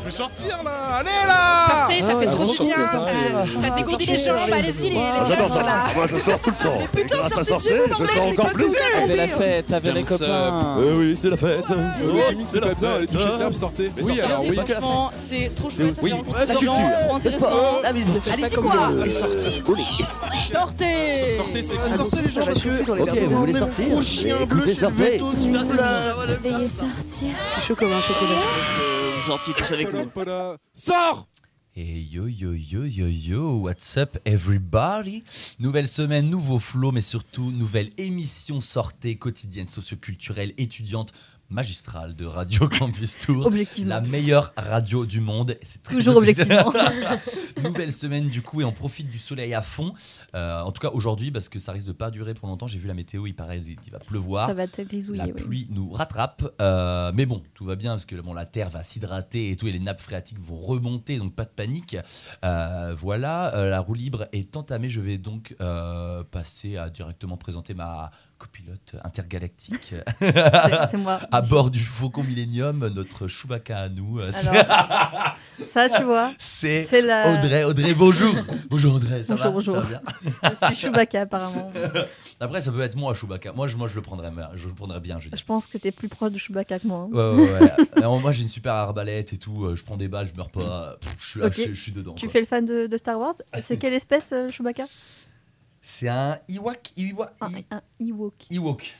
Je 0.00 0.04
vais 0.10 0.16
sortir 0.16 0.62
là 0.64 0.70
Allez 0.98 1.10
là 1.26 1.66
Sortez, 1.68 2.00
ça 2.00 2.08
fait 2.08 2.26
Ah, 2.28 2.32
trop 2.34 2.44
du 2.46 2.64
bien. 2.64 2.74
sortez, 2.76 3.12
Ça, 3.62 3.68
ça 3.68 3.74
dégourdit 3.76 4.06
les 4.06 4.18
jambes, 4.18 4.36
allez-y 4.52 4.90
les, 4.90 4.96
Ah, 4.98 5.24
J'adore 5.28 5.50
ça. 5.50 5.66
Ah, 5.68 5.88
Moi, 5.96 6.06
je 6.06 6.18
sors 6.18 6.38
tout 6.40 6.50
le 6.50 6.64
temps. 6.64 6.78
Et 6.98 7.04
grâce 7.04 7.38
à 7.38 7.44
sortir, 7.44 7.76
je 7.98 8.06
sors 8.06 8.26
encore 8.26 8.52
plus. 8.52 8.66
Avec 9.02 9.16
la 9.16 9.28
fête, 9.28 9.72
avec 9.72 9.94
les 9.94 10.04
ça. 10.04 10.18
copains. 10.18 10.76
Oui, 10.78 10.86
oui, 10.98 11.16
c'est 11.20 11.30
la 11.30 11.36
fête. 11.36 11.64
C'est 12.46 12.60
la 12.60 12.74
bien, 12.74 12.98
les 12.98 13.06
fermes, 13.06 13.52
sortez 13.52 13.90
Oui, 14.02 14.16
sortez, 14.16 14.22
alors 14.22 14.40
oui. 14.46 14.56
Franchement, 14.56 15.10
c'est 15.16 15.54
trop 15.54 15.70
chouette. 15.70 15.96
C'est 16.00 16.08
la 16.08 16.54
culture, 16.54 16.72
trop 16.74 17.12
le 17.12 17.16
intéressant. 17.16 17.38
sport, 17.46 17.80
la 17.82 17.92
musique. 17.92 18.22
Allez-y 18.32 18.54
quoi 18.56 18.72
Sortez. 19.10 19.50
Sortez 20.50 21.32
Sortez, 21.36 21.62
c'est 21.62 21.74
Ah, 21.86 21.96
Sortez 21.96 22.16
les 22.22 22.28
gens 22.28 22.44
parce 22.44 22.62
que... 22.62 22.90
Ok, 23.02 23.18
vous 23.28 23.38
voulez 23.38 23.54
sortir 23.54 23.88
Gros 23.90 24.02
chien 24.02 24.36
bleu, 24.46 24.58
Écoutez, 24.58 24.74
je 24.74 24.80
le 24.80 24.86
sortez. 24.86 25.10
veto, 25.12 25.26
celui-là. 25.38 26.14
Veuillez 26.42 26.68
sortir. 26.68 27.28
Je 27.46 27.52
suis 27.52 27.62
chaud 27.62 27.76
comme 27.76 27.92
un 27.92 28.00
chocolat. 28.02 28.40
Vous 29.26 29.32
avec 29.72 29.92
nous. 29.92 30.10
Sors! 30.72 31.28
Hey 31.76 32.08
yo 32.10 32.26
yo 32.26 32.52
yo 32.52 32.84
yo 32.84 33.06
yo, 33.06 33.56
what's 33.62 33.96
up 33.96 34.18
everybody? 34.24 35.22
Nouvelle 35.60 35.86
semaine, 35.86 36.28
nouveau 36.28 36.58
flow, 36.58 36.90
mais 36.90 37.00
surtout 37.00 37.52
nouvelle 37.52 37.90
émission 37.96 38.60
sortée 38.60 39.14
quotidienne 39.16 39.68
socioculturelle 39.68 40.52
étudiante 40.58 41.12
magistrale 41.50 42.14
de 42.14 42.24
Radio 42.24 42.68
Campus 42.78 43.18
Tour. 43.18 43.46
Objectivement. 43.46 43.94
La 43.96 44.00
meilleure 44.00 44.52
radio 44.56 45.04
du 45.04 45.20
monde. 45.20 45.56
C'est 45.62 45.82
très 45.82 45.96
Toujours 45.96 46.16
objectivement. 46.16 46.72
Nouvelle 47.62 47.92
semaine 47.92 48.28
du 48.28 48.40
coup 48.40 48.60
et 48.60 48.64
on 48.64 48.72
profite 48.72 49.10
du 49.10 49.18
soleil 49.18 49.52
à 49.54 49.62
fond. 49.62 49.92
Euh, 50.34 50.60
en 50.60 50.72
tout 50.72 50.80
cas 50.80 50.90
aujourd'hui 50.90 51.30
parce 51.30 51.48
que 51.48 51.58
ça 51.58 51.72
risque 51.72 51.88
de 51.88 51.92
pas 51.92 52.10
durer 52.10 52.34
pour 52.34 52.48
longtemps. 52.48 52.66
J'ai 52.66 52.78
vu 52.78 52.86
la 52.86 52.94
météo, 52.94 53.26
il 53.26 53.34
paraît 53.34 53.60
qu'il 53.60 53.92
va 53.92 53.98
pleuvoir. 53.98 54.48
Ça 54.48 54.54
va 54.54 54.64
La 55.10 55.24
oui. 55.26 55.32
pluie 55.32 55.66
nous 55.70 55.90
rattrape, 55.90 56.44
euh, 56.60 57.12
mais 57.14 57.26
bon, 57.26 57.42
tout 57.54 57.64
va 57.64 57.76
bien 57.76 57.92
parce 57.92 58.06
que 58.06 58.16
bon, 58.16 58.32
la 58.32 58.46
terre 58.46 58.70
va 58.70 58.84
s'hydrater 58.84 59.50
et 59.50 59.56
tout, 59.56 59.66
et 59.66 59.72
les 59.72 59.80
nappes 59.80 60.00
phréatiques 60.00 60.38
vont 60.38 60.58
remonter, 60.58 61.18
donc 61.18 61.34
pas 61.34 61.44
de 61.44 61.50
panique. 61.50 61.96
Euh, 62.44 62.94
voilà, 62.96 63.52
la 63.54 63.80
roue 63.80 63.94
libre 63.94 64.28
est 64.32 64.56
entamée. 64.56 64.88
Je 64.88 65.00
vais 65.00 65.18
donc 65.18 65.56
passer 66.30 66.76
à 66.76 66.90
directement 66.90 67.36
présenter 67.36 67.74
ma 67.74 68.10
copilote 68.40 68.96
intergalactique 69.04 69.94
C'est 70.20 70.96
moi. 70.96 71.20
à 71.30 71.42
bord 71.42 71.70
du 71.70 71.78
Faucon 71.78 72.22
Millennium, 72.24 72.88
notre 72.94 73.26
Chewbacca 73.28 73.78
à 73.80 73.88
nous. 73.90 74.18
Alors, 74.18 74.32
ça, 75.72 75.88
tu 75.90 76.02
vois, 76.04 76.32
C'est 76.38 76.88
la. 77.02 77.34
Audrey. 77.34 77.64
Audrey, 77.64 77.92
bonjour. 77.94 78.34
bonjour 78.70 78.94
Audrey, 78.94 79.24
ça 79.24 79.34
va 79.34 79.50
Bonjour, 79.50 79.74
bonjour. 79.76 79.90
Ça 79.92 80.00
va 80.00 80.50
bien 80.50 80.52
Je 80.70 80.74
suis 80.74 80.76
Chewbacca, 80.86 81.20
apparemment. 81.22 81.70
Après, 82.40 82.62
ça 82.62 82.72
peut 82.72 82.80
être 82.80 82.96
moi, 82.96 83.12
Chewbacca. 83.14 83.52
Moi, 83.52 83.68
je, 83.68 83.76
moi, 83.76 83.86
je 83.88 83.96
le 83.96 84.00
prendrais, 84.02 84.30
bien, 84.30 84.48
je 84.54 84.68
le 84.68 84.74
prendrais 84.74 85.00
bien. 85.00 85.20
Je 85.20 85.28
dis. 85.28 85.36
Je 85.38 85.44
pense 85.44 85.66
que 85.66 85.76
t'es 85.76 85.92
plus 85.92 86.08
proche 86.08 86.32
de 86.32 86.38
Chewbacca 86.38 86.78
que 86.78 86.86
moi. 86.86 87.08
hein. 87.12 87.14
Ouais, 87.14 87.42
ouais, 87.44 87.60
ouais. 87.60 87.72
Alors, 87.96 88.18
moi, 88.20 88.32
j'ai 88.32 88.40
une 88.42 88.48
super 88.48 88.72
arbalète 88.72 89.34
et 89.34 89.36
tout. 89.36 89.66
euh, 89.66 89.76
Je 89.76 89.84
prends 89.84 89.98
des 89.98 90.08
balles, 90.08 90.26
je 90.28 90.34
meurs 90.34 90.48
pas. 90.50 90.96
Pff, 91.00 91.16
Je 91.20 91.26
suis 91.26 91.40
là, 91.40 91.50
je, 91.50 91.74
je 91.74 91.80
suis 91.80 91.92
dedans. 91.92 92.14
Tu 92.14 92.24
quoi. 92.26 92.32
fais 92.32 92.40
le 92.40 92.46
fan 92.46 92.64
de, 92.64 92.86
de 92.86 92.96
Star 92.96 93.18
Wars 93.20 93.34
C'est 93.62 93.76
quelle 93.76 93.92
espèce, 93.92 94.30
euh, 94.32 94.48
Chewbacca? 94.48 94.84
C'est 95.92 96.06
un 96.08 96.38
Ewok. 96.48 96.92
Ewok. 96.96 97.30
un, 97.40 97.76
un 97.76 97.82
Ewok. 97.98 98.34
Ewok. 98.48 98.94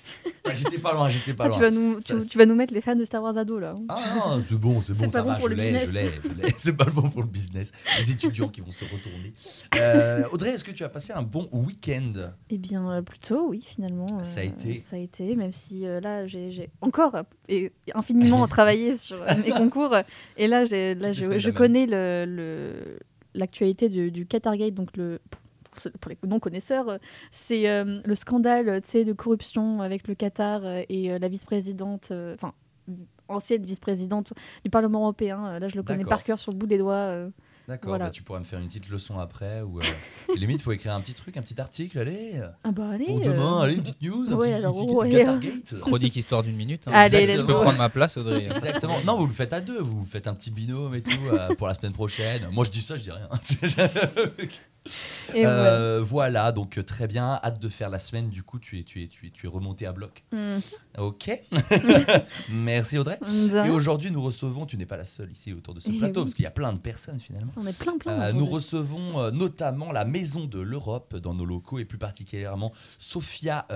Ah, 0.44 0.52
j'étais 0.54 0.78
pas 0.78 0.92
loin, 0.92 1.08
j'étais 1.08 1.34
pas 1.34 1.44
Ah, 1.44 1.48
loin. 1.48 1.56
tu, 1.56 1.62
vas 1.62 1.70
nous, 1.70 2.00
tu, 2.00 2.36
vas 2.36 2.46
nous 2.46 2.56
mettre 2.56 2.74
les 2.74 2.80
fans 2.80 2.96
de 2.96 3.04
Star 3.04 3.22
Wars 3.22 3.36
ados 3.36 3.60
là. 3.60 3.76
hein. 3.78 3.84
Ah, 3.88 4.38
c'est 4.44 4.58
bon, 4.58 4.80
c'est 4.80 4.94
bon, 4.94 5.08
ça 5.08 5.22
bon 5.22 5.28
va, 5.28 5.38
je 5.38 5.46
le 5.46 5.54
l'ai, 5.54 5.78
je 5.86 5.90
l'ai. 5.92 6.10
C'est 6.58 6.76
pas 6.76 6.86
bon 6.86 7.08
pour 7.08 7.20
le 7.22 7.28
business. 7.28 7.70
Les 8.00 8.10
étudiants 8.10 8.48
qui 8.48 8.60
vont 8.60 8.72
se 8.72 8.84
retourner. 8.84 9.32
Euh, 9.76 10.24
Audrey, 10.32 10.50
est-ce 10.50 10.64
que 10.64 10.72
tu 10.72 10.82
as 10.82 10.88
passé 10.88 11.12
un 11.12 11.22
bon 11.22 11.48
week-end? 11.52 12.12
Eh 12.50 12.58
bien, 12.58 12.90
euh, 12.90 13.02
plutôt, 13.02 13.48
oui, 13.50 13.62
finalement. 13.64 14.06
euh, 14.18 14.22
Ça 14.24 14.40
a 14.40 14.42
été. 14.42 14.82
Ça 14.84 14.96
a 14.96 14.98
été, 14.98 15.36
même 15.36 15.52
si 15.52 15.86
euh, 15.86 16.00
là, 16.00 16.26
j'ai 16.26 16.70
encore 16.80 17.14
et 17.48 17.70
infiniment 17.94 18.46
travaillé 18.48 18.96
sur 18.96 19.24
mes 19.44 19.50
concours. 19.52 19.94
Et 20.36 20.48
là, 20.48 20.64
là 20.64 21.12
je, 21.12 21.50
connais 21.50 21.86
le- 21.86 22.24
le- 22.26 22.98
l'actualité 23.34 23.88
du, 23.88 24.10
du 24.10 24.26
Qatargate, 24.26 24.74
donc 24.74 24.96
le. 24.96 25.20
Pour, 26.00 26.10
les 26.10 26.18
non-connaisseurs, 26.26 26.88
euh, 26.88 26.98
c'est 27.30 27.68
euh, 27.68 28.00
le 28.04 28.14
scandale 28.14 28.80
de 28.80 29.12
corruption 29.12 29.80
avec 29.82 30.08
le 30.08 30.14
Qatar 30.14 30.60
euh, 30.64 30.82
et 30.88 31.10
euh, 31.12 31.18
la 31.18 31.28
vice-présidente, 31.28 32.08
euh, 32.10 32.34
enfin, 32.34 32.52
ancienne 33.28 33.64
vice-présidente 33.64 34.32
du 34.64 34.70
Parlement 34.70 35.02
européen. 35.02 35.58
Là, 35.58 35.68
je 35.68 35.76
le 35.76 35.82
connais 35.82 36.04
par 36.04 36.24
cœur 36.24 36.38
sur 36.38 36.50
le 36.52 36.56
bout 36.58 36.66
des 36.66 36.78
doigts. 36.78 36.94
euh. 36.94 37.30
D'accord, 37.68 37.90
Voilà. 37.90 38.06
bah, 38.06 38.10
tu 38.10 38.24
pourras 38.24 38.40
me 38.40 38.44
faire 38.44 38.58
une 38.58 38.66
petite 38.66 38.88
leçon 38.88 39.20
après. 39.20 39.60
Ou, 39.60 39.78
euh, 39.78 39.82
limite, 40.36 40.58
il 40.58 40.62
faut 40.64 40.72
écrire 40.72 40.92
un 40.92 41.00
petit 41.00 41.14
truc, 41.14 41.36
un 41.36 41.42
petit 41.42 41.60
article, 41.60 42.00
allez. 42.00 42.42
Ah 42.64 42.72
bah 42.72 42.88
allez. 42.94 43.04
Pour 43.04 43.20
demain, 43.20 43.58
euh, 43.60 43.62
allez, 43.62 43.74
une 43.76 43.82
petite 43.82 44.02
news, 44.02 44.26
un 44.28 44.34
ouais, 44.34 44.48
petit, 44.48 44.54
alors, 44.54 44.74
une 44.76 44.86
petite 44.86 44.98
ouais, 44.98 45.10
Qatargate. 45.10 45.74
Chronique 45.80 46.16
histoire 46.16 46.42
d'une 46.42 46.56
minute. 46.56 46.88
hein. 46.88 46.92
Allez, 46.92 47.28
Tu 47.28 47.36
let's 47.36 47.46
peux 47.46 47.52
prendre 47.54 47.78
ma 47.78 47.88
place, 47.88 48.16
Audrey. 48.16 48.46
Exactement. 48.50 48.96
Non, 49.06 49.16
vous 49.18 49.28
le 49.28 49.32
faites 49.32 49.52
à 49.52 49.60
deux. 49.60 49.80
Vous 49.80 50.04
faites 50.04 50.26
un 50.26 50.34
petit 50.34 50.50
binôme 50.50 50.96
et 50.96 51.02
tout 51.02 51.10
euh, 51.32 51.54
pour 51.54 51.68
la 51.68 51.74
semaine 51.74 51.92
prochaine. 51.92 52.48
Moi, 52.50 52.64
je 52.64 52.70
dis 52.72 52.82
ça, 52.82 52.96
je 52.96 53.04
dis 53.04 53.10
rien. 53.12 53.28
et. 55.34 55.46
Euh, 55.46 56.02
voilà, 56.02 56.52
donc 56.52 56.78
euh, 56.78 56.82
très 56.82 57.06
bien. 57.06 57.38
Hâte 57.42 57.60
de 57.60 57.68
faire 57.68 57.90
la 57.90 57.98
semaine. 57.98 58.30
Du 58.30 58.42
coup, 58.42 58.58
tu 58.58 58.78
es, 58.78 58.82
tu 58.82 59.02
es, 59.02 59.08
tu 59.08 59.26
es, 59.26 59.30
tu 59.30 59.46
es 59.46 59.48
remonté 59.48 59.86
à 59.86 59.92
bloc. 59.92 60.24
Hmm. 60.32 60.58
Ok. 60.98 61.30
Merci 62.50 62.98
Audrey. 62.98 63.18
Et 63.64 63.70
aujourd'hui, 63.70 64.10
nous 64.10 64.22
recevons. 64.22 64.66
Tu 64.66 64.76
n'es 64.76 64.86
pas 64.86 64.96
la 64.96 65.04
seule 65.04 65.30
ici 65.30 65.52
autour 65.52 65.74
de 65.74 65.80
ce 65.80 65.90
Eh 65.90 65.98
plateau 65.98 66.20
oui. 66.20 66.24
parce 66.26 66.34
qu'il 66.34 66.44
y 66.44 66.48
a 66.48 66.52
plein 66.52 66.72
de 66.72 66.78
personnes 66.78 67.20
finalement. 67.20 67.52
On 67.56 67.66
est 67.66 67.78
plein, 67.78 67.98
plein. 67.98 68.20
Euh, 68.20 68.32
nous 68.32 68.46
recevons 68.46 69.18
euh, 69.20 69.30
notamment 69.30 69.92
la 69.92 70.04
Maison 70.04 70.46
de 70.46 70.60
l'Europe 70.60 71.16
dans 71.16 71.34
nos 71.34 71.44
locaux 71.44 71.78
et 71.78 71.84
plus 71.84 71.98
particulièrement 71.98 72.72
Sofia 72.98 73.66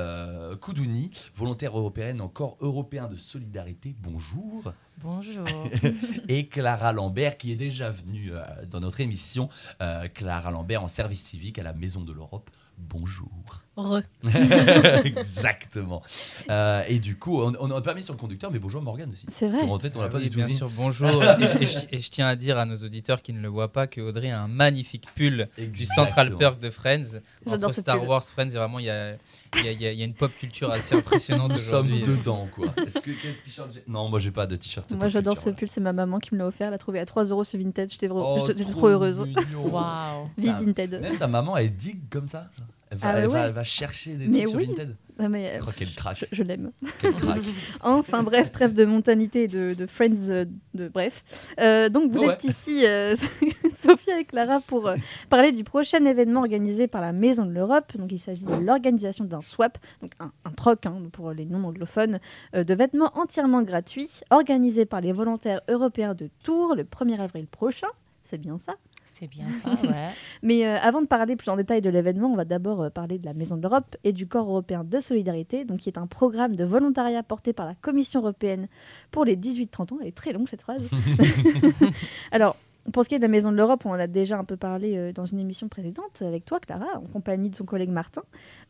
Koudouni, 0.61 1.11
volontaire 1.37 1.79
européenne 1.79 2.21
en 2.21 2.29
corps 2.29 2.57
européen 2.61 3.07
de 3.07 3.17
solidarité. 3.17 3.95
Bonjour. 4.01 4.73
Bonjour. 4.99 5.47
Et 6.29 6.47
Clara 6.47 6.93
Lambert 6.93 7.37
qui 7.37 7.53
est 7.53 7.57
déjà 7.57 7.91
venue 7.91 8.31
euh, 8.33 8.43
dans 8.71 8.81
notre 8.81 9.01
émission. 9.01 9.49
Euh, 9.83 10.09
Clara 10.09 10.51
Lambert 10.51 10.83
en 10.83 10.89
service 10.89 11.23
civique 11.23 11.59
à 11.59 11.63
la 11.63 11.73
Maison 11.73 12.03
de 12.03 12.13
l'Europe. 12.13 12.51
Bonjour. 12.79 13.64
Re. 13.77 14.03
Exactement. 15.05 16.03
Euh, 16.51 16.83
et 16.89 16.99
du 16.99 17.17
coup, 17.19 17.43
on 17.43 17.67
n'a 17.69 17.81
pas 17.81 17.95
mis 17.95 18.03
sur 18.03 18.15
le 18.15 18.19
conducteur, 18.19 18.51
mais 18.53 18.59
bonjour 18.59 18.81
Morgane 18.83 19.11
aussi. 19.11 19.27
C'est 19.29 19.49
vrai. 19.49 19.61
qu'en 19.67 19.79
fait, 19.79 19.97
on 19.97 20.01
l'a 20.01 20.07
Ah 20.07 20.11
pas 20.11 20.19
oui, 20.19 20.25
du 20.25 20.31
tout 20.31 20.37
bien 20.37 20.47
dit. 20.47 20.55
sûr, 20.55 20.71
bonjour. 20.71 21.09
et, 21.61 21.63
et 21.65 21.67
je, 21.67 21.79
et 21.91 22.01
je 22.01 22.11
tiens 22.11 22.27
à 22.29 22.37
dire 22.37 22.57
à 22.59 22.67
nos 22.67 22.77
auditeurs 22.77 23.21
qui 23.23 23.33
ne 23.33 23.41
le 23.41 23.49
voient 23.49 23.73
pas 23.73 23.87
que 23.87 24.01
Audrey 24.01 24.31
a 24.31 24.41
un 24.41 24.49
magnifique 24.49 25.09
pull 25.15 25.49
du. 25.59 25.85
Central 25.87 26.37
Perk 26.37 26.61
de 26.61 26.71
Friends. 26.71 27.19
J'adore 27.47 27.69
Entre 27.71 27.75
ce 27.77 27.81
Star 27.83 27.99
pull. 27.99 28.09
Wars, 28.09 28.23
Friends, 28.23 28.51
et 28.51 28.57
vraiment, 28.57 28.79
il 28.79 28.87
y 28.87 28.91
a, 28.91 29.15
il 29.57 29.65
y, 29.65 29.69
a, 29.69 29.73
il 29.73 29.81
y 29.83 29.87
a- 29.87 29.93
il 29.93 29.99
y 29.99 30.03
a 30.03 30.05
une 30.07 30.15
pop 30.15 30.31
culture 30.39 30.71
assez 30.71 30.95
impressionnante 30.97 31.51
Nous 31.51 31.57
sommes 31.59 31.89
dedans, 32.03 32.47
quoi. 32.55 32.67
Est-ce 32.87 33.01
que 33.01 33.11
quel 33.11 33.37
t-shirt 33.41 33.71
j'ai? 33.73 33.83
Non, 33.89 34.09
moi 34.09 34.19
j'ai 34.21 34.31
pas 34.31 34.47
de 34.47 34.57
t-shirt. 34.57 34.91
Moi 34.93 35.09
j'adore 35.09 35.37
ce 35.37 35.51
pull, 35.51 35.69
c'est 35.69 35.81
ma 35.81 35.93
maman 35.93 36.19
qui 36.21 36.35
me 36.35 36.39
l'a 36.39 36.47
offert, 36.47 36.69
elle 36.69 36.73
l'a 36.73 36.79
trouvé 36.79 37.01
à 37.01 37.07
3 37.07 37.25
euros 37.25 37.45
ce 37.45 37.57
Vinted, 37.57 37.91
j'étais 37.91 38.09
Oh, 38.11 38.47
trop 38.71 38.89
heureuse. 38.89 39.25
Waouh. 39.57 40.29
Vive 40.39 40.55
Vinted. 40.65 41.01
Même 41.01 41.17
ta 41.17 41.27
maman, 41.27 41.57
elle 41.57 41.75
digue 41.75 42.01
comme 42.11 42.27
ça. 42.27 42.49
genre. 42.59 42.69
Elle 42.95 42.99
va, 43.01 43.09
Ah 43.09 43.19
elle, 43.19 43.27
ouais. 43.27 43.33
va, 43.33 43.47
elle 43.47 43.53
va 43.53 43.65
chercher 43.65 44.15
des 44.17 44.27
Mais 44.29 44.39
trucs 44.45 44.49
sur 44.49 44.59
oui. 44.59 44.67
Vinted. 44.67 44.97
Ah, 45.19 45.29
mais, 45.29 45.53
euh, 45.55 45.59
Oh, 45.67 45.71
quel 45.77 45.95
crack. 45.95 46.19
je, 46.19 46.25
je 46.33 46.43
l'aime. 46.43 46.73
Enfin 47.83 48.23
bref, 48.23 48.51
trêve 48.53 48.73
de 48.75 48.85
montanité 48.85 49.45
et 49.45 49.49
de, 49.49 49.75
de 49.75 49.87
Friends, 49.87 50.29
euh, 50.29 50.45
de 50.75 50.89
bref. 50.89 51.25
Euh, 51.61 51.89
donc 51.89 52.11
vous 52.13 52.25
êtes 52.25 52.45
ici, 52.45 52.85
euh, 52.85 53.15
Sophia 53.79 54.19
et 54.21 54.25
Clara, 54.25 54.61
pour 54.61 54.89
euh, 54.89 54.95
parler 55.31 55.53
du 55.53 55.65
prochain 55.65 56.05
événement 56.05 56.41
organisé 56.41 56.89
par 56.89 57.01
la 57.01 57.13
Maison 57.13 57.45
de 57.47 57.53
l'Europe. 57.53 57.97
Donc 57.97 58.11
il 58.13 58.19
s'agit 58.19 58.45
de 58.45 58.55
l'organisation 58.57 59.25
d'un 59.25 59.41
swap, 59.41 59.79
donc 60.03 60.13
un, 60.21 60.33
un 60.45 60.51
troc 60.51 60.87
hein, 60.87 60.97
pour 61.13 61.31
les 61.33 61.45
non-anglophones, 61.45 62.19
euh, 62.57 62.65
de 62.65 62.75
vêtements 62.75 63.11
entièrement 63.15 63.63
gratuits, 63.63 64.11
organisé 64.31 64.85
par 64.85 65.01
les 65.01 65.13
volontaires 65.13 65.61
européens 65.69 66.15
de 66.15 66.29
Tours 66.43 66.75
le 66.75 66.85
1er 66.85 67.21
avril 67.21 67.47
prochain. 67.47 67.89
C'est 68.25 68.39
bien 68.39 68.59
ça? 68.59 68.75
C'est 69.15 69.29
bien 69.29 69.47
ça, 69.63 69.71
ouais. 69.71 70.11
Mais 70.43 70.67
euh, 70.67 70.77
avant 70.81 71.01
de 71.01 71.07
parler 71.07 71.37
plus 71.37 71.49
en 71.49 71.57
détail 71.57 71.81
de 71.81 71.89
l'événement, 71.89 72.33
on 72.33 72.35
va 72.35 72.45
d'abord 72.45 72.83
euh, 72.83 72.91
parler 72.91 73.17
de 73.17 73.25
la 73.25 73.33
Maison 73.33 73.57
de 73.57 73.63
l'Europe 73.63 73.95
et 74.03 74.13
du 74.13 74.27
Corps 74.27 74.49
européen 74.49 74.83
de 74.83 74.99
solidarité, 74.99 75.65
donc 75.65 75.79
qui 75.79 75.89
est 75.89 75.99
un 75.99 76.09
programme 76.09 76.57
de 76.57 76.65
volontariat 76.65 77.23
porté 77.23 77.53
par 77.53 77.65
la 77.65 77.77
Commission 77.77 78.21
européenne 78.21 78.67
pour 79.13 79.25
les 79.25 79.37
18-30 79.37 79.95
ans. 79.95 79.99
Elle 80.01 80.09
est 80.09 80.17
très 80.17 80.33
longue 80.33 80.49
cette 80.49 80.63
phrase. 80.63 80.83
Alors, 82.33 82.57
pour 82.93 83.05
ce 83.05 83.09
qui 83.09 83.15
est 83.15 83.19
de 83.19 83.23
la 83.23 83.29
Maison 83.29 83.53
de 83.53 83.57
l'Europe, 83.57 83.87
on 83.87 83.91
en 83.91 83.99
a 84.01 84.09
déjà 84.09 84.37
un 84.37 84.45
peu 84.45 84.57
parlé 84.57 84.97
euh, 84.97 85.13
dans 85.13 85.27
une 85.27 85.39
émission 85.39 85.69
précédente 85.69 86.21
avec 86.21 86.45
toi, 86.45 86.59
Clara, 86.59 86.97
en 86.97 87.07
compagnie 87.07 87.51
de 87.51 87.57
son 87.57 87.65
collègue 87.65 87.91
Martin. 87.91 88.23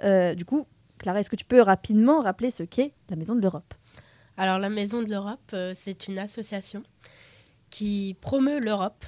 Euh, 0.03 0.35
du 0.35 0.45
coup, 0.45 0.67
Clara, 0.99 1.21
est-ce 1.21 1.31
que 1.31 1.37
tu 1.37 1.47
peux 1.47 1.63
rapidement 1.63 2.21
rappeler 2.21 2.51
ce 2.51 2.63
qu'est 2.65 2.93
la 3.09 3.17
Maison 3.17 3.35
de 3.35 3.41
l'Europe? 3.41 3.73
Alors 4.37 4.59
la 4.59 4.69
Maison 4.69 5.03
de 5.03 5.11
l'Europe, 5.11 5.41
euh, 5.53 5.73
c'est 5.75 6.09
une 6.09 6.19
association 6.19 6.83
qui 7.71 8.17
promeut 8.21 8.61
l'Europe 8.61 9.05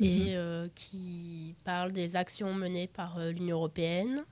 et 0.00 0.36
euh, 0.36 0.68
qui 0.74 1.54
parle 1.64 1.92
des 1.92 2.16
actions 2.16 2.52
menées 2.52 2.86
par 2.86 3.18
euh, 3.18 3.32
l'Union 3.32 3.56
européenne 3.56 4.24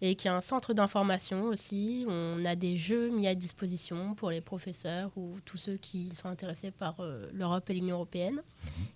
et 0.00 0.16
qui 0.16 0.28
a 0.28 0.34
un 0.34 0.40
centre 0.40 0.74
d'information 0.74 1.44
aussi. 1.44 2.04
On 2.08 2.44
a 2.44 2.56
des 2.56 2.76
jeux 2.76 3.10
mis 3.10 3.28
à 3.28 3.34
disposition 3.34 4.14
pour 4.14 4.30
les 4.30 4.40
professeurs 4.40 5.12
ou 5.16 5.36
tous 5.44 5.56
ceux 5.56 5.76
qui 5.76 6.14
sont 6.14 6.28
intéressés 6.28 6.72
par 6.72 6.96
euh, 7.00 7.28
l'Europe 7.32 7.70
et 7.70 7.74
l'Union 7.74 7.96
européenne. 7.96 8.42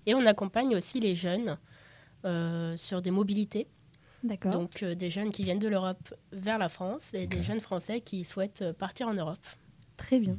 Et 0.06 0.14
on 0.14 0.26
accompagne 0.26 0.74
aussi 0.74 1.00
les 1.00 1.14
jeunes 1.14 1.58
sur 2.76 3.00
des 3.00 3.12
mobilités. 3.12 3.68
D'accord. 4.24 4.50
Donc 4.50 4.84
des 4.84 5.08
jeunes 5.08 5.30
qui 5.30 5.44
viennent 5.44 5.60
de 5.60 5.68
l'Europe 5.68 6.12
vers 6.32 6.58
la 6.58 6.68
France 6.68 7.14
et 7.14 7.28
des 7.28 7.44
jeunes 7.44 7.60
Français 7.60 8.00
qui 8.00 8.24
souhaitent 8.24 8.72
partir 8.72 9.06
en 9.06 9.14
Europe. 9.14 9.38
Très 9.96 10.18
bien. 10.18 10.36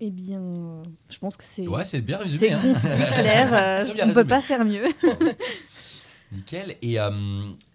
Eh 0.00 0.10
bien, 0.10 0.82
je 1.08 1.18
pense 1.18 1.36
que 1.36 1.44
c'est 1.44 1.66
Ouais, 1.66 1.84
c'est 1.84 2.02
bien 2.02 2.18
c'est 2.24 2.24
résumé. 2.24 2.52
hein. 2.52 2.60
concis, 2.62 2.80
clair. 3.14 3.54
euh, 3.54 3.94
on 4.02 4.06
ne 4.06 4.12
peut 4.14 4.24
pas 4.26 4.42
faire 4.42 4.64
mieux. 4.64 4.84
Nickel. 6.32 6.76
Et, 6.82 6.98
euh, 6.98 7.10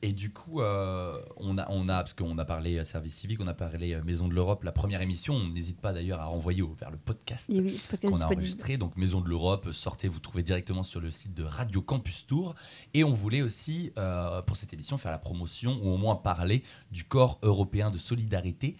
et 0.02 0.12
du 0.12 0.30
coup, 0.32 0.60
euh, 0.62 1.18
on, 1.38 1.58
a, 1.58 1.66
on 1.72 1.88
a, 1.88 2.02
parce 2.02 2.14
qu'on 2.14 2.38
a 2.38 2.44
parlé 2.44 2.78
euh, 2.80 2.84
service 2.84 3.16
civique, 3.16 3.40
on 3.42 3.48
a 3.48 3.54
parlé 3.54 3.94
euh, 3.94 4.04
Maison 4.04 4.28
de 4.28 4.34
l'Europe, 4.34 4.66
la 4.66 4.74
première 4.74 5.02
émission. 5.02 5.36
On 5.36 5.48
n'hésite 5.48 5.80
pas 5.80 5.94
d'ailleurs 5.94 6.20
à 6.20 6.26
renvoyer 6.26 6.62
au- 6.62 6.74
vers 6.74 6.92
le 6.92 6.98
podcast 6.98 7.50
oui, 7.56 7.80
qu'on 8.02 8.20
a 8.20 8.26
enregistré. 8.26 8.76
Donc 8.78 8.98
Maison 8.98 9.22
de 9.22 9.30
l'Europe, 9.30 9.70
sortez, 9.72 10.10
vous 10.10 10.20
trouvez 10.20 10.44
directement 10.44 10.84
sur 10.84 11.00
le 11.00 11.12
site 11.12 11.34
de 11.34 11.44
Radio 11.44 11.82
Campus 11.82 12.28
Tour. 12.28 12.54
Et 12.94 13.06
on 13.06 13.14
voulait 13.14 13.42
aussi, 13.42 13.94
euh, 13.98 14.42
pour 14.42 14.58
cette 14.58 14.74
émission, 14.74 14.98
faire 14.98 15.12
la 15.12 15.18
promotion 15.18 15.80
ou 15.82 15.90
au 15.90 15.98
moins 15.98 16.16
parler 16.16 16.62
du 16.92 17.06
corps 17.06 17.40
européen 17.44 17.90
de 17.90 17.98
solidarité. 17.98 18.76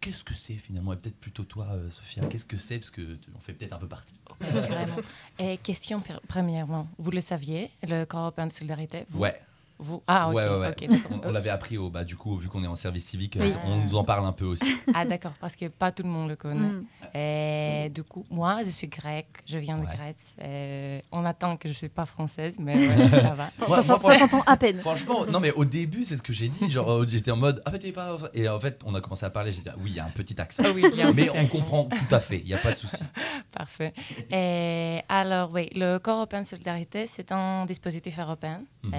Qu'est-ce 0.00 0.22
que 0.22 0.34
c'est 0.34 0.54
finalement? 0.54 0.92
Et 0.92 0.96
peut-être 0.96 1.18
plutôt 1.18 1.42
toi, 1.42 1.66
euh, 1.72 1.90
Sophia, 1.90 2.24
qu'est-ce 2.26 2.44
que 2.44 2.56
c'est? 2.56 2.78
Parce 2.78 2.90
que 2.90 3.00
tu 3.02 3.30
en 3.36 3.40
fais 3.40 3.52
peut-être 3.52 3.72
un 3.72 3.78
peu 3.78 3.88
partie. 3.88 4.14
Carrément. 4.40 4.96
Et 5.40 5.56
question 5.58 5.98
pr- 5.98 6.20
premièrement, 6.28 6.88
vous 6.98 7.10
le 7.10 7.20
saviez, 7.20 7.70
le 7.82 8.04
corps 8.04 8.20
européen 8.20 8.46
de 8.46 8.52
solidarité? 8.52 9.04
Vous, 9.08 9.20
Ouais. 9.20 9.40
vous? 9.80 10.00
Ah, 10.06 10.28
ok. 10.28 10.34
ouais, 10.36 10.48
ouais, 10.48 10.56
ouais. 10.56 10.68
ok, 10.68 10.88
d'accord. 10.88 11.20
On, 11.24 11.28
on 11.28 11.32
l'avait 11.32 11.50
appris 11.50 11.78
au, 11.78 11.90
bah, 11.90 12.04
du 12.04 12.14
coup, 12.16 12.36
vu 12.36 12.48
qu'on 12.48 12.62
est 12.62 12.68
en 12.68 12.76
service 12.76 13.06
civique, 13.06 13.36
Oui. 13.40 13.50
euh, 13.50 13.56
on 13.64 13.78
nous 13.84 13.96
en 13.96 14.04
parle 14.04 14.24
un 14.24 14.32
peu 14.32 14.44
aussi. 14.44 14.72
Ah, 14.94 15.04
d'accord, 15.04 15.34
parce 15.40 15.56
que 15.56 15.66
pas 15.66 15.90
tout 15.90 16.04
le 16.04 16.10
monde 16.10 16.28
le 16.28 16.36
connaît. 16.36 16.60
Mm. 16.74 16.80
Et 17.14 17.90
du 17.94 18.02
coup, 18.04 18.24
moi, 18.30 18.62
je 18.64 18.70
suis 18.70 18.88
grecque, 18.88 19.42
je 19.46 19.58
viens 19.58 19.76
de 19.78 19.84
Ouais. 19.84 19.94
Grèce. 19.94 20.36
et 20.42 21.02
on 21.12 21.24
attend 21.24 21.56
que 21.56 21.68
je 21.68 21.72
ne 21.74 21.76
suis 21.76 21.88
pas 21.88 22.06
française, 22.06 22.56
mais 22.58 22.74
ouais, 22.76 23.08
ça 23.10 23.34
va. 23.34 23.46
Ça, 23.46 23.66
Moi- 23.68 23.82
ça- 23.82 23.98
moi, 23.98 24.12
ça 24.14 24.18
s'entend 24.20 24.42
à 24.46 24.56
peine. 24.56 24.78
Franchement, 24.80 25.24
non 25.26 25.40
mais 25.40 25.52
au 25.52 25.64
début 25.64 26.04
c'est 26.04 26.16
ce 26.16 26.22
que 26.22 26.32
j'ai 26.32 26.48
dit, 26.48 26.70
genre 26.70 26.90
euh, 26.90 27.06
j'étais 27.08 27.30
en 27.30 27.36
mode 27.36 27.62
ah 27.64 27.70
mais 27.72 27.78
t'es 27.78 27.92
pas 27.92 28.16
et 28.34 28.48
en 28.48 28.58
fait 28.60 28.80
on 28.84 28.94
a 28.94 29.00
commencé 29.00 29.24
à 29.26 29.30
parler, 29.30 29.52
j'ai 29.52 29.60
dit 29.62 29.68
ah, 29.70 29.76
oui 29.78 29.90
il 29.90 29.96
y 29.96 30.00
a 30.00 30.04
un 30.04 30.10
petit 30.10 30.40
accent, 30.40 30.62
Ah 30.66 30.70
oui, 30.74 30.84
un 30.84 31.12
mais 31.12 31.26
petit 31.26 31.30
on 31.30 31.34
accent. 31.34 31.48
comprend 31.48 31.84
tout 31.84 32.14
à 32.14 32.20
fait, 32.20 32.38
il 32.38 32.48
y 32.48 32.54
a 32.54 32.58
pas 32.58 32.72
de 32.72 32.76
souci. 32.78 33.02
Parfait. 33.52 33.92
Et 34.30 35.00
alors, 35.08 35.50
oui, 35.52 35.68
le 35.74 35.98
Corps 35.98 36.16
européen 36.18 36.42
de 36.42 36.46
solidarité, 36.46 37.06
c'est 37.06 37.32
un 37.32 37.64
dispositif 37.66 38.18
européen. 38.18 38.62
Mhm. 38.82 38.92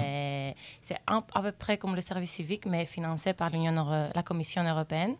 C'est 0.81 0.97
un- 1.07 1.23
à 1.33 1.41
peu 1.41 1.51
près 1.51 1.77
comme 1.77 1.95
le 1.95 2.01
service 2.01 2.31
civique, 2.31 2.65
mais 2.65 2.85
financé 2.85 3.33
par 3.33 3.49
la 3.51 4.23
Commission 4.23 4.63
européenne. 4.63 5.15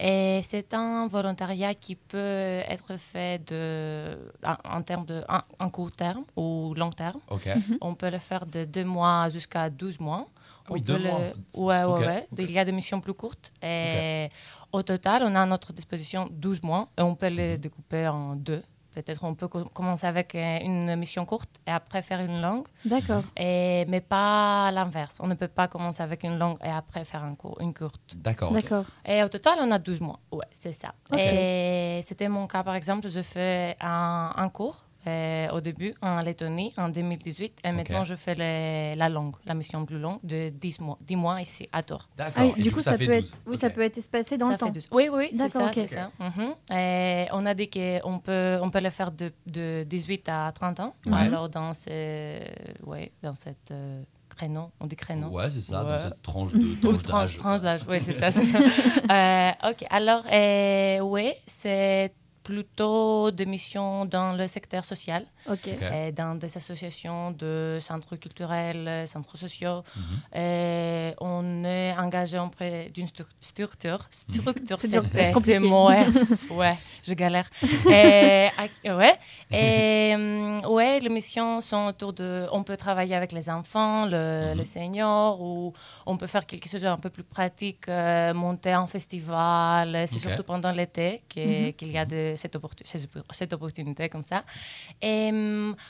Et 0.00 0.40
c'est 0.42 0.74
un 0.74 1.06
volontariat 1.08 1.74
qui 1.74 1.94
peut 1.94 2.23
être 2.24 2.96
fait 2.96 3.44
de, 3.50 4.18
en, 4.44 4.56
en 4.78 4.82
termes 4.82 5.06
de 5.06 5.22
en, 5.28 5.40
en 5.58 5.70
court 5.70 5.92
terme 5.92 6.24
ou 6.36 6.74
long 6.76 6.90
terme. 6.90 7.20
Ok. 7.30 7.48
On 7.80 7.94
peut 7.94 8.10
le 8.10 8.18
faire 8.18 8.46
de 8.46 8.64
deux 8.64 8.84
mois 8.84 9.28
jusqu'à 9.30 9.70
12 9.70 10.00
mois. 10.00 10.26
Ah 10.66 10.70
oui, 10.70 10.80
deux 10.80 10.96
le- 10.98 11.04
mois. 11.04 11.20
Ouais, 11.54 11.84
ouais. 12.06 12.26
Il 12.38 12.50
y 12.50 12.58
a 12.58 12.64
des 12.64 12.72
missions 12.72 13.00
plus 13.00 13.12
courtes. 13.14 13.52
Et 13.62 14.28
au 14.72 14.82
total, 14.82 15.22
on 15.24 15.34
a 15.34 15.42
à 15.42 15.46
notre 15.46 15.72
disposition 15.72 16.26
12 16.30 16.62
mois 16.62 16.88
et 16.98 17.02
on 17.02 17.14
peut 17.14 17.28
Mhm. 17.30 17.36
les 17.36 17.58
découper 17.58 18.08
en 18.08 18.34
deux. 18.34 18.62
Peut-être 18.94 19.24
on 19.24 19.34
peut 19.34 19.48
co- 19.48 19.64
commencer 19.64 20.06
avec 20.06 20.34
euh, 20.34 20.58
une 20.62 20.94
mission 20.96 21.24
courte 21.26 21.50
et 21.66 21.70
après 21.70 22.00
faire 22.02 22.20
une 22.20 22.40
longue, 22.40 22.66
D'accord. 22.84 23.24
et, 23.36 23.84
mais 23.88 24.00
pas 24.00 24.70
l'inverse. 24.70 25.18
On 25.20 25.26
ne 25.26 25.34
peut 25.34 25.48
pas 25.48 25.66
commencer 25.68 26.02
avec 26.02 26.22
une 26.24 26.38
longue 26.38 26.58
et 26.64 26.68
après 26.70 27.04
faire 27.04 27.24
un 27.24 27.34
cour- 27.34 27.58
une 27.60 27.74
courte. 27.74 28.00
D'accord. 28.14 28.52
D'accord. 28.52 28.84
Et 29.04 29.22
au 29.22 29.28
total, 29.28 29.58
on 29.60 29.70
a 29.70 29.78
12 29.78 30.00
mois. 30.00 30.20
Ouais, 30.32 30.46
c'est 30.52 30.72
ça. 30.72 30.94
Ok. 31.12 31.18
Et 31.18 32.00
c'était 32.02 32.28
mon 32.28 32.46
cas, 32.46 32.62
par 32.62 32.74
exemple. 32.76 33.08
Je 33.08 33.20
fais 33.22 33.76
un, 33.80 34.32
un 34.36 34.48
cours 34.48 34.84
euh, 35.06 35.48
au 35.50 35.60
début 35.60 35.94
en 36.02 36.20
Lettonie 36.20 36.72
en 36.76 36.88
2018. 36.88 37.58
Et 37.64 37.72
maintenant, 37.72 38.04
je 38.04 38.14
fais 38.14 38.34
les- 38.34 38.94
la 38.96 39.08
longue, 39.08 39.36
la 39.44 39.54
mission 39.54 39.84
plus 39.84 39.98
longue 39.98 40.18
de 40.22 40.48
10 40.50 40.80
mois, 40.80 40.98
10 41.00 41.16
mois 41.16 41.40
ici 41.40 41.68
à 41.72 41.82
Tours. 41.82 42.08
Ah 42.18 42.30
D'accord. 42.30 42.54
Et 42.56 42.62
du 42.62 42.72
coup, 42.72 42.80
ça, 42.80 42.96
fait 42.96 43.06
peut 43.06 43.12
être, 43.12 43.22
12. 43.30 43.34
oui, 43.46 43.56
ça 43.56 43.66
Ok. 43.68 43.72
peut 43.74 43.82
être 43.82 43.98
espacé 43.98 44.38
dans 44.38 44.46
Ça 44.46 44.52
le 44.52 44.58
temps. 44.58 44.66
fait 44.66 44.72
12. 44.72 44.88
Oui, 44.92 45.08
oui, 45.12 45.28
c'est 45.32 45.38
D'accord, 45.38 45.62
ça. 45.62 45.66
ok. 45.68 45.72
c'est 45.74 45.86
ça. 45.86 46.10
Mhm. 46.18 46.54
Et 46.76 47.26
on 47.32 47.44
a 47.46 47.54
dit 47.54 47.68
qu'on 47.70 48.18
peut, 48.18 48.58
on 48.62 48.70
peut 48.70 48.80
le 48.80 48.90
faire 48.90 49.12
de, 49.12 49.32
de 49.46 49.84
18 49.84 50.28
à 50.28 50.50
30 50.52 50.80
ans. 50.80 50.94
Ouais. 51.06 51.12
Alors, 51.18 51.48
dans, 51.48 51.72
ce, 51.74 52.40
ouais, 52.84 53.12
dans 53.22 53.34
cette 53.34 53.70
euh, 53.70 54.02
créneau, 54.34 54.70
on 54.80 54.86
dit 54.86 54.96
créneau. 54.96 55.28
Ouais, 55.28 55.48
c'est 55.50 55.60
ça, 55.60 55.84
Ouais. 55.84 55.90
dans 55.92 55.98
cette 55.98 56.22
tranche 56.22 56.52
de 56.54 56.74
tranche 56.80 57.02
tranche, 57.02 57.20
d'âge. 57.32 57.36
tranche 57.38 57.60
d'âge, 57.62 57.80
oui, 57.88 57.98
c'est 58.00 58.12
ça. 58.12 58.30
c'est 58.30 58.44
ça. 58.44 58.58
Euh, 59.10 59.70
ok, 59.70 59.84
alors, 59.90 60.24
euh, 60.32 60.98
oui, 61.00 61.30
c'est 61.46 62.12
plutôt 62.44 63.30
des 63.30 63.46
missions 63.46 64.04
dans 64.04 64.32
le 64.40 64.46
secteur 64.56 64.84
social, 64.84 65.22
euh, 65.48 66.12
dans 66.12 66.34
des 66.42 66.52
associations 66.60 67.30
de 67.32 67.78
centres 67.80 68.16
culturels, 68.16 68.86
euh, 68.86 69.06
centres 69.06 69.36
sociaux. 69.44 69.82
Mhm. 69.96 70.02
Euh, 70.36 71.12
on 71.20 71.64
est 71.64 71.92
engagé 72.06 72.38
auprès 72.38 72.90
d'une 72.94 73.06
stru- 73.06 73.34
structure. 73.40 74.00
Structure, 74.10 74.78
C'est 74.80 74.88
c'est 74.88 75.00
c'est 75.12 75.24
c'est 75.24 75.32
compliqué. 75.32 75.58
mon 75.58 75.88
ouais. 75.88 76.06
ouais, 76.60 76.76
je 77.08 77.14
galère. 77.14 77.48
Et, 77.98 78.48
ouais. 78.90 79.14
Et 79.50 80.12
hum, 80.14 80.60
ouais, 80.76 81.00
les 81.00 81.08
missions 81.08 81.60
sont 81.60 81.86
autour 81.86 82.12
de. 82.12 82.46
On 82.52 82.62
peut 82.62 82.76
travailler 82.76 83.14
avec 83.14 83.32
les 83.32 83.48
enfants, 83.48 84.04
le- 84.06 84.52
Mhm. 84.52 84.58
les 84.58 84.64
seniors, 84.76 85.40
ou 85.40 85.72
on 86.06 86.16
peut 86.16 86.26
faire 86.34 86.44
quelque 86.46 86.68
chose 86.68 86.82
d'un 86.82 86.96
peu 87.04 87.10
plus 87.10 87.22
pratique, 87.36 87.88
euh, 87.88 88.34
monter 88.34 88.72
un 88.72 88.86
festival. 88.86 90.04
C'est 90.06 90.18
surtout 90.26 90.42
pendant 90.52 90.72
l'été 90.72 91.22
Mhm. 91.36 91.72
qu'il 91.78 91.90
y 91.92 91.98
a 91.98 92.04
de, 92.04 92.33
cette, 92.36 92.56
opportu- 92.56 92.84
cette 92.86 93.04
oppor- 93.08 93.24
cette 93.30 93.52
opportunité 93.52 94.08
comme 94.08 94.22
ça. 94.22 94.44
Et 95.02 95.30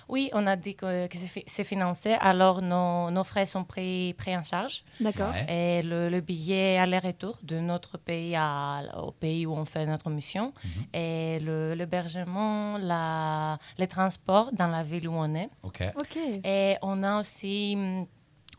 oui, 0.09 0.31
on 0.33 0.47
a 0.47 0.57
dit 0.57 0.75
que, 0.75 1.07
que 1.07 1.17
c'est 1.17 1.27
fi- 1.27 1.45
c'est 1.47 1.65
financé, 1.65 2.13
alors 2.21 2.63
nos, 2.63 3.11
nos 3.11 3.25
frais 3.25 3.47
sont 3.47 3.65
pris, 3.65 4.15
pris 4.15 4.37
en 4.37 4.43
charge. 4.43 4.83
D'accord. 5.01 5.31
Ouais. 5.33 5.79
Et 5.79 5.83
le, 5.83 6.09
le 6.09 6.21
billet 6.21 6.79
aller-retour 6.79 7.39
de 7.43 7.59
notre 7.59 7.99
pays 7.99 8.35
à- 8.37 8.83
au 9.03 9.13
pays 9.13 9.47
où 9.47 9.53
on 9.55 9.65
fait 9.65 9.87
notre 9.87 10.11
mission. 10.11 10.53
Mhm. 10.65 10.71
Et 10.95 11.39
le- 11.41 11.75
l'hébergement, 11.75 12.79
la, 12.79 13.59
les 13.79 13.87
transports 13.87 14.51
dans 14.53 14.69
la 14.69 14.83
ville 14.83 15.09
où 15.09 15.13
on 15.15 15.35
est. 15.35 15.51
Ok. 15.63 15.83
Ok. 15.97 16.17
Et 16.45 16.77
on 16.83 17.03
a 17.03 17.21
aussi, 17.21 17.75
hum, 17.77 18.07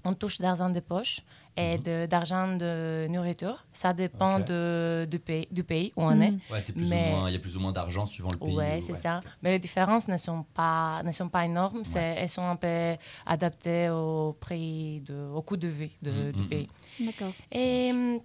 on 0.04 0.14
touche 0.14 0.40
d'argent 0.40 0.70
de 0.70 0.80
poche 0.80 1.22
et 1.58 1.78
de- 1.78 2.06
d'argent 2.06 2.56
de 2.56 3.08
nourriture. 3.10 3.66
Ça 3.72 3.94
dépend 3.94 4.40
Mhm. 4.40 4.46
De, 4.46 5.08
du, 5.10 5.20
pays, 5.20 5.48
du 5.52 5.64
pays 5.64 5.92
où 5.96 6.04
on 6.04 6.16
Mhm. 6.16 6.22
est. 6.22 6.34
Ouais, 6.52 6.62
plus 6.62 6.90
Mais- 6.90 7.12
ou 7.14 7.16
moins, 7.18 7.30
il 7.30 7.34
y 7.34 7.36
a 7.36 7.40
plus 7.40 7.56
ou 7.58 7.60
moins 7.60 7.72
d'argent 7.72 8.06
suivant 8.06 8.30
le 8.32 8.38
pays. 8.38 8.56
Ouais, 8.56 8.80
c'est 8.82 8.94
ouais, 8.94 9.00
ça. 9.00 9.22
Mais 9.42 9.52
les 9.52 9.60
différences 9.60 10.08
ne 10.08 10.18
sont 10.18 10.44
pas, 10.54 11.02
ne 11.04 11.12
sont 11.12 11.30
pas 11.30 11.46
énormes. 11.46 11.84
Elles 11.96 12.30
sont 12.30 12.44
un 12.44 12.56
peu 12.58 12.96
adaptées 13.26 13.90
au 13.90 14.36
prix, 14.40 15.02
de, 15.02 15.28
au 15.34 15.42
coût 15.42 15.58
de 15.58 15.68
vie 15.68 15.92
de- 16.02 16.12
Mm, 16.12 16.32
du 16.32 16.48
pays. 16.48 16.68
D'accord. 17.00 17.34
Et 17.52 17.92
hum, 17.94 18.20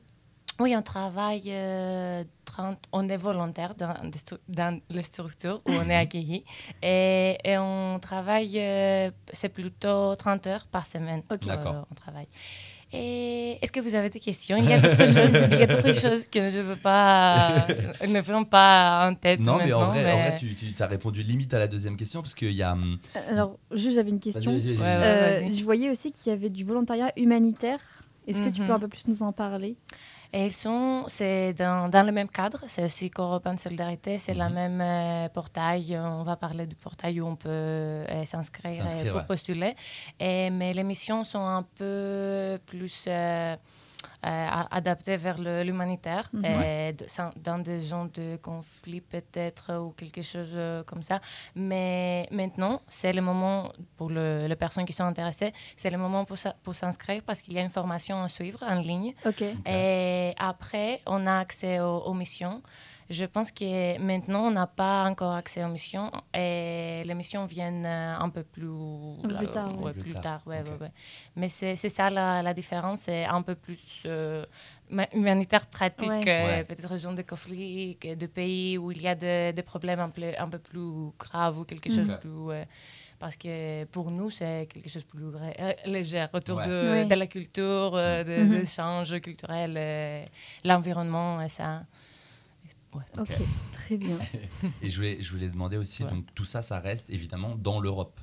oui, 0.59 0.75
on 0.77 0.83
travaille, 0.83 1.45
euh, 1.53 2.23
30, 2.45 2.79
on 2.93 3.09
est 3.09 3.17
volontaire 3.17 3.75
dans, 3.75 3.95
dans 4.49 4.81
les 4.91 5.03
structures 5.03 5.63
où 5.67 5.73
on 5.73 5.89
est 5.89 5.95
accueilli. 5.97 6.45
Et, 6.83 7.39
et 7.45 7.57
on 7.59 7.99
travaille, 7.99 8.59
euh, 8.59 9.11
c'est 9.33 9.49
plutôt 9.49 10.15
30 10.17 10.47
heures 10.49 10.67
par 10.67 10.85
semaine. 10.85 11.23
Ok. 11.31 11.47
D'accord. 11.47 11.75
Euh, 11.75 11.83
on 11.91 11.95
travaille. 11.95 12.29
Et 12.93 13.57
est-ce 13.63 13.71
que 13.71 13.79
vous 13.81 13.95
avez 13.95 14.11
des 14.11 14.19
questions? 14.19 14.57
Il 14.57 14.65
y 14.69 14.73
a 14.73 14.81
d'autres 14.81 14.97
choses, 15.07 15.33
il 15.53 15.59
y 15.59 15.63
a 15.63 15.67
d'autres 15.67 15.95
choses 15.95 16.27
que 16.27 16.51
je 16.51 16.59
ne 16.59 16.63
veux 16.63 16.77
pas, 16.77 17.67
ne 18.07 18.21
viennent 18.21 18.47
pas 18.47 19.09
en 19.09 19.15
tête 19.15 19.39
Non, 19.41 19.59
mais 19.59 19.73
en 19.73 19.87
vrai, 19.89 20.11
en 20.13 20.19
vrai 20.19 20.37
tu, 20.39 20.55
tu 20.57 20.75
as 20.83 20.87
répondu 20.87 21.23
limite 21.23 21.55
à 21.55 21.59
la 21.59 21.69
deuxième 21.69 21.97
question 21.97 22.21
parce 22.21 22.35
qu'il 22.35 22.51
y 22.53 22.63
a. 22.63 22.73
hum, 22.73 22.99
Alors, 23.29 23.59
juste, 23.73 23.95
j'avais 23.95 24.11
une 24.11 24.19
question. 24.21 24.53
Euh, 24.53 25.41
je 25.53 25.63
voyais 25.65 25.89
aussi 25.91 26.11
qu'il 26.11 26.31
y 26.31 26.35
avait 26.35 26.51
du 26.51 26.65
volontariat 26.65 27.13
humanitaire. 27.17 27.81
Est-ce 28.27 28.43
que 28.43 28.49
tu 28.49 28.61
Mhm. 28.61 28.67
peux 28.67 28.73
un 28.75 28.79
peu 28.81 28.89
plus 28.89 29.07
nous 29.09 29.23
en 29.23 29.33
parler? 29.33 29.77
Et 30.33 30.47
ils 30.47 30.53
sont, 30.53 31.05
c'est 31.09 31.53
dans, 31.55 31.89
dans 31.89 32.05
le 32.07 32.13
même 32.13 32.29
cadre, 32.29 32.63
c'est 32.67 32.85
aussi 32.85 33.11
de 33.55 33.59
solidarité, 33.59 34.19
c'est 34.19 34.35
la 34.35 34.49
Mhm. 34.49 34.55
même 34.55 34.81
euh, 34.81 35.29
portail. 35.29 35.99
On 35.99 36.23
va 36.23 36.37
parler 36.37 36.67
du 36.69 36.77
portail 36.77 37.21
où 37.21 37.27
on 37.27 37.35
peut 37.37 37.49
euh, 37.49 38.25
s'inscrire 38.25 38.81
euh, 38.85 38.89
S'inscrire, 38.89 39.13
pour 39.13 39.21
ouais. 39.23 39.27
postuler. 39.27 39.75
Et, 40.21 40.51
mais 40.51 40.73
les 40.73 40.85
missions 40.85 41.25
sont 41.25 41.45
un 41.45 41.65
peu 41.65 42.59
plus 42.65 43.07
euh, 43.09 43.57
euh, 44.25 44.29
a- 44.29 44.69
adaptées 44.75 45.17
vers 45.17 45.39
l'humanitaire, 45.39 46.29
Mhm. 46.33 46.43
dans 47.37 47.59
des 47.59 47.79
zones 47.79 48.11
de 48.15 48.37
conflit 48.37 49.01
peut-être 49.01 49.77
ou 49.79 49.91
quelque 49.91 50.23
chose 50.23 50.51
euh, 50.55 50.83
comme 50.85 51.03
ça. 51.03 51.21
Mais 51.55 52.29
maintenant, 52.31 52.81
c'est 52.89 53.13
le 53.13 53.23
moment 53.23 53.73
pour 53.97 54.11
le- 54.11 54.47
les 54.47 54.57
personnes 54.57 54.85
qui 54.85 54.93
sont 54.93 55.05
intéressées, 55.05 55.53
c'est 55.77 55.91
le 55.91 55.99
moment 55.99 56.25
pour, 56.25 56.39
s'inscrire 56.75 57.23
parce 57.25 57.43
qu'il 57.43 57.55
y 57.55 57.59
a 57.59 57.63
une 57.63 57.71
formation 57.71 58.23
à 58.23 58.29
suivre 58.29 58.63
en 58.63 58.75
ligne. 58.75 59.15
Et 59.67 60.35
après, 60.39 61.01
on 61.07 61.27
a 61.27 61.39
accès 61.39 61.81
aux, 61.81 61.99
aux 62.09 62.15
missions. 62.15 62.63
Je 63.11 63.25
pense 63.25 63.51
que 63.51 63.99
maintenant, 63.99 64.47
on 64.47 64.51
n'a 64.53 64.69
pas 64.69 65.05
encore 65.05 65.33
accès 65.33 65.65
aux 65.65 65.69
missions 65.69 66.13
et 66.33 67.03
les 67.05 67.15
missions 67.15 67.45
viennent 67.45 67.85
euh, 67.85 68.17
un 68.17 68.29
peu 68.29 68.45
plus, 68.45 68.69
plus 69.37 69.49
tard, 69.49 69.77
ouais. 69.79 69.85
ouais, 69.87 69.93
Plus 69.95 70.03
plus 70.03 70.13
tard, 70.13 70.23
tard. 70.23 70.43
ouais, 70.47 70.61
ok. 70.61 70.67
ouais, 70.69 70.79
ouais. 70.83 70.93
Mais 71.35 71.49
c'est 71.49 71.75
ça 71.77 72.09
la, 72.09 72.41
la 72.41 72.55
différence, 72.55 73.01
c'est 73.01 73.25
un 73.25 73.43
peu 73.43 73.57
plus 73.57 74.05
euh, 74.07 74.45
ma- 74.91 75.09
humanitaire 75.13 75.67
pratique, 75.67 76.09
Ouais. 76.09 76.23
euh, 76.29 76.47
Ouais. 76.59 76.65
peut-être 76.65 76.97
zone 76.97 77.17
de 77.17 77.23
conflit, 77.23 77.97
de 78.01 78.27
pays 78.27 78.79
où 78.79 78.93
il 78.93 79.03
y 79.03 79.09
a 79.09 79.17
de- 79.17 79.51
des 79.51 79.63
problèmes 79.63 79.99
un 79.99 80.11
peu, 80.11 80.23
un 80.39 80.49
peu 80.49 80.59
plus 80.61 81.11
graves 81.19 81.59
ou 81.59 81.65
quelque 81.65 81.91
chose 81.91 82.07
Mhm. 82.09 82.15
de 82.15 82.17
plus... 82.17 82.51
euh, 82.53 82.65
parce 83.19 83.37
que 83.37 83.85
pour 83.87 84.11
nous, 84.13 84.31
c'est 84.31 84.67
quelque 84.73 84.89
chose 84.89 85.03
de 85.05 85.09
plus 85.11 85.25
euh, 85.35 85.73
léger 85.85 86.27
autour 86.33 86.59
Ouais. 86.59 86.69
de, 86.69 87.09
de 87.09 87.15
la 87.17 87.27
culture, 87.27 87.93
euh, 87.97 88.23
de- 88.23 88.49
des 88.49 88.61
échanges 88.63 89.19
culturels, 89.21 89.75
euh, 89.77 90.25
l'environnement 90.65 91.43
et 91.43 91.49
ça. 91.49 91.83
Ouais. 92.95 93.03
Ok, 93.19 93.29
très 93.73 93.97
bien. 93.97 94.17
Et 94.83 94.89
je 94.89 94.97
voulais, 94.97 95.19
je 95.21 95.31
voulais 95.33 95.49
demander 95.49 95.77
aussi, 95.77 96.03
Ouais. 96.05 96.11
donc 96.11 96.25
tout 96.35 96.45
ça, 96.45 96.61
ça 96.63 96.79
reste 96.81 97.09
évidemment 97.11 97.55
dans 97.57 97.81
l'Europe. 97.81 98.21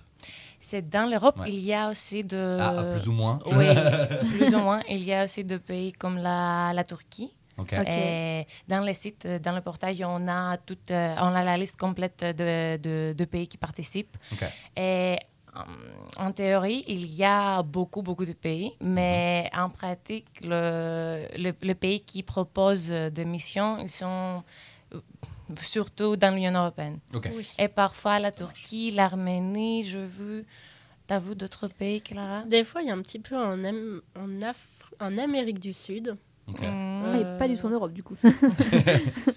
C'est 0.60 0.90
dans 0.90 1.10
l'Europe, 1.10 1.40
Ouais. 1.40 1.50
il 1.50 1.60
y 1.60 1.74
a 1.74 1.90
aussi 1.90 2.24
de... 2.24 2.58
Ah, 2.60 2.84
plus 2.96 3.08
ou 3.08 3.12
moins. 3.12 3.40
Oui, 3.46 3.66
plus 4.38 4.54
ou 4.56 4.60
moins. 4.60 4.82
Il 4.90 5.04
y 5.04 5.14
a 5.14 5.24
aussi 5.24 5.44
de 5.44 5.58
pays 5.58 5.94
comme 5.94 6.18
la, 6.18 6.74
la 6.74 6.84
Turquie. 6.84 7.32
Ok. 7.58 7.74
Ok. 7.80 7.88
Et 7.88 8.46
dans 8.68 8.82
le 8.84 8.94
site, 8.94 9.26
euh, 9.26 9.40
dans 9.40 9.54
le 9.54 9.62
portail, 9.62 10.04
on 10.06 10.28
a, 10.28 10.58
toute, 10.58 10.92
euh, 10.92 11.16
on 11.20 11.34
a 11.34 11.44
la 11.44 11.58
liste 11.58 11.76
complète 11.78 12.24
de, 12.24 12.78
de, 12.78 13.14
de 13.14 13.26
pays 13.26 13.48
qui 13.48 13.58
participent. 13.58 14.18
Ok. 14.32 14.44
Et 14.76 15.18
en 16.18 16.32
théorie, 16.32 16.84
il 16.88 17.06
y 17.14 17.24
a 17.24 17.62
beaucoup, 17.64 18.02
beaucoup 18.02 18.26
de 18.26 18.34
pays, 18.34 18.72
mais 18.82 19.50
en 19.54 19.70
pratique, 19.70 20.28
le, 20.42 21.28
le, 21.38 21.54
le 21.62 21.74
pays 21.76 22.02
qui 22.02 22.24
propose 22.24 22.90
des 22.90 23.26
missions, 23.26 23.78
ils 23.80 23.90
sont 23.90 24.44
euh, 24.94 25.00
surtout 25.62 26.16
dans 26.16 26.34
l'Union 26.34 26.54
européenne. 26.54 27.00
Oui. 27.36 27.48
Et 27.58 27.68
parfois 27.68 28.20
la 28.20 28.32
Turquie, 28.32 28.92
l'Arménie, 28.92 29.84
je 29.84 30.00
veux. 30.00 30.46
T'as 31.08 31.20
vu 31.20 31.36
d'autres 31.36 31.68
pays, 31.70 32.02
Clara? 32.02 32.42
Des 32.42 32.66
fois, 32.66 32.82
il 32.82 32.90
y 32.90 32.92
a 32.92 32.94
un 32.94 33.02
petit 33.02 33.20
peu 33.20 33.38
en, 33.38 33.64
Am- 33.64 34.02
en, 34.18 34.28
Afri- 34.42 34.94
en 35.00 35.18
Amérique 35.18 35.60
du 35.60 35.74
Sud. 35.74 36.18
Ok. 36.48 36.66
Mm. 36.68 37.04
Ah, 37.06 37.18
et 37.18 37.38
pas 37.38 37.48
du 37.48 37.56
tout 37.58 37.66
en 37.68 37.70
Europe, 37.70 37.94
du 37.94 38.04
coup. 38.04 38.16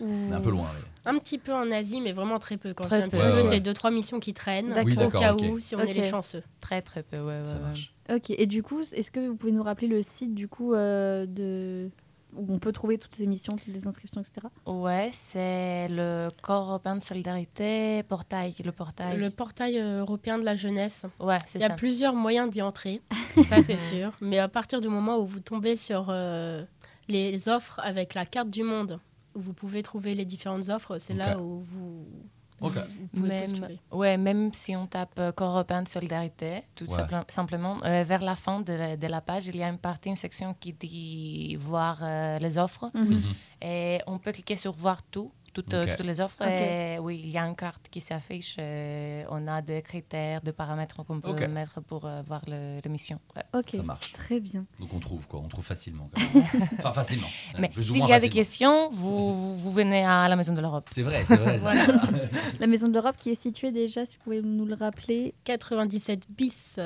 On 0.01 0.33
est 0.33 0.35
un 0.35 0.41
peu 0.41 0.51
loin. 0.51 0.67
mais- 1.05 1.11
Un 1.11 1.19
petit 1.19 1.39
peu 1.39 1.53
en 1.53 1.71
Asie, 1.71 2.01
mais 2.01 2.13
vraiment 2.13 2.39
très 2.39 2.57
peu. 2.57 2.73
Quand 2.75 2.85
Très 2.85 3.03
un 3.03 3.09
petit 3.09 3.21
peu. 3.21 3.27
Ouais, 3.27 3.33
peu, 3.33 3.37
ouais. 3.39 3.43
c'est 3.49 3.61
deux, 3.61 3.75
trois 3.75 3.91
missions 3.91 4.21
qui 4.21 4.33
traînent. 4.35 4.75
Oui, 4.85 4.97
au 5.03 5.09
cas 5.11 5.35
où, 5.35 5.59
si 5.59 5.75
on 5.77 5.81
est 5.81 5.93
les 5.93 6.03
chanceux. 6.09 6.43
Très, 6.61 6.83
très 6.83 7.03
peu, 7.03 7.19
ouais. 7.19 7.39
ouais, 7.39 7.45
Ça 7.45 7.57
ouais. 7.57 7.63
marche. 7.63 7.93
Ok, 8.13 8.31
et 8.31 8.47
du 8.47 8.63
coup, 8.63 8.81
est-ce 8.81 9.11
que 9.11 9.21
vous 9.29 9.37
pouvez 9.37 9.53
nous 9.53 9.63
rappeler 9.63 9.87
le 9.89 10.03
site 10.03 10.35
du 10.35 10.49
coup 10.49 10.75
euh, 10.75 11.27
de 11.27 11.89
où 12.37 12.47
on 12.49 12.61
peut 12.61 12.71
trouver 12.71 12.97
toutes 12.97 13.15
ces 13.17 13.27
missions, 13.27 13.57
toutes 13.57 13.67
les 13.75 13.89
inscriptions, 13.89 14.21
etc. 14.21 14.47
Ouais, 14.65 15.09
c'est 15.13 15.89
le 15.89 16.29
Corps 16.43 16.69
européen 16.69 16.95
de 16.97 17.03
solidarité, 17.03 18.05
portail, 18.05 18.55
le 18.65 18.71
portail. 18.71 19.19
Le 19.19 19.31
portail 19.31 19.79
euh, 19.81 20.01
européen 20.01 20.39
de 20.39 20.45
la 20.45 20.55
jeunesse. 20.55 21.07
Ouais, 21.19 21.39
c'est 21.47 21.59
Il 21.59 21.63
y 21.63 21.65
a 21.65 21.69
ça. 21.71 21.75
plusieurs 21.75 22.15
moyens 22.15 22.49
d'y 22.49 22.63
entrer, 22.63 23.01
ça 23.49 23.63
c'est 23.63 23.79
sûr. 23.79 24.13
Mais 24.21 24.39
à 24.39 24.47
partir 24.49 24.81
du 24.81 24.87
moment 24.89 25.19
où 25.19 25.27
vous 25.27 25.41
tombez 25.41 25.75
sur 25.75 26.07
euh, 26.09 26.63
les 27.11 27.49
offres 27.49 27.81
avec 27.83 28.15
la 28.15 28.25
carte 28.27 28.51
du 28.51 28.63
monde, 28.63 28.99
où 29.35 29.41
vous 29.41 29.53
pouvez 29.53 29.83
trouver 29.83 30.15
les 30.15 30.25
différentes 30.25 30.69
offres, 30.71 30.99
c'est 30.99 31.15
là 31.15 31.39
où 31.39 31.61
vous, 31.61 32.07
Ok. 32.61 32.73
vous, 32.75 32.81
vous 33.01 33.07
pouvez 33.21 33.29
Même, 33.47 33.79
ouais, 33.93 34.17
même 34.19 34.53
si 34.53 34.77
on 34.77 34.87
tape 34.87 35.19
euh, 35.19 35.33
Corps 35.33 35.53
européen 35.53 35.83
de 35.83 35.89
solidarité, 35.89 36.63
tout 36.75 36.85
Ouais. 36.87 36.97
simple- 36.97 37.25
simplement, 37.29 37.79
euh, 37.85 38.05
vers 38.05 38.23
la 38.23 38.35
fin 38.37 38.61
de 38.61 38.73
la, 38.73 38.97
de 38.97 39.07
la 39.07 39.21
page, 39.21 39.47
il 39.47 39.57
y 39.57 39.63
a 39.63 39.69
une 39.69 39.79
partie, 39.79 40.09
une 40.11 40.17
section 40.17 40.55
qui 40.59 40.73
dit 40.73 41.57
voir 41.57 41.99
euh, 42.03 42.39
les 42.39 42.59
offres. 42.59 42.91
Mhm. 42.95 43.17
Et 43.63 44.01
on 44.07 44.19
peut 44.19 44.33
cliquer 44.33 44.57
sur 44.57 44.73
voir 44.73 45.03
tout, 45.03 45.31
toutes, 45.53 45.75
euh, 45.75 45.97
les 46.05 46.21
offres. 46.21 46.43
Et 46.43 46.99
oui, 46.99 47.21
il 47.23 47.31
y 47.31 47.39
a 47.39 47.45
une 47.47 47.57
carte 47.57 47.89
qui 47.91 48.01
s'affiche. 48.01 48.57
euh, 48.59 49.25
on 49.31 49.47
a 49.49 49.63
des 49.63 49.83
critères, 49.83 50.41
des 50.43 50.53
paramètres 50.53 51.05
qu'on 51.05 51.21
peut 51.21 51.47
mettre 51.49 51.81
pour 51.83 52.05
euh, 52.05 52.23
voir 52.23 52.43
le, 52.47 52.79
la 52.85 52.91
mission. 52.91 53.19
Ouais. 53.37 53.43
Ok, 53.59 53.71
Ça 53.71 53.83
marche. 53.83 54.13
très 54.13 54.41
bien. 54.41 54.65
Donc 54.79 54.93
on 54.95 54.99
trouve 55.01 55.27
quoi 55.27 55.41
On 55.45 55.49
trouve 55.49 55.65
facilement. 55.65 56.11
quand 56.15 56.21
même. 56.35 56.69
enfin 56.79 56.93
facilement. 56.93 57.29
Mais 57.59 57.71
s'il 57.81 58.07
y 58.07 58.13
a 58.13 58.21
des 58.21 58.29
questions, 58.31 58.89
vous, 58.91 59.35
vous, 59.35 59.59
vous 59.59 59.73
venez 59.73 60.05
à 60.05 60.29
la 60.29 60.37
Maison 60.37 60.53
de 60.53 60.61
l'Europe. 60.61 60.89
C'est 60.91 61.03
vrai, 61.03 61.25
c'est 61.27 61.37
vrai. 61.37 61.59
Voilà. 61.59 61.87
La 62.61 62.67
Maison 62.67 62.89
de 62.89 62.95
l'Europe 62.95 63.17
qui 63.17 63.31
est 63.31 63.41
située 63.41 63.73
déjà, 63.73 64.05
si 64.07 64.17
vous 64.17 64.23
pouvez 64.25 64.43
nous 64.43 64.65
le 64.67 64.75
rappeler. 64.75 65.35
97 65.45 66.27
bis, 66.31 66.79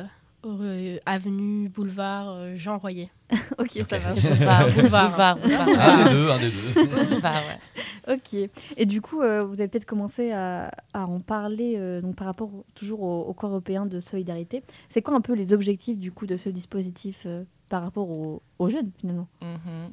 euh, 0.48 0.98
avenue, 1.06 1.68
boulevard 1.68 2.30
euh, 2.30 2.52
Jean 2.56 2.78
Royer. 2.78 3.08
ok, 3.58 3.70
ça 3.88 3.98
va. 3.98 4.14
Boulevard, 4.14 4.68
boulevard, 4.70 5.38
Boulevard. 5.38 5.38
boulevard, 5.38 5.68
Un 5.68 6.04
des 6.04 6.10
deux, 6.10 6.30
un 6.30 6.38
des 6.38 6.50
deux. 6.50 6.84
boulevard, 7.08 7.42
ouais. 7.46 8.14
Ok. 8.14 8.50
Et 8.76 8.86
du 8.86 9.00
coup, 9.00 9.22
euh, 9.22 9.44
vous 9.44 9.60
avez 9.60 9.68
peut-être 9.68 9.86
commencé 9.86 10.30
à, 10.32 10.70
à 10.92 11.06
en 11.06 11.20
parler 11.20 11.74
euh, 11.76 12.00
donc 12.00 12.16
par 12.16 12.26
rapport 12.26 12.52
au- 12.52 12.66
toujours 12.74 13.02
au, 13.02 13.22
au 13.22 13.32
corps 13.32 13.50
européen 13.50 13.86
de 13.86 13.98
solidarité. 14.00 14.62
C'est 14.88 15.00
quoi 15.02 15.14
un 15.14 15.20
peu 15.20 15.32
les 15.34 15.52
objectifs 15.52 15.98
du 15.98 16.12
coup 16.12 16.26
de 16.26 16.36
ce 16.36 16.50
dispositif 16.50 17.22
euh, 17.26 17.44
par 17.70 17.82
rapport 17.82 18.10
aux, 18.10 18.42
aux 18.58 18.68
jeunes 18.68 18.90
finalement? 19.00 19.28
Mhm. 19.40 19.92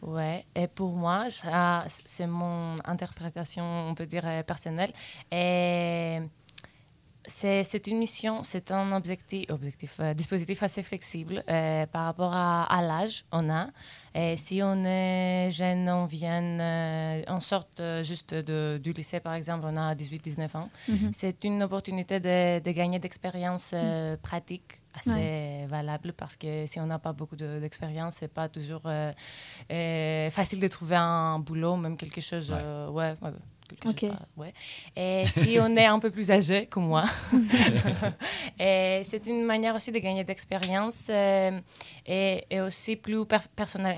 Ouais, 0.00 0.44
et 0.54 0.68
pour 0.68 0.92
moi, 0.92 1.28
ça, 1.28 1.84
c'est 1.88 2.28
mon 2.28 2.76
interprétation, 2.84 3.64
on 3.88 3.94
peut 3.96 4.06
dire, 4.06 4.22
personnelle. 4.46 4.92
Et 5.32 6.18
c'est 7.26 7.62
c'est 7.64 7.86
une 7.86 7.98
mission, 7.98 8.42
c'est 8.42 8.70
un 8.70 8.92
objectif, 8.92 9.50
objectif 9.50 9.96
euh, 10.00 10.14
dispositif 10.14 10.62
assez 10.62 10.82
flexible 10.82 11.42
euh, 11.50 11.84
par 11.86 12.04
rapport 12.06 12.32
à, 12.32 12.64
à 12.64 12.80
l'âge 12.82 13.24
on 13.32 13.50
a. 13.50 13.68
Et 14.14 14.36
si 14.36 14.60
on 14.62 14.84
est 14.84 15.50
jeune, 15.50 15.88
on 15.88 16.06
vient, 16.06 16.42
euh, 16.42 17.22
on 17.28 17.40
sort 17.40 17.66
euh, 17.80 18.02
juste 18.02 18.34
de, 18.34 18.80
du 18.82 18.92
lycée, 18.92 19.20
par 19.20 19.34
exemple, 19.34 19.66
on 19.68 19.76
a 19.76 19.94
18-19 19.94 20.56
ans. 20.56 20.70
Mhm. 20.88 21.10
C'est 21.12 21.44
une 21.44 21.62
opportunité 21.62 22.18
de, 22.20 22.60
de 22.60 22.70
gagner 22.72 22.98
d'expérience 22.98 23.72
euh, 23.74 24.16
pratique 24.16 24.80
assez 24.94 25.66
valable 25.68 26.12
parce 26.14 26.36
que 26.36 26.66
si 26.66 26.80
on 26.80 26.86
n'a 26.86 26.98
pas 26.98 27.12
beaucoup 27.12 27.36
de- 27.36 27.60
d'expérience, 27.60 28.16
c'est 28.16 28.32
pas 28.32 28.48
toujours 28.48 28.82
euh, 28.86 29.12
euh, 29.70 30.30
facile 30.30 30.60
de 30.60 30.66
trouver 30.68 30.96
un 30.96 31.38
boulot, 31.38 31.76
même 31.76 31.96
quelque 31.96 32.20
chose. 32.20 32.50
Ouais. 32.50 32.56
euh, 32.60 32.88
ouais, 32.90 33.14
ouais, 33.84 33.92
chose. 34.36 34.52
Et 34.96 35.24
si 35.26 35.58
on 35.60 35.76
est 35.76 35.86
un 35.86 35.98
peu 35.98 36.10
plus 36.10 36.30
âgé 36.30 36.66
comme 36.66 36.86
moi, 36.86 37.04
c'est 39.04 39.26
une 39.26 39.44
manière 39.44 39.74
aussi 39.74 39.92
de 39.92 39.98
gagner 39.98 40.24
d'expérience 40.24 41.06
euh, 41.10 41.60
et, 42.06 42.44
et 42.50 42.60
aussi 42.60 42.96
plus 42.96 43.24
per- 43.26 43.38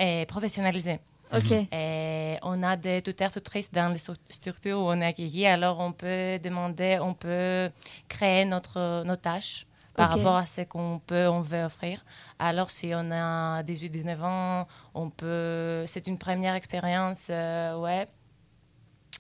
et 0.01 0.27
professionnalisé. 0.27 1.01
Ok. 1.33 1.53
Et 1.73 2.39
on 2.43 2.61
a 2.65 2.77
des 2.77 3.03
tuteurs, 3.03 3.31
tutrices 3.31 3.71
dans 3.71 3.89
les 3.93 3.99
stru- 3.99 4.17
structures 4.29 4.79
où 4.81 4.91
on 4.91 5.01
est 5.01 5.07
accueilli. 5.07 5.47
Alors, 5.47 5.79
on 5.79 5.93
peut 5.93 6.41
demander, 6.43 6.99
on 7.01 7.15
peut 7.15 7.71
créer 8.09 8.45
notre, 8.45 9.05
nos 9.05 9.15
tâches 9.17 9.65
par 9.95 10.11
rapport 10.17 10.37
à 10.37 10.47
ce 10.47 10.63
qu'on 10.63 11.01
peut, 11.07 11.29
on 11.29 11.41
veut 11.41 11.63
offrir. 11.65 12.05
Alors, 12.39 12.71
si 12.71 12.91
on 12.95 13.11
a 13.13 13.63
18-19 13.63 14.21
ans, 14.23 14.67
on 14.95 15.09
peut... 15.11 15.85
C'est 15.87 16.09
une 16.09 16.19
première 16.19 16.55
expérience, 16.57 17.29
euh, 17.31 17.77
ouais. 17.79 18.09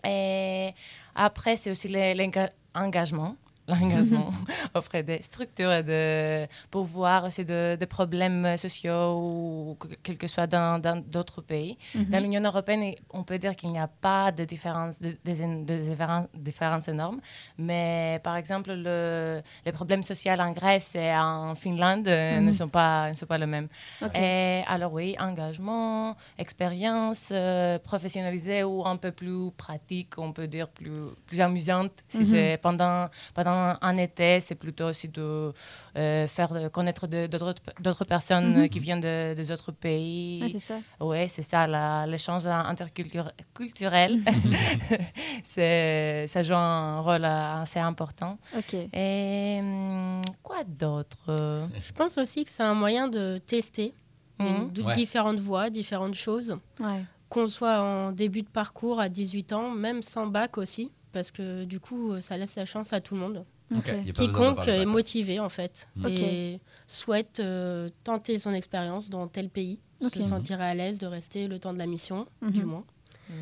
Et 0.05 0.71
après, 1.15 1.57
c'est 1.57 1.71
aussi 1.71 1.89
l'engagement. 2.75 3.37
L'engagement 3.69 4.27
auprès 4.75 5.03
des 5.03 5.21
structures 5.23 5.73
et 5.73 5.83
de, 5.83 6.47
pour 6.71 6.85
voir 6.85 7.25
aussi 7.25 7.45
de, 7.45 7.77
de 7.77 7.85
problèmes 7.87 8.57
sociaux 8.57 9.17
ou 9.19 9.77
que- 9.79 9.89
quel 10.03 10.17
que 10.19 10.27
soit 10.27 10.47
dans 10.47 10.81
d'autres 11.07 11.43
pays. 11.43 11.77
Mhm. 11.95 12.05
Dans 12.11 12.21
l'Union 12.23 12.43
européenne, 12.45 12.95
on 13.11 13.23
peut 13.25 13.39
dire 13.39 13.55
qu'il 13.57 13.71
n'y 13.71 13.79
a 13.79 13.89
pas 13.89 14.31
de 14.33 14.45
différence, 14.45 15.01
de, 15.01 15.11
de 15.25 15.75
différen- 15.83 16.27
différences 16.35 16.89
énormes. 16.89 17.21
Mais 17.59 18.21
par 18.23 18.37
exemple, 18.37 18.73
le, 18.73 19.43
les 19.67 19.73
problèmes 19.73 20.03
sociaux 20.03 20.33
en 20.39 20.53
Grèce 20.53 20.95
et 20.95 21.13
en 21.15 21.55
Finlande 21.55 22.07
euh, 22.09 22.41
ne, 22.41 22.47
Mhm. 22.47 22.53
sont 22.53 22.69
pas, 22.69 23.09
ne 23.11 23.15
sont 23.15 23.27
pas 23.27 23.39
les 23.39 23.47
mêmes. 23.47 23.69
Et 24.15 24.63
alors 24.67 24.93
oui, 24.93 25.17
engagement, 25.19 26.17
expérience 26.39 27.31
euh, 27.33 27.79
professionnalisée 27.79 28.63
ou 28.65 28.85
un 28.87 28.97
peu 28.97 29.13
plus 29.13 29.51
pratique, 29.57 30.19
on 30.19 30.33
peut 30.33 30.47
dire 30.49 30.69
plus, 30.69 30.91
plus 31.27 31.41
amusante. 31.41 31.93
Si 32.09 32.19
Mhm. 32.19 32.25
c'est 32.25 32.59
pendant, 32.63 33.09
pendant 33.35 33.77
un 33.81 33.97
été, 33.97 34.41
c'est 34.41 34.55
plutôt 34.61 34.85
aussi 34.85 35.09
de 35.09 35.53
euh, 35.97 36.27
faire 36.29 36.53
euh, 36.53 36.69
connaître 36.69 37.07
d'autres 37.09 37.55
d'autres 37.81 38.05
personnes 38.05 38.53
Mhm. 38.55 38.63
euh, 38.63 38.69
qui 38.69 38.79
viennent 38.79 39.01
de, 39.01 39.35
des 39.35 39.51
autres 39.51 39.73
pays. 39.73 40.41
Ouais, 40.43 40.49
c'est 40.49 40.59
ça. 40.71 40.79
Oui, 41.01 41.29
c'est 41.29 41.43
ça, 41.43 42.07
l'échange 42.07 42.47
interculturel. 42.47 44.21
c'est, 45.43 46.27
ça 46.29 46.43
joue 46.43 46.55
un 46.55 47.01
rôle 47.01 47.25
assez 47.25 47.79
important. 47.81 48.39
Ok. 48.57 48.75
Et 48.93 49.59
hum, 49.61 50.23
quoi 50.43 50.63
d'autre? 50.65 51.25
Je 51.81 51.93
pense 51.93 52.19
aussi 52.19 52.45
que 52.45 52.51
c'est 52.51 52.63
un 52.63 52.75
moyen 52.75 53.09
de 53.09 53.39
tester 53.39 53.95
Mhm. 54.39 54.73
de 54.73 54.83
Ouais. 54.83 54.95
différentes 54.95 55.39
voies, 55.41 55.69
différentes 55.69 56.15
choses. 56.15 56.57
Ouais. 56.79 57.05
Qu'on 57.29 57.47
soit 57.47 57.81
en 57.83 58.11
début 58.13 58.41
de 58.43 58.49
parcours 58.49 58.99
à 58.99 59.09
18 59.11 59.53
ans, 59.53 59.71
même 59.71 60.01
sans 60.03 60.27
bac 60.27 60.57
aussi, 60.57 60.91
parce 61.13 61.31
que 61.31 61.65
du 61.65 61.79
coup, 61.79 62.19
ça 62.23 62.37
laisse 62.39 62.57
la 62.57 62.65
chance 62.65 62.93
à 62.95 63.01
tout 63.01 63.15
le 63.15 63.21
monde. 63.21 63.45
Quiconque 64.15 64.67
est 64.69 64.85
motivé, 64.85 65.39
en 65.41 65.49
fait. 65.49 65.89
Ok. 66.05 66.11
et 66.11 66.61
souhaite 66.87 67.39
euh, 67.41 67.89
tenter 68.05 68.39
son 68.39 68.53
expérience 68.53 69.11
dans 69.11 69.29
tel 69.29 69.49
pays, 69.49 69.79
se 70.03 70.23
sentirait 70.23 70.65
à 70.71 70.75
l'aise 70.75 70.99
de 70.99 71.07
rester 71.07 71.47
le 71.49 71.59
temps 71.59 71.73
de 71.73 71.79
la 71.79 71.87
mission, 71.87 72.27
du 72.43 72.61
Mhm. 72.63 72.67
moins. 72.69 72.85
Hum. 73.31 73.37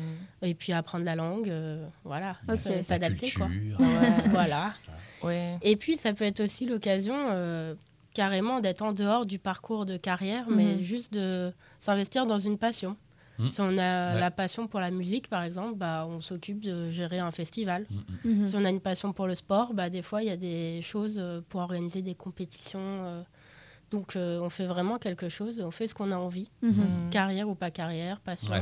Et 0.47 0.53
puis 0.53 0.71
apprendre 0.71 1.03
la 1.03 1.15
langue, 1.15 1.49
euh, 1.49 1.83
voilà, 2.03 2.37
s'adapter 2.81 3.31
quoi. 3.31 3.47
culture, 3.47 3.79
Ouais. 3.79 4.29
Voilà. 4.29 4.71
Ouais. 5.23 5.57
Et 5.63 5.75
puis 5.75 5.97
ça 5.97 6.13
peut 6.13 6.23
être 6.25 6.39
aussi 6.41 6.65
l'occasion 6.65 7.15
euh, 7.31 7.73
carrément 8.13 8.59
d'être 8.61 8.81
en 8.83 8.93
dehors 8.93 9.25
du 9.25 9.37
parcours 9.39 9.85
de 9.85 9.97
carrière, 9.97 10.45
mais 10.49 10.75
Mhm. 10.75 10.81
juste 10.81 11.13
de 11.13 11.51
s'investir 11.79 12.25
dans 12.25 12.39
une 12.39 12.57
passion. 12.57 12.95
Mhm. 13.39 13.49
Si 13.49 13.61
on 13.61 13.77
a 13.77 14.13
Ouais. 14.13 14.19
la 14.19 14.31
passion 14.31 14.67
pour 14.67 14.79
la 14.81 14.91
musique, 14.91 15.29
par 15.29 15.43
exemple, 15.43 15.75
bah, 15.77 16.05
on 16.07 16.19
s'occupe 16.19 16.59
de 16.59 16.91
gérer 16.91 17.19
un 17.19 17.31
festival. 17.31 17.85
Mm, 17.89 17.95
mm. 18.29 18.39
Mhm. 18.41 18.45
Si 18.45 18.55
on 18.55 18.65
a 18.65 18.69
une 18.69 18.81
passion 18.81 19.13
pour 19.13 19.25
le 19.27 19.33
sport, 19.35 19.73
bah, 19.73 19.89
des 19.89 20.01
fois, 20.01 20.21
il 20.21 20.27
y 20.27 20.31
a 20.31 20.37
des 20.37 20.81
choses 20.83 21.17
euh, 21.17 21.41
pour 21.49 21.61
organiser 21.61 22.01
des 22.01 22.15
compétitions. 22.15 22.79
euh. 22.81 23.23
donc, 23.91 24.15
euh, 24.15 24.39
on 24.41 24.51
fait 24.51 24.67
vraiment 24.67 24.99
quelque 24.99 25.29
chose, 25.29 25.59
on 25.65 25.71
fait 25.71 25.87
ce 25.87 25.95
qu'on 25.95 26.11
a 26.11 26.15
envie, 26.17 26.51
Mhm. 26.61 27.09
Carrière 27.09 27.49
ou 27.49 27.55
pas 27.55 27.71
carrière, 27.71 28.19
passion. 28.19 28.51
Ouais. 28.51 28.61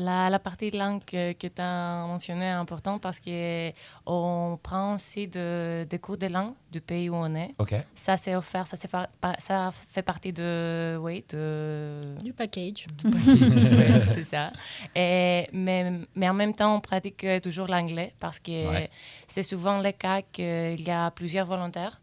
La, 0.00 0.30
la 0.30 0.38
partie 0.38 0.70
langue 0.70 1.04
que, 1.04 1.32
que 1.32 1.46
tu 1.48 1.60
as 1.60 2.06
mentionnée 2.06 2.46
est 2.46 2.48
importante 2.64 3.02
parce 3.02 3.20
qu'on 3.20 4.58
prend 4.62 4.94
aussi 4.94 5.28
de- 5.28 5.84
des 5.84 5.98
cours 5.98 6.16
de 6.16 6.26
langue 6.26 6.54
du 6.72 6.80
pays 6.80 7.10
où 7.10 7.14
on 7.16 7.34
est. 7.34 7.54
Ça, 7.94 8.16
c'est 8.16 8.34
offert, 8.34 8.66
ça, 8.66 8.76
c'est 8.76 8.88
fa- 8.88 9.10
ça 9.38 9.70
fait 9.90 10.02
partie 10.02 10.32
de, 10.32 10.96
oui, 11.02 11.22
de, 11.28 12.14
Du 12.24 12.32
package. 12.32 12.86
C'est 14.14 14.24
ça. 14.24 14.52
Et, 14.94 15.46
mais, 15.52 15.92
mais 16.14 16.28
en 16.28 16.34
même 16.34 16.54
temps, 16.54 16.74
on 16.76 16.80
pratique 16.80 17.26
toujours 17.42 17.66
l'anglais 17.66 18.14
parce 18.18 18.38
que 18.38 18.50
Ouais. 18.70 18.90
c'est 19.26 19.42
souvent 19.42 19.80
le 19.80 19.92
cas 19.92 20.22
qu'il 20.22 20.80
y 20.80 20.90
a 20.90 21.10
plusieurs 21.10 21.46
volontaires, 21.46 21.98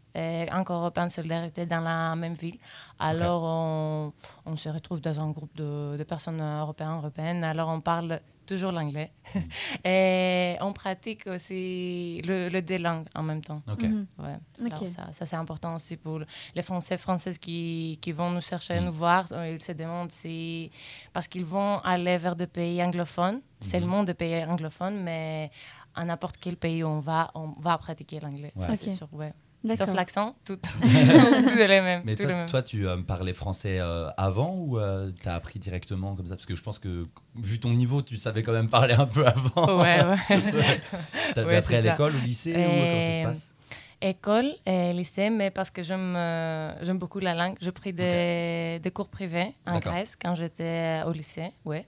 encore 0.52 0.80
européens 0.80 1.06
de 1.06 1.12
solidarité 1.12 1.66
dans 1.66 1.80
la 1.80 2.14
même 2.16 2.34
ville. 2.34 2.58
Alors, 2.98 3.42
on, 3.44 4.12
on 4.46 4.56
se 4.56 4.68
retrouve 4.68 5.00
dans 5.00 5.18
un 5.20 5.30
groupe 5.30 5.54
de, 5.56 5.96
de 5.96 6.04
personnes 6.04 6.40
européennes, 6.40 6.96
européennes. 6.96 7.44
Alors, 7.44 7.68
on 7.68 7.80
parle 7.80 8.20
toujours 8.46 8.72
l'anglais. 8.72 9.12
Et 9.84 10.56
on 10.60 10.72
pratique 10.72 11.26
aussi 11.26 12.22
le, 12.24 12.48
le 12.48 12.62
deux 12.62 12.78
langues 12.78 13.06
en 13.14 13.22
même 13.22 13.42
temps. 13.42 13.62
Ok. 13.70 13.82
Mhm. 13.82 14.02
Ouais. 14.18 14.38
Ok. 14.64 14.72
Alors 14.72 14.88
ça, 14.88 15.12
ça 15.12 15.26
c'est 15.26 15.36
important 15.36 15.74
aussi 15.74 15.96
pour 15.96 16.20
les 16.54 16.62
Français 16.62 16.96
Françaises 16.98 17.38
qui, 17.38 17.98
qui 18.00 18.12
vont 18.12 18.30
nous 18.30 18.40
chercher, 18.40 18.80
Mm. 18.80 18.84
nous 18.86 18.92
voir. 18.92 19.24
euh, 19.32 19.52
Ils 19.54 19.62
se 19.62 19.72
demandent 19.72 20.12
si... 20.12 20.70
Parce 21.12 21.28
qu'ils 21.28 21.44
vont 21.44 21.78
aller 21.80 22.16
vers 22.18 22.36
des 22.36 22.46
pays 22.46 22.82
anglophones. 22.82 23.40
C'est 23.60 23.80
le 23.80 23.86
Mhm. 23.86 23.90
monde 23.92 24.06
des 24.06 24.14
pays 24.14 24.44
anglophones, 24.44 24.98
mais 25.02 25.50
à 25.94 26.04
n'importe 26.04 26.36
quel 26.38 26.56
pays 26.56 26.82
où 26.84 26.86
on 26.88 27.00
va, 27.00 27.30
on 27.34 27.48
va 27.60 27.76
pratiquer 27.76 28.18
l'anglais. 28.20 28.52
Ouais. 28.56 28.66
Ça, 28.66 28.72
Ok. 28.72 28.78
c'est 28.82 28.90
sûr, 28.90 29.08
ouais. 29.12 29.32
Sauf 29.76 29.92
l'accent, 29.94 30.36
tout, 30.44 30.56
tout 30.82 31.58
est 31.58 31.68
les 31.68 31.80
mêmes. 31.80 32.02
Mais 32.04 32.14
toi, 32.14 32.26
les 32.26 32.34
mêmes. 32.34 32.46
toi, 32.48 32.62
tu 32.62 32.86
euh, 32.86 32.96
parlais 32.98 33.32
français 33.32 33.78
euh, 33.80 34.08
avant 34.16 34.54
ou 34.54 34.78
tu 35.20 35.28
as 35.28 35.34
appris 35.34 35.58
directement 35.58 36.14
comme 36.14 36.26
ça? 36.26 36.34
Parce 36.36 36.46
que 36.46 36.54
je 36.56 36.62
pense 36.62 36.78
que, 36.78 37.06
vu 37.36 37.58
ton 37.58 37.70
niveau, 37.70 38.00
tu 38.02 38.16
savais 38.18 38.42
quand 38.42 38.52
même 38.52 38.68
parler 38.68 38.94
un 38.94 39.06
peu 39.06 39.26
avant. 39.26 39.80
Ouais, 39.80 40.00
ouais. 40.04 40.38
T'avais 41.34 41.46
Ouais, 41.48 41.56
appris 41.56 41.74
à 41.76 41.80
l'école, 41.80 42.14
au 42.16 42.20
lycée 42.20 42.52
ou 42.52 42.54
comment 42.54 43.00
ça 43.00 43.12
se 43.14 43.20
Euh, 43.20 43.24
passe? 43.24 43.52
École 44.00 44.52
et 44.64 44.92
lycée, 44.92 45.28
mais 45.28 45.50
parce 45.50 45.72
que 45.72 45.82
j'aime 45.82 46.14
euh, 46.16 46.72
j'aime 46.82 46.98
beaucoup 46.98 47.18
la 47.18 47.34
langue. 47.34 47.56
J'ai 47.60 47.72
pris 47.72 47.92
des, 47.92 48.78
des 48.80 48.90
cours 48.92 49.08
privés 49.08 49.52
en. 49.66 49.80
Grèce 49.80 50.14
quand 50.14 50.36
j'étais 50.36 51.00
au 51.04 51.10
lycée, 51.10 51.50
ouais. 51.64 51.84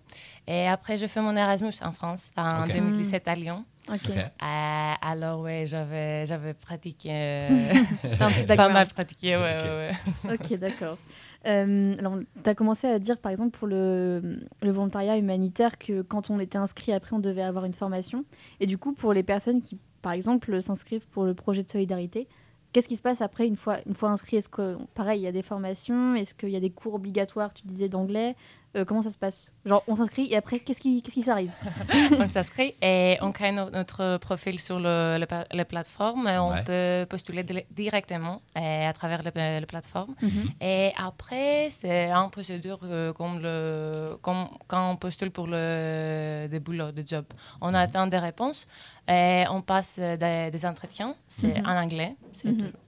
Et 0.48 0.66
après, 0.66 0.98
j'ai 0.98 1.06
fait 1.06 1.20
mon 1.20 1.36
Erasmus 1.36 1.72
en 1.82 1.92
France 1.92 2.32
en 2.36 2.64
Ok. 2.64 2.72
2017 2.72 3.28
à 3.28 3.34
Lyon. 3.36 3.64
Ok. 3.88 4.10
Euh, 4.10 4.92
alors, 5.00 5.40
ouais, 5.40 5.64
j'avais 5.66 6.26
j'avais 6.26 6.54
pratiqué, 6.54 7.10
euh, 7.12 7.72
pas 8.56 8.68
mal 8.68 8.86
pratiqué, 8.88 9.36
ouais, 9.36 9.56
Ok. 9.56 9.64
ouais, 9.64 9.90
ouais. 10.30 10.34
Ok, 10.34 10.58
d'accord. 10.58 10.98
Euh, 11.46 11.96
alors, 11.98 12.18
tu 12.42 12.50
as 12.50 12.54
commencé 12.54 12.86
à 12.86 12.98
dire, 12.98 13.18
par 13.18 13.32
exemple, 13.32 13.56
pour 13.58 13.66
le, 13.66 14.40
le 14.62 14.70
volontariat 14.70 15.16
humanitaire, 15.16 15.78
que 15.78 16.02
quand 16.02 16.30
on 16.30 16.38
était 16.38 16.58
inscrit, 16.58 16.92
après, 16.92 17.16
on 17.16 17.18
devait 17.18 17.42
avoir 17.42 17.64
une 17.64 17.74
formation. 17.74 18.24
Et 18.60 18.66
du 18.66 18.78
coup, 18.78 18.92
pour 18.92 19.12
les 19.12 19.22
personnes 19.22 19.60
qui, 19.60 19.78
par 20.02 20.12
exemple, 20.12 20.60
s'inscrivent 20.60 21.08
pour 21.08 21.24
le 21.24 21.34
projet 21.34 21.62
de 21.62 21.68
solidarité, 21.68 22.28
qu'est-ce 22.72 22.88
qui 22.88 22.96
se 22.96 23.02
passe 23.02 23.22
après, 23.22 23.46
une 23.46 23.56
fois, 23.56 23.78
une 23.86 23.94
fois 23.94 24.10
inscrit 24.10 24.36
Est-ce 24.36 24.50
que, 24.50 24.76
pareil, 24.94 25.20
il 25.20 25.24
y 25.24 25.26
a 25.26 25.32
des 25.32 25.42
formations? 25.42 26.14
Est-ce 26.14 26.34
qu'il 26.34 26.50
y 26.50 26.56
a 26.56 26.60
des 26.60 26.70
cours 26.70 26.94
obligatoires, 26.94 27.54
tu 27.54 27.66
disais, 27.66 27.88
d'anglais? 27.88 28.36
Euh, 28.76 28.84
Comment 28.84 29.02
ça 29.02 29.10
se 29.10 29.18
passe? 29.18 29.52
Genre, 29.64 29.82
on 29.88 29.96
s'inscrit 29.96 30.28
et 30.30 30.36
après, 30.36 30.60
qu'est-ce 30.60 30.80
qui, 30.80 31.02
qu'est-ce 31.02 31.14
qui 31.14 31.22
s'arrive? 31.22 31.50
On 32.20 32.28
s'inscrit 32.28 32.74
et 32.80 33.18
on 33.20 33.32
crée 33.32 33.50
no- 33.50 33.68
notre 33.70 34.18
profil 34.18 34.60
sur 34.60 34.78
le, 34.78 35.16
le 35.18 35.26
pa- 35.26 35.44
les 35.52 35.64
plateformes. 35.64 36.28
Et 36.28 36.38
On 36.38 36.50
Ouais. 36.52 36.62
peut 36.62 37.06
postuler 37.08 37.42
di- 37.42 37.64
directement 37.72 38.40
euh, 38.56 38.88
à 38.88 38.92
travers 38.92 39.22
les 39.24 39.66
plateformes. 39.66 40.14
Mhm. 40.22 40.50
Et 40.60 40.92
après, 40.96 41.68
c'est 41.70 42.10
une 42.12 42.30
procédure 42.30 42.78
euh, 42.84 43.12
comme, 43.12 43.40
le, 43.40 44.16
comme 44.22 44.46
quand 44.68 44.92
on 44.92 44.96
postule 44.96 45.32
pour 45.32 45.48
le 45.48 46.46
des 46.48 46.60
boulots, 46.60 46.92
des 46.92 47.04
jobs. 47.06 47.26
On 47.60 47.74
attend 47.74 48.06
des 48.06 48.18
réponses 48.18 48.68
et 49.08 49.44
on 49.50 49.62
passe 49.62 49.98
des, 49.98 50.48
des 50.52 50.64
entretiens. 50.64 51.16
C'est 51.26 51.58
Mhm. 51.58 51.66
en 51.66 51.76
anglais. 51.82 52.14
C'est 52.32 52.50
Mhm. 52.52 52.56
toujours- 52.58 52.78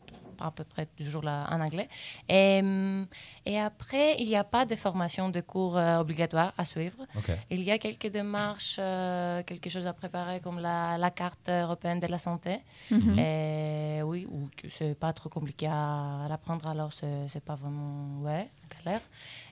à 0.41 0.51
peu 0.51 0.65
près 0.65 0.87
toujours 0.87 1.23
là 1.23 1.47
en 1.51 1.61
anglais. 1.61 1.89
Et, 2.29 2.61
hum, 2.63 3.07
et 3.45 3.59
après, 3.59 4.17
il 4.19 4.27
n'y 4.29 4.37
a 4.37 4.45
pas 4.45 4.65
de 4.67 4.75
formation 4.77 5.29
de 5.29 5.41
cours 5.41 5.77
euh, 5.77 5.99
obligatoires 5.99 6.53
à 6.59 6.65
suivre. 6.65 7.07
Il 7.51 7.63
y 7.63 7.71
a 7.71 7.79
quelques 7.79 8.09
démarches, 8.09 8.77
euh, 8.79 9.43
quelque 9.43 9.69
chose 9.71 9.87
à 9.87 9.93
préparer 9.93 10.41
comme 10.41 10.61
la, 10.61 10.99
la 10.99 11.11
carte 11.11 11.49
européenne 11.49 12.01
de 12.01 12.07
la 12.07 12.19
santé. 12.19 12.61
Mhm. 12.91 13.19
Et 13.19 14.03
oui, 14.03 14.27
ou 14.31 14.49
c'est 14.69 14.99
pas 14.99 15.13
trop 15.13 15.29
compliqué 15.29 15.67
à, 15.67 16.25
à 16.25 16.29
l'apprendre, 16.29 16.67
alors 16.69 16.93
c'est 16.93 17.29
c'est 17.29 17.45
pas 17.45 17.55
vraiment 17.55 18.21
ouais, 18.23 18.49
galère. 18.85 19.03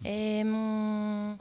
Et 0.04 0.42
hum, 0.42 1.37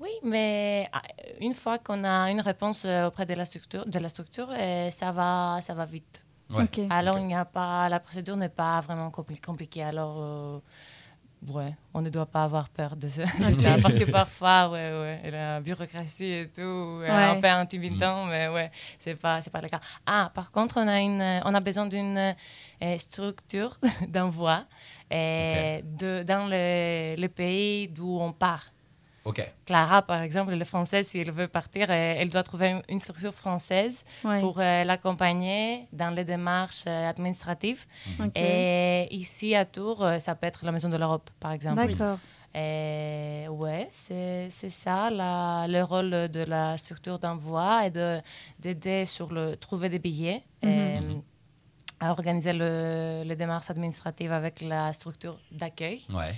oui, 0.00 0.10
mais 0.24 0.88
ah, 0.92 1.02
une 1.40 1.54
fois 1.54 1.78
qu'on 1.78 2.02
a 2.04 2.30
une 2.30 2.40
réponse 2.40 2.84
euh, 2.84 3.06
auprès 3.06 3.26
de 3.26 3.34
la 3.34 3.44
structure, 3.44 3.86
de 3.86 3.98
la 3.98 4.08
structure 4.08 4.48
ça, 4.90 5.12
va, 5.12 5.58
ça 5.60 5.74
va 5.74 5.84
vite. 5.84 6.21
Ouais. 6.52 6.86
Alors, 6.90 7.18
il 7.18 7.26
n'y 7.26 7.34
a 7.34 7.44
pas, 7.44 7.88
la 7.88 8.00
procédure 8.00 8.36
n'est 8.36 8.48
pas 8.48 8.80
vraiment 8.80 9.08
compli- 9.10 9.40
compliquée. 9.40 9.82
Alors, 9.82 10.16
euh, 10.18 10.58
ouais, 11.48 11.74
on 11.94 12.00
ne 12.02 12.10
doit 12.10 12.26
pas 12.26 12.44
avoir 12.44 12.68
peur 12.68 12.94
de, 12.96 13.08
ça, 13.08 13.24
de 13.24 13.54
ça, 13.54 13.76
parce 13.82 13.94
que 13.96 14.04
parfois, 14.04 14.68
ouais, 14.70 14.84
ouais, 14.88 15.30
la 15.30 15.60
bureaucratie 15.60 16.24
et 16.32 16.48
tout, 16.50 16.60
euh, 16.60 17.08
un 17.08 17.32
Ouais. 17.34 17.38
peu 17.40 17.46
intimidant, 17.48 18.26
mais 18.26 18.48
ouais, 18.48 18.70
c'est 18.98 19.14
pas, 19.16 19.40
c'est 19.40 19.50
pas 19.50 19.60
le 19.60 19.68
cas. 19.68 19.80
Ah, 20.06 20.30
par 20.34 20.50
contre, 20.52 20.78
on 20.80 20.86
a 20.88 21.00
une, 21.00 21.22
on 21.44 21.54
a 21.54 21.60
besoin 21.60 21.86
d'une 21.86 22.34
euh, 22.82 22.98
structure 22.98 23.78
d'envoi 24.08 24.64
euh, 25.12 25.80
de, 25.82 26.22
dans 26.22 26.46
le, 26.48 27.16
le 27.20 27.28
pays 27.28 27.88
d'où 27.88 28.18
on 28.20 28.32
part. 28.32 28.66
Clara, 29.66 30.02
par 30.02 30.20
exemple, 30.22 30.52
le 30.54 30.64
français, 30.64 31.02
si 31.02 31.18
elle 31.20 31.30
veut 31.30 31.48
partir, 31.48 31.86
euh, 31.90 32.14
elle 32.18 32.30
doit 32.30 32.42
trouver 32.42 32.80
une, 32.88 32.98
structure 32.98 33.32
française 33.34 34.04
Ouais. 34.24 34.40
pour 34.40 34.58
euh, 34.58 34.84
l'accompagner 34.84 35.86
dans 35.92 36.10
les 36.10 36.24
démarches 36.24 36.84
euh, 36.86 37.08
administratives. 37.10 37.84
Ok. 38.20 38.32
Et 38.36 39.06
ici, 39.14 39.54
à 39.54 39.64
Tours, 39.64 40.04
ça 40.18 40.34
peut 40.34 40.46
être 40.46 40.64
la 40.64 40.72
Maison 40.72 40.88
de 40.88 40.96
l'Europe, 40.96 41.30
par 41.40 41.52
exemple. 41.52 41.86
D'accord. 41.86 42.18
Et 42.54 43.46
ouais, 43.48 43.86
c'est 43.88 44.48
c'est 44.50 44.68
ça 44.68 45.08
la- 45.08 45.66
le 45.68 45.82
rôle 45.82 46.10
de 46.10 46.44
la 46.44 46.76
structure 46.76 47.18
d'envoi 47.18 47.86
et 47.86 47.90
de- 47.90 48.20
d'aider 48.58 49.06
sur 49.06 49.32
le 49.32 49.56
trouver 49.56 49.88
des 49.88 49.98
billets. 49.98 50.42
et, 50.62 51.00
Mhm. 51.00 51.22
à 51.98 52.10
organiser 52.10 52.52
le, 52.52 53.22
les 53.24 53.36
démarches 53.36 53.70
administratives 53.70 54.32
avec 54.32 54.60
la 54.60 54.92
structure 54.92 55.38
d'accueil. 55.52 56.02
Ouais. 56.12 56.34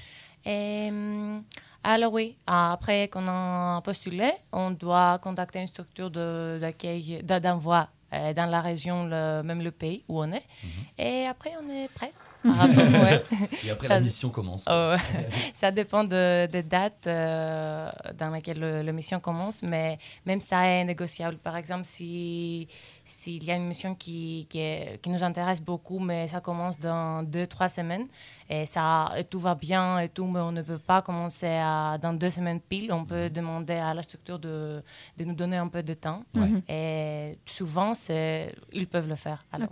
Et, 0.46 0.88
hum, 0.90 1.42
alors 1.84 2.12
oui, 2.12 2.36
après 2.46 3.08
qu'on 3.08 3.26
a 3.28 3.80
postulé, 3.82 4.32
on 4.52 4.70
doit 4.70 5.18
contacter 5.18 5.60
une 5.60 5.66
structure 5.66 6.10
de- 6.10 6.58
d'accueil, 6.60 7.22
de- 7.22 7.38
d'envoi 7.38 7.88
euh, 8.12 8.32
dans 8.32 8.46
la 8.46 8.60
région, 8.60 9.04
le- 9.06 9.42
même 9.42 9.60
le 9.62 9.70
pays 9.70 10.02
où 10.08 10.20
on 10.22 10.32
est. 10.32 10.44
Et 10.98 11.26
après, 11.26 11.52
on 11.62 11.68
est 11.68 11.88
prêt. 11.88 12.12
Par 12.44 12.56
rapport- 12.56 12.76
ouais. 13.02 13.24
Et 13.66 13.70
après, 13.70 13.88
Ça- 13.88 13.94
la 13.94 14.00
mission 14.00 14.28
commence. 14.30 14.64
Oh, 14.70 14.94
ça 15.54 15.70
dépend 15.70 16.04
de- 16.04 16.46
des 16.46 16.62
dates 16.62 17.06
euh, 17.06 17.90
dans 18.18 18.30
lesquelles 18.30 18.60
le- 18.60 18.82
la 18.82 18.92
mission 18.92 19.18
commence, 19.18 19.62
mais 19.62 19.98
même 20.26 20.40
ça 20.40 20.66
est 20.66 20.84
négociable. 20.84 21.38
Par 21.38 21.56
exemple, 21.56 21.84
si 21.84 22.68
s'il 23.06 23.44
y 23.44 23.50
a 23.50 23.56
une 23.56 23.66
mission 23.66 23.94
qui, 23.94 24.46
qui, 24.48 24.60
est- 24.60 24.98
qui 25.02 25.10
nous 25.10 25.22
intéresse 25.22 25.60
beaucoup, 25.60 25.98
mais 25.98 26.26
ça 26.28 26.40
commence 26.40 26.78
dans 26.78 27.22
deux, 27.22 27.46
trois 27.46 27.68
semaines, 27.68 28.06
et, 28.48 28.64
ça, 28.66 29.10
et 29.18 29.24
tout 29.24 29.38
va 29.38 29.54
bien 29.54 29.98
et 29.98 30.08
tout, 30.08 30.26
mais 30.26 30.40
on 30.40 30.52
ne 30.52 30.62
peut 30.62 30.78
pas 30.78 31.02
commencer 31.02 31.48
à, 31.60 31.98
dans 32.00 32.14
deux 32.14 32.30
semaines 32.30 32.60
pile, 32.60 32.92
on 32.92 33.04
peut 33.04 33.28
demander 33.28 33.74
à 33.74 33.92
la 33.92 34.02
structure 34.02 34.38
de, 34.38 34.82
de 35.18 35.24
nous 35.24 35.34
donner 35.34 35.56
un 35.58 35.68
peu 35.68 35.82
de 35.82 35.92
temps. 35.94 36.24
Ouais. 36.34 36.48
Et 36.68 37.38
souvent, 37.44 37.92
ils 38.72 38.86
peuvent 38.86 39.08
le 39.08 39.16
faire. 39.16 39.40
Alors. 39.52 39.68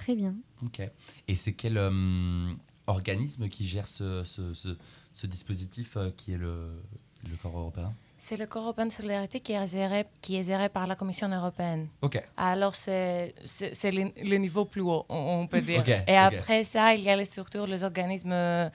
Très 0.00 0.14
bien. 0.14 0.34
Ok. 0.64 0.80
Et 1.28 1.34
c'est 1.34 1.52
quel 1.52 1.76
euh, 1.78 2.52
organisme 2.86 3.48
qui 3.48 3.66
gère 3.66 3.86
ce, 3.88 4.24
ce, 4.24 4.52
ce- 4.54 4.76
ce 5.12 5.26
dispositif 5.26 5.96
euh, 5.96 6.10
qui 6.16 6.32
est 6.32 6.38
le, 6.38 6.82
le 7.30 7.36
corps 7.42 7.58
européen? 7.58 7.92
C'est 8.22 8.36
le 8.36 8.46
Corps 8.46 8.64
européen 8.64 8.84
de 8.84 8.92
solidarité 8.92 9.40
qui 9.40 9.52
est 9.54 9.66
géré, 9.66 10.04
qui 10.20 10.36
est 10.36 10.42
géré 10.42 10.68
par 10.68 10.86
la 10.86 10.94
Commission 10.94 11.26
européenne. 11.30 11.88
Ok. 12.02 12.22
Alors, 12.36 12.74
c'est 12.74 13.32
le, 13.46 14.12
le 14.30 14.36
niveau 14.36 14.66
plus 14.66 14.82
haut, 14.82 15.06
on, 15.08 15.40
on 15.42 15.46
peut 15.46 15.62
dire. 15.62 15.80
Ok, 15.80 15.88
Et 16.06 16.16
après 16.18 16.62
ça, 16.64 16.94
il 16.94 17.02
y 17.02 17.08
a 17.08 17.16
les 17.16 17.24
structures, 17.24 17.66
les 17.66 17.82
organismes 17.82 18.32
euh, 18.34 18.68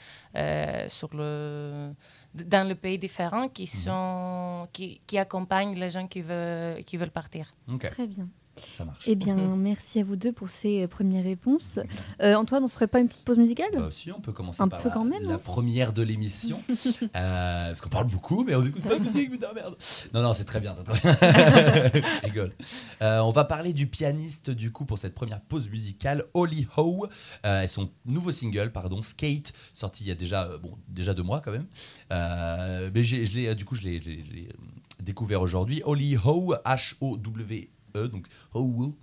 sur 0.89 1.09
le, 1.13 1.91
dans 2.33 2.67
le 2.67 2.73
pays 2.73 2.97
différents 2.97 3.47
qui, 3.49 3.69
Mhm. 3.85 4.67
qui, 4.73 4.99
qui 5.05 5.17
accompagnent 5.19 5.77
les 5.77 5.91
gens 5.91 6.07
qui 6.07 6.21
veulent, 6.21 6.83
qui 6.83 6.97
veulent 6.97 7.11
partir. 7.11 7.53
Ok. 7.71 7.87
Très 7.91 8.07
bien. 8.07 8.27
Ça 8.69 8.85
marche. 8.85 9.03
Eh 9.07 9.15
bien, 9.15 9.35
merci 9.55 9.99
à 9.99 10.03
vous 10.03 10.15
deux 10.15 10.31
pour 10.31 10.49
ces 10.49 10.83
euh, 10.83 10.87
premières 10.87 11.23
réponses. 11.23 11.79
Euh, 12.21 12.35
Antoine, 12.35 12.61
on 12.63 12.65
ne 12.65 12.69
se 12.69 12.75
ferait 12.75 12.87
pas 12.87 12.99
une 12.99 13.07
petite 13.07 13.23
pause 13.23 13.37
musicale? 13.37 13.69
Bah, 13.73 13.89
si, 13.91 14.11
on 14.11 14.19
peut 14.21 14.31
commencer 14.31 14.61
Un 14.61 14.67
par 14.67 14.81
peu 14.81 14.89
la, 14.89 14.93
quand 14.95 15.03
même, 15.03 15.23
la 15.23 15.35
hein. 15.35 15.41
première 15.43 15.93
de 15.93 16.01
l'émission. 16.03 16.59
Euh, 17.15 17.67
parce 17.67 17.81
qu'on 17.81 17.89
parle 17.89 18.07
beaucoup, 18.07 18.43
mais 18.43 18.55
on 18.55 18.63
écoute 18.63 18.83
pas 18.83 18.97
de 18.97 19.03
musique, 19.03 19.31
putain, 19.31 19.53
merde. 19.53 19.75
Non, 20.13 20.21
non, 20.21 20.33
c'est 20.33 20.43
très 20.45 20.59
bien, 20.59 20.73
très 20.73 20.93
bien. 21.01 21.13
Je 21.93 22.25
rigole. 22.25 22.53
Euh, 23.01 23.19
on 23.19 23.31
va 23.31 23.43
parler 23.45 23.73
du 23.73 23.87
pianiste, 23.87 24.49
du 24.49 24.71
coup, 24.71 24.85
pour 24.85 24.97
cette 24.97 25.13
première 25.15 25.41
pause 25.41 25.69
musicale, 25.69 26.25
Holly 26.33 26.67
Ho. 26.77 27.07
Euh, 27.45 27.61
et 27.61 27.67
son 27.67 27.89
nouveau 28.05 28.31
single, 28.31 28.71
pardon, 28.71 29.01
Skate, 29.01 29.53
sorti 29.73 30.03
il 30.03 30.07
y 30.07 30.11
a 30.11 30.15
déjà, 30.15 30.45
euh, 30.45 30.57
bon, 30.57 30.77
déjà 30.87 31.13
deux 31.13 31.23
mois 31.23 31.41
quand 31.41 31.51
même. 31.51 31.67
Euh, 32.11 32.89
mais 32.93 33.03
j'ai- 33.03 33.25
je 33.25 33.35
l'ai, 33.35 33.47
euh, 33.47 33.55
du 33.55 33.65
coup, 33.65 33.75
je 33.75 33.83
l'ai, 33.83 33.97
euh, 33.99 34.53
découvert 35.01 35.41
aujourd'hui. 35.41 35.81
Holly 35.85 36.15
Howe, 36.17 36.55
H-O-W-E, 36.65 37.67
E, 37.95 38.07
donc 38.07 38.27
Howe, 38.53 38.93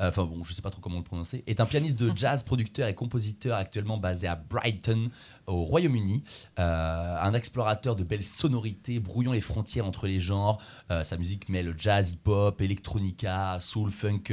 euh, 0.00 0.08
enfin 0.08 0.24
bon, 0.24 0.44
je 0.44 0.52
sais 0.52 0.62
pas 0.62 0.70
trop 0.70 0.80
comment 0.80 0.98
le 0.98 1.04
prononcer, 1.04 1.42
est 1.46 1.60
un 1.60 1.66
pianiste 1.66 1.98
de 1.98 2.12
jazz, 2.16 2.42
producteur 2.42 2.88
et 2.88 2.94
compositeur 2.94 3.56
actuellement 3.56 3.98
basé 3.98 4.26
à 4.26 4.36
Brighton, 4.36 5.10
au 5.46 5.64
Royaume-Uni. 5.64 6.24
Euh, 6.58 7.16
un 7.20 7.34
explorateur 7.34 7.96
de 7.96 8.04
belles 8.04 8.24
sonorités, 8.24 9.00
brouillant 9.00 9.32
les 9.32 9.40
frontières 9.40 9.86
entre 9.86 10.06
les 10.06 10.20
genres. 10.20 10.62
Euh, 10.90 11.04
sa 11.04 11.16
musique 11.16 11.48
mêle 11.48 11.74
jazz, 11.76 12.12
hip-hop, 12.12 12.60
electronica, 12.60 13.58
soul, 13.60 13.90
funk, 13.90 14.24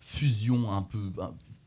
fusion 0.00 0.72
un 0.72 0.82
peu. 0.82 1.12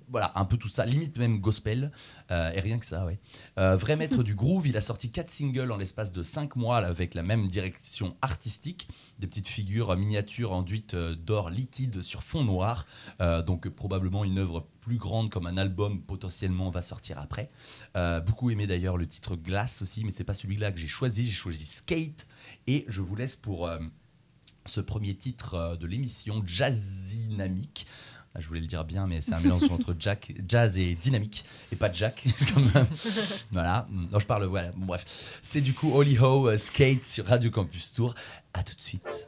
Voilà, 0.10 0.32
un 0.36 0.46
peu 0.46 0.58
tout 0.58 0.70
ça, 0.70 0.86
limite 0.86 1.18
même 1.18 1.40
gospel, 1.40 1.92
euh, 2.32 2.52
et 2.54 2.60
rien 2.60 2.80
que 2.80 2.86
ça, 2.86 3.06
ouais. 3.06 3.20
Euh, 3.58 3.76
vrai 3.76 3.96
maître 3.98 4.24
du 4.24 4.36
groove, 4.36 4.68
il 4.68 4.78
a 4.78 4.82
sorti 4.82 5.12
quatre 5.12 5.30
singles 5.30 5.72
en 5.72 5.78
l'espace 5.78 6.12
de 6.12 6.24
5 6.24 6.56
mois 6.56 6.82
là, 6.82 6.88
avec 6.88 7.14
la 7.14 7.24
même 7.24 7.48
direction 7.48 8.16
artistique, 8.22 8.88
des 9.20 9.28
petites 9.28 9.48
figures 9.48 9.96
miniatures 9.98 10.54
enduites 10.54 10.94
euh, 10.94 11.16
d'or 11.16 11.50
liquide 11.50 12.02
sur 12.02 12.24
fond 12.24 12.44
noir, 12.44 12.86
euh, 13.22 13.42
donc 13.42 13.68
probablement 13.70 14.24
une 14.24 14.38
œuvre 14.40 14.68
plus 14.80 14.98
grande 14.98 15.30
comme 15.30 15.48
un 15.48 15.58
album 15.58 16.02
potentiellement 16.02 16.70
va 16.70 16.82
sortir 16.82 17.20
après. 17.20 17.50
Beaucoup 18.26 18.50
aimé 18.52 18.68
d'ailleurs 18.68 18.96
le 18.96 19.06
titre 19.06 19.36
Glace 19.36 19.82
aussi, 19.82 20.06
mais 20.06 20.12
c'est 20.12 20.24
pas 20.24 20.34
celui-là 20.34 20.72
que 20.72 20.80
j'ai 20.80 20.88
choisi, 20.88 21.26
j'ai 21.26 21.32
choisi 21.32 21.66
Skate, 21.66 22.26
et 22.68 22.86
je 22.88 23.02
vous 23.02 23.18
laisse 23.18 23.36
pour 23.36 23.70
ce 24.66 24.80
premier 24.80 25.14
titre 25.16 25.78
de 25.78 25.86
l'émission 25.88 26.42
Jazzinamique. 26.46 27.86
Ah, 28.38 28.40
Je 28.40 28.48
voulais 28.48 28.60
le 28.60 28.68
dire 28.68 28.86
bien, 28.86 29.08
mais 29.08 29.20
c'est 29.20 29.34
un 29.34 29.40
mélange 29.40 29.64
entre 29.72 29.96
Jack, 29.98 30.32
jazz 30.48 30.78
et 30.78 30.94
dynamique, 30.94 31.44
et 31.72 31.76
pas 31.76 31.92
Jack. 31.92 32.24
Voilà. 33.52 33.88
Non, 33.90 34.20
je 34.20 34.26
parle. 34.28 34.46
Voilà. 34.46 34.72
Bref, 34.76 35.40
c'est 35.42 35.62
du 35.62 35.74
coup 35.74 35.92
Holly 35.96 36.20
Ho 36.20 36.48
euh, 36.48 36.58
Skate 36.58 37.04
sur 37.04 37.26
Radio 37.26 37.50
Campus 37.50 37.94
Tour. 37.94 38.14
À 38.54 38.62
tout 38.62 38.76
de 38.76 38.82
suite. 38.82 39.28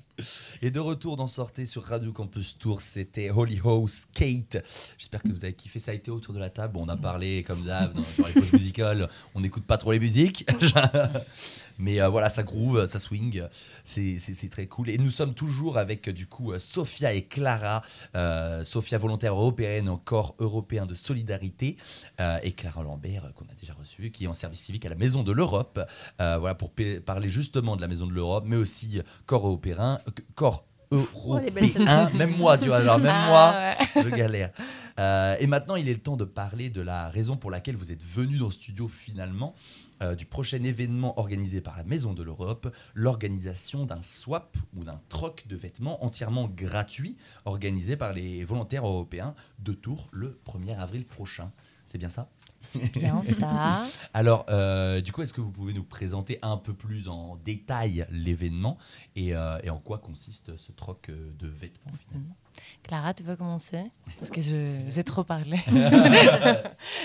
Et 0.63 0.69
de 0.69 0.79
retour 0.79 1.15
dans 1.17 1.25
Sortez 1.25 1.65
sur 1.65 1.83
Radio 1.83 2.11
Campus 2.13 2.55
Tour, 2.59 2.81
c'était 2.81 3.31
Holy 3.31 3.59
House 3.65 4.05
Kate. 4.13 4.63
J'espère 4.99 5.23
que 5.23 5.29
vous 5.29 5.43
avez 5.43 5.53
kiffé. 5.55 5.79
Ça 5.79 5.89
a 5.89 5.95
été 5.95 6.11
autour 6.11 6.35
de 6.35 6.39
la 6.39 6.51
table. 6.51 6.77
On 6.77 6.87
a 6.87 6.95
parlé 6.95 7.41
comme 7.41 7.63
d'hab 7.63 7.95
dans 7.95 8.27
les 8.27 8.33
pauses 8.33 8.53
musicales. 8.53 9.09
On 9.33 9.39
n'écoute 9.41 9.63
pas 9.63 9.79
trop 9.79 9.91
les 9.91 9.99
musiques. 9.99 10.45
Mais 11.79 11.99
euh, 11.99 12.09
voilà, 12.09 12.29
ça 12.29 12.43
groove, 12.43 12.85
ça 12.85 12.99
swing. 12.99 13.41
C'est- 13.83 14.19
très 14.51 14.67
cool. 14.67 14.91
Et 14.91 14.99
nous 14.99 15.09
sommes 15.09 15.33
toujours 15.33 15.79
avec 15.79 16.09
du 16.09 16.27
coup 16.27 16.51
euh, 16.51 16.59
Sophia 16.59 17.11
et 17.11 17.23
Clara. 17.23 17.81
Euh, 18.15 18.63
Sophia, 18.63 18.99
volontaire 18.99 19.33
européenne 19.33 19.89
au 19.89 19.97
corps 19.97 20.35
européen 20.37 20.85
de 20.85 20.93
solidarité. 20.93 21.75
euh, 22.19 22.37
et 22.43 22.51
Clara 22.51 22.83
Lambert, 22.83 23.31
qu'on 23.33 23.45
a 23.45 23.55
déjà 23.59 23.73
reçue, 23.73 24.11
qui 24.11 24.25
est 24.25 24.27
en 24.27 24.35
service 24.35 24.59
civique 24.59 24.85
à 24.85 24.89
la 24.89 24.95
Maison 24.95 25.23
de 25.23 25.31
l'Europe. 25.31 25.79
Voilà, 26.19 26.53
pour 26.53 26.69
pa- 26.69 27.01
parler 27.03 27.29
justement 27.29 27.75
de 27.75 27.81
la 27.81 27.87
Maison 27.87 28.05
de 28.05 28.13
l'Europe, 28.13 28.43
mais 28.45 28.57
aussi 28.57 29.01
corps 29.25 29.47
européen. 29.47 29.99
corps 30.35 30.50
les 30.91 31.51
belles 31.51 31.69
européen. 31.75 32.09
même 32.17 32.35
moi, 32.37 32.57
tu 32.57 32.67
vois, 32.67 32.77
alors 32.77 32.99
même 32.99 33.15
moi, 33.27 33.53
Ah, 33.55 33.77
ouais. 33.95 34.03
je 34.03 34.09
galère. 34.09 34.51
Euh, 34.99 35.35
et 35.39 35.47
maintenant, 35.47 35.75
il 35.75 35.87
est 35.89 35.93
le 35.93 35.99
temps 36.01 36.17
de 36.17 36.25
parler 36.25 36.69
de 36.69 36.81
la 36.81 37.09
raison 37.09 37.37
pour 37.37 37.49
laquelle 37.49 37.75
vous 37.75 37.91
êtes 37.91 38.03
venu 38.03 38.37
dans 38.37 38.45
le 38.45 38.51
studio 38.51 38.87
finalement, 38.87 39.55
euh, 40.01 40.15
du 40.15 40.25
prochain 40.25 40.61
événement 40.63 41.17
organisé 41.19 41.61
par 41.61 41.77
la 41.77 41.83
Maison 41.83 42.13
de 42.13 42.23
l'Europe, 42.23 42.75
l'organisation 42.93 43.85
d'un 43.85 44.01
swap 44.01 44.57
ou 44.75 44.83
d'un 44.83 44.99
troc 45.09 45.45
de 45.47 45.55
vêtements 45.55 46.03
entièrement 46.03 46.47
gratuit, 46.47 47.15
organisé 47.45 47.95
par 47.95 48.11
les 48.13 48.43
volontaires 48.43 48.85
européens 48.85 49.33
de 49.59 49.73
Tours 49.73 50.07
le 50.11 50.39
1er 50.45 50.77
avril 50.77 51.05
prochain. 51.05 51.51
C'est 51.85 51.97
bien 51.97 52.09
ça? 52.09 52.29
C'est 52.63 52.91
bien 52.93 53.23
ça. 53.23 53.83
alors, 54.13 54.45
euh, 54.49 55.01
du 55.01 55.11
coup, 55.11 55.21
est-ce 55.21 55.33
que 55.33 55.41
vous 55.41 55.51
pouvez 55.51 55.73
nous 55.73 55.83
présenter 55.83 56.37
un 56.41 56.57
peu 56.57 56.73
plus 56.73 57.07
en 57.07 57.35
détail 57.37 58.05
l'événement 58.11 58.77
et, 59.15 59.35
euh, 59.35 59.57
et 59.63 59.69
en 59.69 59.79
quoi 59.79 59.97
consiste 59.97 60.55
ce 60.57 60.71
troc 60.71 61.09
euh, 61.09 61.31
de 61.39 61.47
vêtements 61.47 61.91
finalement? 62.07 62.35
Clara, 62.83 63.13
tu 63.13 63.23
veux 63.23 63.35
commencer? 63.35 63.81
Parce 64.19 64.29
que 64.29 64.41
j'ai 64.41 65.03
trop 65.03 65.23
parlé. 65.23 65.57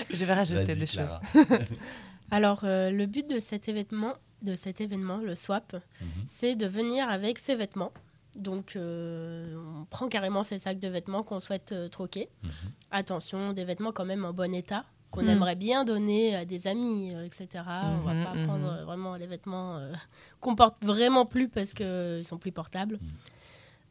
je 0.09 0.25
vais 0.25 0.33
rajouter 0.33 0.75
des 0.75 0.85
Clara. 0.85 1.21
choses. 1.33 1.45
Alors, 2.31 2.61
euh, 2.63 2.89
le 2.91 3.05
but 3.05 3.27
de 3.29 3.39
cet 3.39 3.69
événement, 3.69 4.13
de 4.41 4.55
cet 4.55 4.81
événement 4.81 5.17
le 5.17 5.33
swap, 5.35 5.73
Mhm. 6.01 6.07
c'est 6.27 6.55
de 6.55 6.67
venir 6.67 7.09
avec 7.09 7.39
ses 7.39 7.55
vêtements. 7.55 7.91
Donc, 8.35 8.75
euh, 8.75 9.55
on 9.79 9.85
prend 9.85 10.07
carrément 10.09 10.43
ces 10.43 10.59
sacs 10.59 10.77
de 10.79 10.87
vêtements 10.89 11.23
qu'on 11.23 11.39
souhaite 11.39 11.71
euh, 11.71 11.87
troquer. 11.87 12.29
Mhm. 12.43 12.49
Attention, 12.91 13.53
des 13.53 13.63
vêtements 13.63 13.91
quand 13.91 14.05
même 14.05 14.25
en 14.25 14.33
bon 14.33 14.53
état, 14.53 14.85
qu'on 15.11 15.21
Mhm. 15.23 15.29
aimerait 15.29 15.55
bien 15.55 15.85
donner 15.85 16.35
à 16.35 16.45
des 16.45 16.67
amis, 16.67 17.13
euh, 17.13 17.25
etc. 17.25 17.47
on 17.83 17.97
va 17.99 18.13
Mhm, 18.13 18.23
pas 18.23 18.33
mhm. 18.35 18.45
prendre 18.45 18.67
euh, 18.67 18.85
vraiment 18.85 19.15
les 19.15 19.27
vêtements 19.27 19.77
euh, 19.77 19.93
qu'on 20.41 20.55
porte 20.55 20.77
vraiment 20.83 21.25
plus 21.25 21.47
parce 21.49 21.73
qu'ils 21.73 22.23
sont 22.25 22.37
plus 22.37 22.51
portables. 22.51 22.99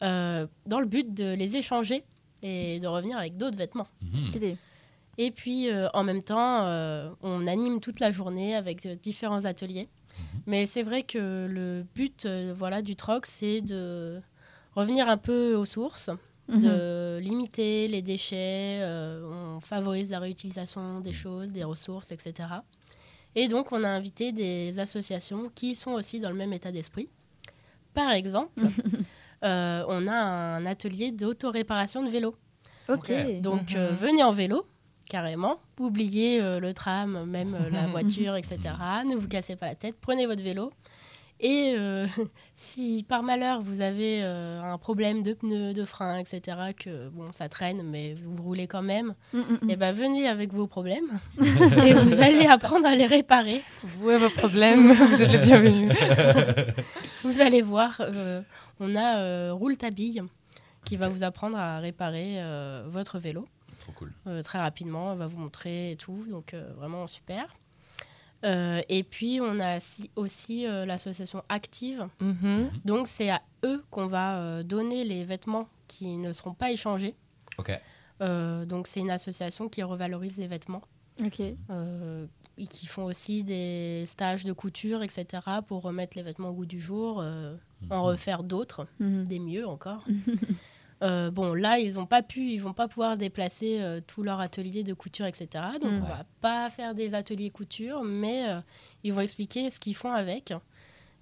Euh, 0.02 0.46
dans 0.66 0.80
le 0.80 0.86
but 0.86 1.14
de 1.14 1.32
les 1.34 1.56
échanger 1.56 2.04
et 2.42 2.78
de 2.80 2.86
revenir 2.86 3.16
avec 3.16 3.36
d'autres 3.38 3.56
vêtements. 3.56 3.88
Mhm. 4.02 4.28
Stylé. 4.28 4.56
Et 5.18 5.30
puis, 5.30 5.70
euh, 5.70 5.88
en 5.94 6.04
même 6.04 6.20
temps, 6.20 6.66
euh, 6.66 7.08
on 7.22 7.46
anime 7.46 7.80
toute 7.80 8.00
la 8.00 8.10
journée 8.10 8.54
avec 8.54 8.84
euh, 8.84 8.94
différents 8.96 9.46
ateliers. 9.46 9.88
Mais 10.46 10.64
c'est 10.66 10.82
vrai 10.82 11.02
que 11.02 11.46
le 11.46 11.84
but 11.94 12.24
euh, 12.26 12.52
voilà, 12.54 12.82
du 12.82 12.96
troc, 12.96 13.24
c'est 13.26 13.60
de 13.62 14.20
revenir 14.74 15.08
un 15.08 15.16
peu 15.16 15.54
aux 15.54 15.64
sources, 15.64 16.10
Mhm. 16.48 16.60
de 16.60 17.18
limiter 17.20 17.88
les 17.88 18.02
déchets, 18.02 18.78
euh, 18.80 19.56
on 19.56 19.60
favorise 19.60 20.10
la 20.10 20.20
réutilisation 20.20 21.00
des 21.00 21.12
choses, 21.12 21.52
des 21.52 21.64
ressources, 21.64 22.12
etc. 22.12 22.48
Et 23.34 23.48
donc, 23.48 23.72
on 23.72 23.82
a 23.84 23.88
invité 23.88 24.32
des 24.32 24.78
associations 24.80 25.50
qui 25.54 25.74
sont 25.74 25.92
aussi 25.92 26.18
dans 26.20 26.30
le 26.30 26.36
même 26.36 26.52
état 26.52 26.70
d'esprit. 26.72 27.08
Par 27.94 28.12
exemple, 28.12 28.52
euh, 29.44 29.84
on 29.88 30.06
a 30.06 30.14
un 30.14 30.64
atelier 30.66 31.12
d'autoréparation 31.12 32.02
de 32.02 32.10
vélo. 32.10 32.36
Ok. 32.88 33.10
Donc, 33.40 33.70
Mhm. 33.72 33.76
euh, 33.76 33.92
venez 33.94 34.22
en 34.22 34.30
vélo, 34.32 34.66
carrément. 35.08 35.58
Oubliez 35.80 36.40
euh, 36.40 36.60
le 36.60 36.72
tram, 36.72 37.24
même 37.28 37.54
euh, 37.54 37.68
la 37.70 37.86
voiture, 37.88 38.36
etc. 38.36 38.58
Ne 39.08 39.16
vous 39.16 39.28
cassez 39.28 39.56
pas 39.56 39.66
la 39.66 39.74
tête. 39.74 39.96
Prenez 40.00 40.26
votre 40.26 40.42
vélo. 40.44 40.72
Et 41.40 41.74
euh, 41.76 42.06
si 42.54 43.04
par 43.08 43.22
malheur 43.22 43.60
vous 43.60 43.82
avez 43.82 44.20
euh, 44.22 44.60
un 44.62 44.78
problème 44.78 45.22
de 45.22 45.34
pneus, 45.34 45.74
de 45.74 45.84
freins, 45.84 46.18
etc., 46.18 46.56
que 46.78 47.08
bon, 47.10 47.30
ça 47.32 47.48
traîne, 47.48 47.82
mais 47.82 48.14
vous 48.14 48.42
roulez 48.42 48.66
quand 48.66 48.82
même, 48.82 49.14
Mm, 49.32 49.38
mm, 49.38 49.42
mm. 49.62 49.70
eh 49.70 49.76
ben, 49.76 49.92
venez 49.92 50.28
avec 50.28 50.52
vos 50.52 50.66
problèmes 50.66 51.18
et 51.84 51.92
vous 51.92 52.20
allez 52.20 52.46
apprendre 52.46 52.86
à 52.86 52.94
les 52.94 53.06
réparer. 53.06 53.62
Vous 53.82 54.10
et 54.10 54.16
vos 54.16 54.30
problèmes, 54.30 54.92
vous 54.92 55.22
êtes 55.22 55.30
les 55.30 55.38
bienvenus. 55.38 55.92
Vous 57.24 57.40
allez 57.40 57.60
voir, 57.60 57.96
euh, 58.00 58.40
on 58.78 58.94
a 58.94 59.18
euh, 59.18 59.52
Roule 59.52 59.76
ta 59.76 59.90
bille 59.90 60.22
qui 60.84 60.96
va 60.96 61.08
vous 61.08 61.24
apprendre 61.24 61.58
à 61.58 61.78
réparer 61.80 62.36
euh, 62.38 62.84
votre 62.88 63.18
vélo. 63.18 63.46
Trop 63.80 63.92
cool. 63.92 64.12
euh, 64.28 64.40
très 64.42 64.58
rapidement. 64.60 65.12
Elle 65.12 65.18
va 65.18 65.26
vous 65.26 65.36
montrer 65.38 65.90
et 65.92 65.96
tout. 65.96 66.24
Donc, 66.30 66.54
euh, 66.54 66.72
vraiment 66.76 67.06
super. 67.08 67.46
Euh, 68.46 68.80
et 68.88 69.02
puis, 69.02 69.40
on 69.42 69.58
a 69.60 69.80
si- 69.80 70.10
aussi 70.16 70.66
euh, 70.66 70.86
l'association 70.86 71.42
Active. 71.48 72.06
Mhm. 72.20 72.70
Donc, 72.84 73.08
c'est 73.08 73.28
à 73.30 73.42
eux 73.64 73.82
qu'on 73.90 74.06
va 74.06 74.38
euh, 74.38 74.62
donner 74.62 75.04
les 75.04 75.24
vêtements 75.24 75.68
qui 75.88 76.16
ne 76.16 76.32
seront 76.32 76.54
pas 76.54 76.70
échangés. 76.70 77.14
Ok. 77.58 77.72
Euh, 78.22 78.64
donc, 78.64 78.86
c'est 78.86 79.00
une 79.00 79.10
association 79.10 79.68
qui 79.68 79.82
revalorise 79.82 80.36
les 80.38 80.46
vêtements. 80.46 80.82
Ok. 81.24 81.40
euh, 81.70 82.26
et 82.58 82.66
qui 82.66 82.86
font 82.86 83.04
aussi 83.04 83.42
des 83.42 84.04
stages 84.06 84.44
de 84.44 84.52
couture, 84.52 85.02
etc., 85.02 85.26
pour 85.66 85.82
remettre 85.82 86.16
les 86.16 86.22
vêtements 86.22 86.50
au 86.50 86.52
goût 86.52 86.66
du 86.66 86.78
jour, 86.80 87.20
euh, 87.22 87.54
en 87.90 88.02
refaire 88.04 88.42
d'autres, 88.42 88.86
Mhm. 89.00 89.24
des 89.26 89.38
mieux 89.38 89.66
encore. 89.66 90.04
Euh, 91.02 91.30
bon, 91.30 91.52
là, 91.52 91.78
ils 91.78 91.98
ont 91.98 92.06
pas 92.06 92.22
pu, 92.22 92.50
ils 92.52 92.58
vont 92.58 92.72
pas 92.72 92.88
pouvoir 92.88 93.16
déplacer 93.18 93.78
euh, 93.80 94.00
tout 94.06 94.22
leur 94.22 94.40
atelier 94.40 94.82
de 94.82 94.94
couture, 94.94 95.26
etc. 95.26 95.48
Donc, 95.80 95.92
Mm. 95.92 95.96
on 96.02 96.06
va 96.08 96.24
pas 96.40 96.70
faire 96.70 96.94
des 96.94 97.14
ateliers 97.14 97.50
couture, 97.50 98.02
mais 98.02 98.48
euh, 98.48 98.60
ils 99.04 99.12
vont 99.12 99.20
expliquer 99.20 99.68
ce 99.68 99.78
qu'ils 99.78 99.94
font 99.94 100.12
avec 100.12 100.52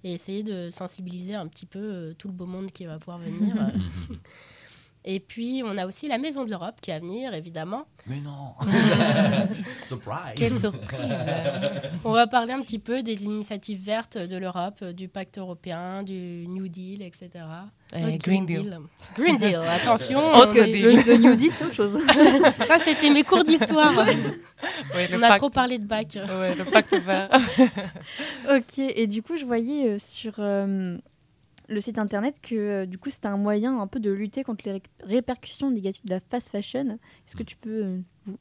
et 0.05 0.13
essayer 0.13 0.43
de 0.43 0.69
sensibiliser 0.69 1.35
un 1.35 1.47
petit 1.47 1.65
peu 1.65 1.79
euh, 1.79 2.13
tout 2.17 2.27
le 2.29 2.33
beau 2.33 2.45
monde 2.45 2.71
qui 2.71 2.85
va 2.85 2.99
pouvoir 2.99 3.17
venir. 3.17 3.53
Et 5.07 5.19
puis, 5.19 5.61
on 5.63 5.77
a 5.77 5.85
aussi 5.85 6.07
la 6.07 6.17
Maison 6.17 6.45
de 6.45 6.49
l'Europe 6.49 6.81
qui 6.81 6.89
va 6.89 6.97
venir, 6.99 7.33
évidemment. 7.35 7.85
Mais 8.07 8.21
non 8.21 8.53
Surprise 9.85 10.33
Quelle 10.35 10.51
surprise. 10.51 10.99
On 12.03 12.11
va 12.11 12.27
parler 12.27 12.53
un 12.53 12.61
petit 12.61 12.79
peu 12.79 13.03
des 13.03 13.23
initiatives 13.25 13.79
vertes 13.81 14.17
de 14.17 14.37
l'Europe, 14.37 14.79
euh, 14.81 14.93
du 14.93 15.07
pacte 15.07 15.37
européen, 15.37 16.03
du 16.03 16.45
New 16.47 16.67
Deal, 16.67 17.01
etc. 17.01 17.29
Euh, 17.95 18.17
Green 18.21 18.45
Deal. 18.45 18.79
Green 19.15 19.37
Deal, 19.37 19.55
attention. 19.81 20.33
Est- 20.41 20.53
deal. 20.65 20.81
Le, 20.83 20.89
le 21.11 21.17
New 21.17 21.35
Deal, 21.35 21.51
c'est 21.57 21.65
autre 21.65 21.73
chose. 21.75 21.97
Ça, 22.67 22.77
c'était 22.79 23.09
mes 23.09 23.23
cours 23.23 23.43
d'histoire. 23.43 23.95
Ouais, 24.95 25.07
On 25.13 25.21
a 25.21 25.27
pacte- 25.29 25.37
trop 25.37 25.49
parlé 25.49 25.77
de 25.79 25.85
bac. 25.85 26.07
Ouais, 26.39 26.55
le 26.55 26.65
pacte 26.65 26.93
vert. 26.95 27.29
ok, 28.49 28.79
et 28.79 29.07
du 29.07 29.21
coup, 29.21 29.37
je 29.37 29.45
voyais 29.45 29.89
euh, 29.89 29.97
sur 29.99 30.33
euh, 30.39 30.97
le 31.67 31.81
site 31.81 31.97
internet 31.97 32.39
que 32.41 32.55
euh, 32.55 32.85
du 32.85 32.97
coup, 32.97 33.09
c'était 33.09 33.27
un 33.27 33.37
moyen 33.37 33.79
un 33.79 33.87
peu 33.87 33.99
de 33.99 34.11
lutter 34.11 34.43
contre 34.43 34.65
les 34.65 34.73
ré- 34.73 34.83
répercussions 35.03 35.71
négatives 35.71 36.05
de 36.05 36.11
la 36.11 36.19
fast 36.19 36.49
fashion. 36.49 36.99
Est-ce 37.27 37.35
que 37.35 37.43
tu 37.43 37.55
peux, 37.57 37.83
euh, 37.83 37.99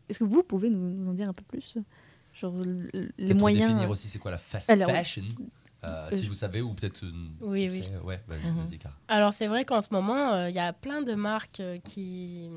est-ce 0.09 0.19
que 0.19 0.25
vous 0.25 0.43
pouvez 0.43 0.71
nous, 0.71 0.91
nous 0.91 1.11
en 1.11 1.15
dire 1.15 1.29
un 1.29 1.33
peu 1.33 1.45
plus 1.45 1.77
Genre 2.33 2.55
les 2.65 3.01
Peut-être 3.17 3.39
moyens. 3.39 3.69
définir 3.69 3.89
euh, 3.89 3.93
aussi 3.93 4.09
c'est 4.09 4.19
quoi 4.19 4.31
la 4.33 4.39
fast 4.39 4.69
Alors, 4.71 4.91
fashion 4.91 5.23
Euh, 5.85 6.09
si 6.13 6.27
vous 6.27 6.35
savez 6.35 6.63
ou 6.63 6.73
peut-être 6.73 7.05
euh, 7.05 7.13
Oui, 7.43 7.69
oui. 7.71 7.83
sais, 7.85 7.97
ouais 7.99 8.21
Mhm. 8.29 8.79
Clara. 8.79 8.97
Alors, 9.09 9.35
c'est 9.35 9.47
vrai 9.47 9.65
qu'en 9.67 9.81
ce 9.83 9.89
moment, 9.93 10.33
euh, 10.33 10.49
il 10.49 10.55
y 10.55 10.59
a 10.59 10.73
plein 10.73 11.03
de 11.03 11.15
marques 11.15 11.61
euh, 11.61 11.79
qui 11.85 12.49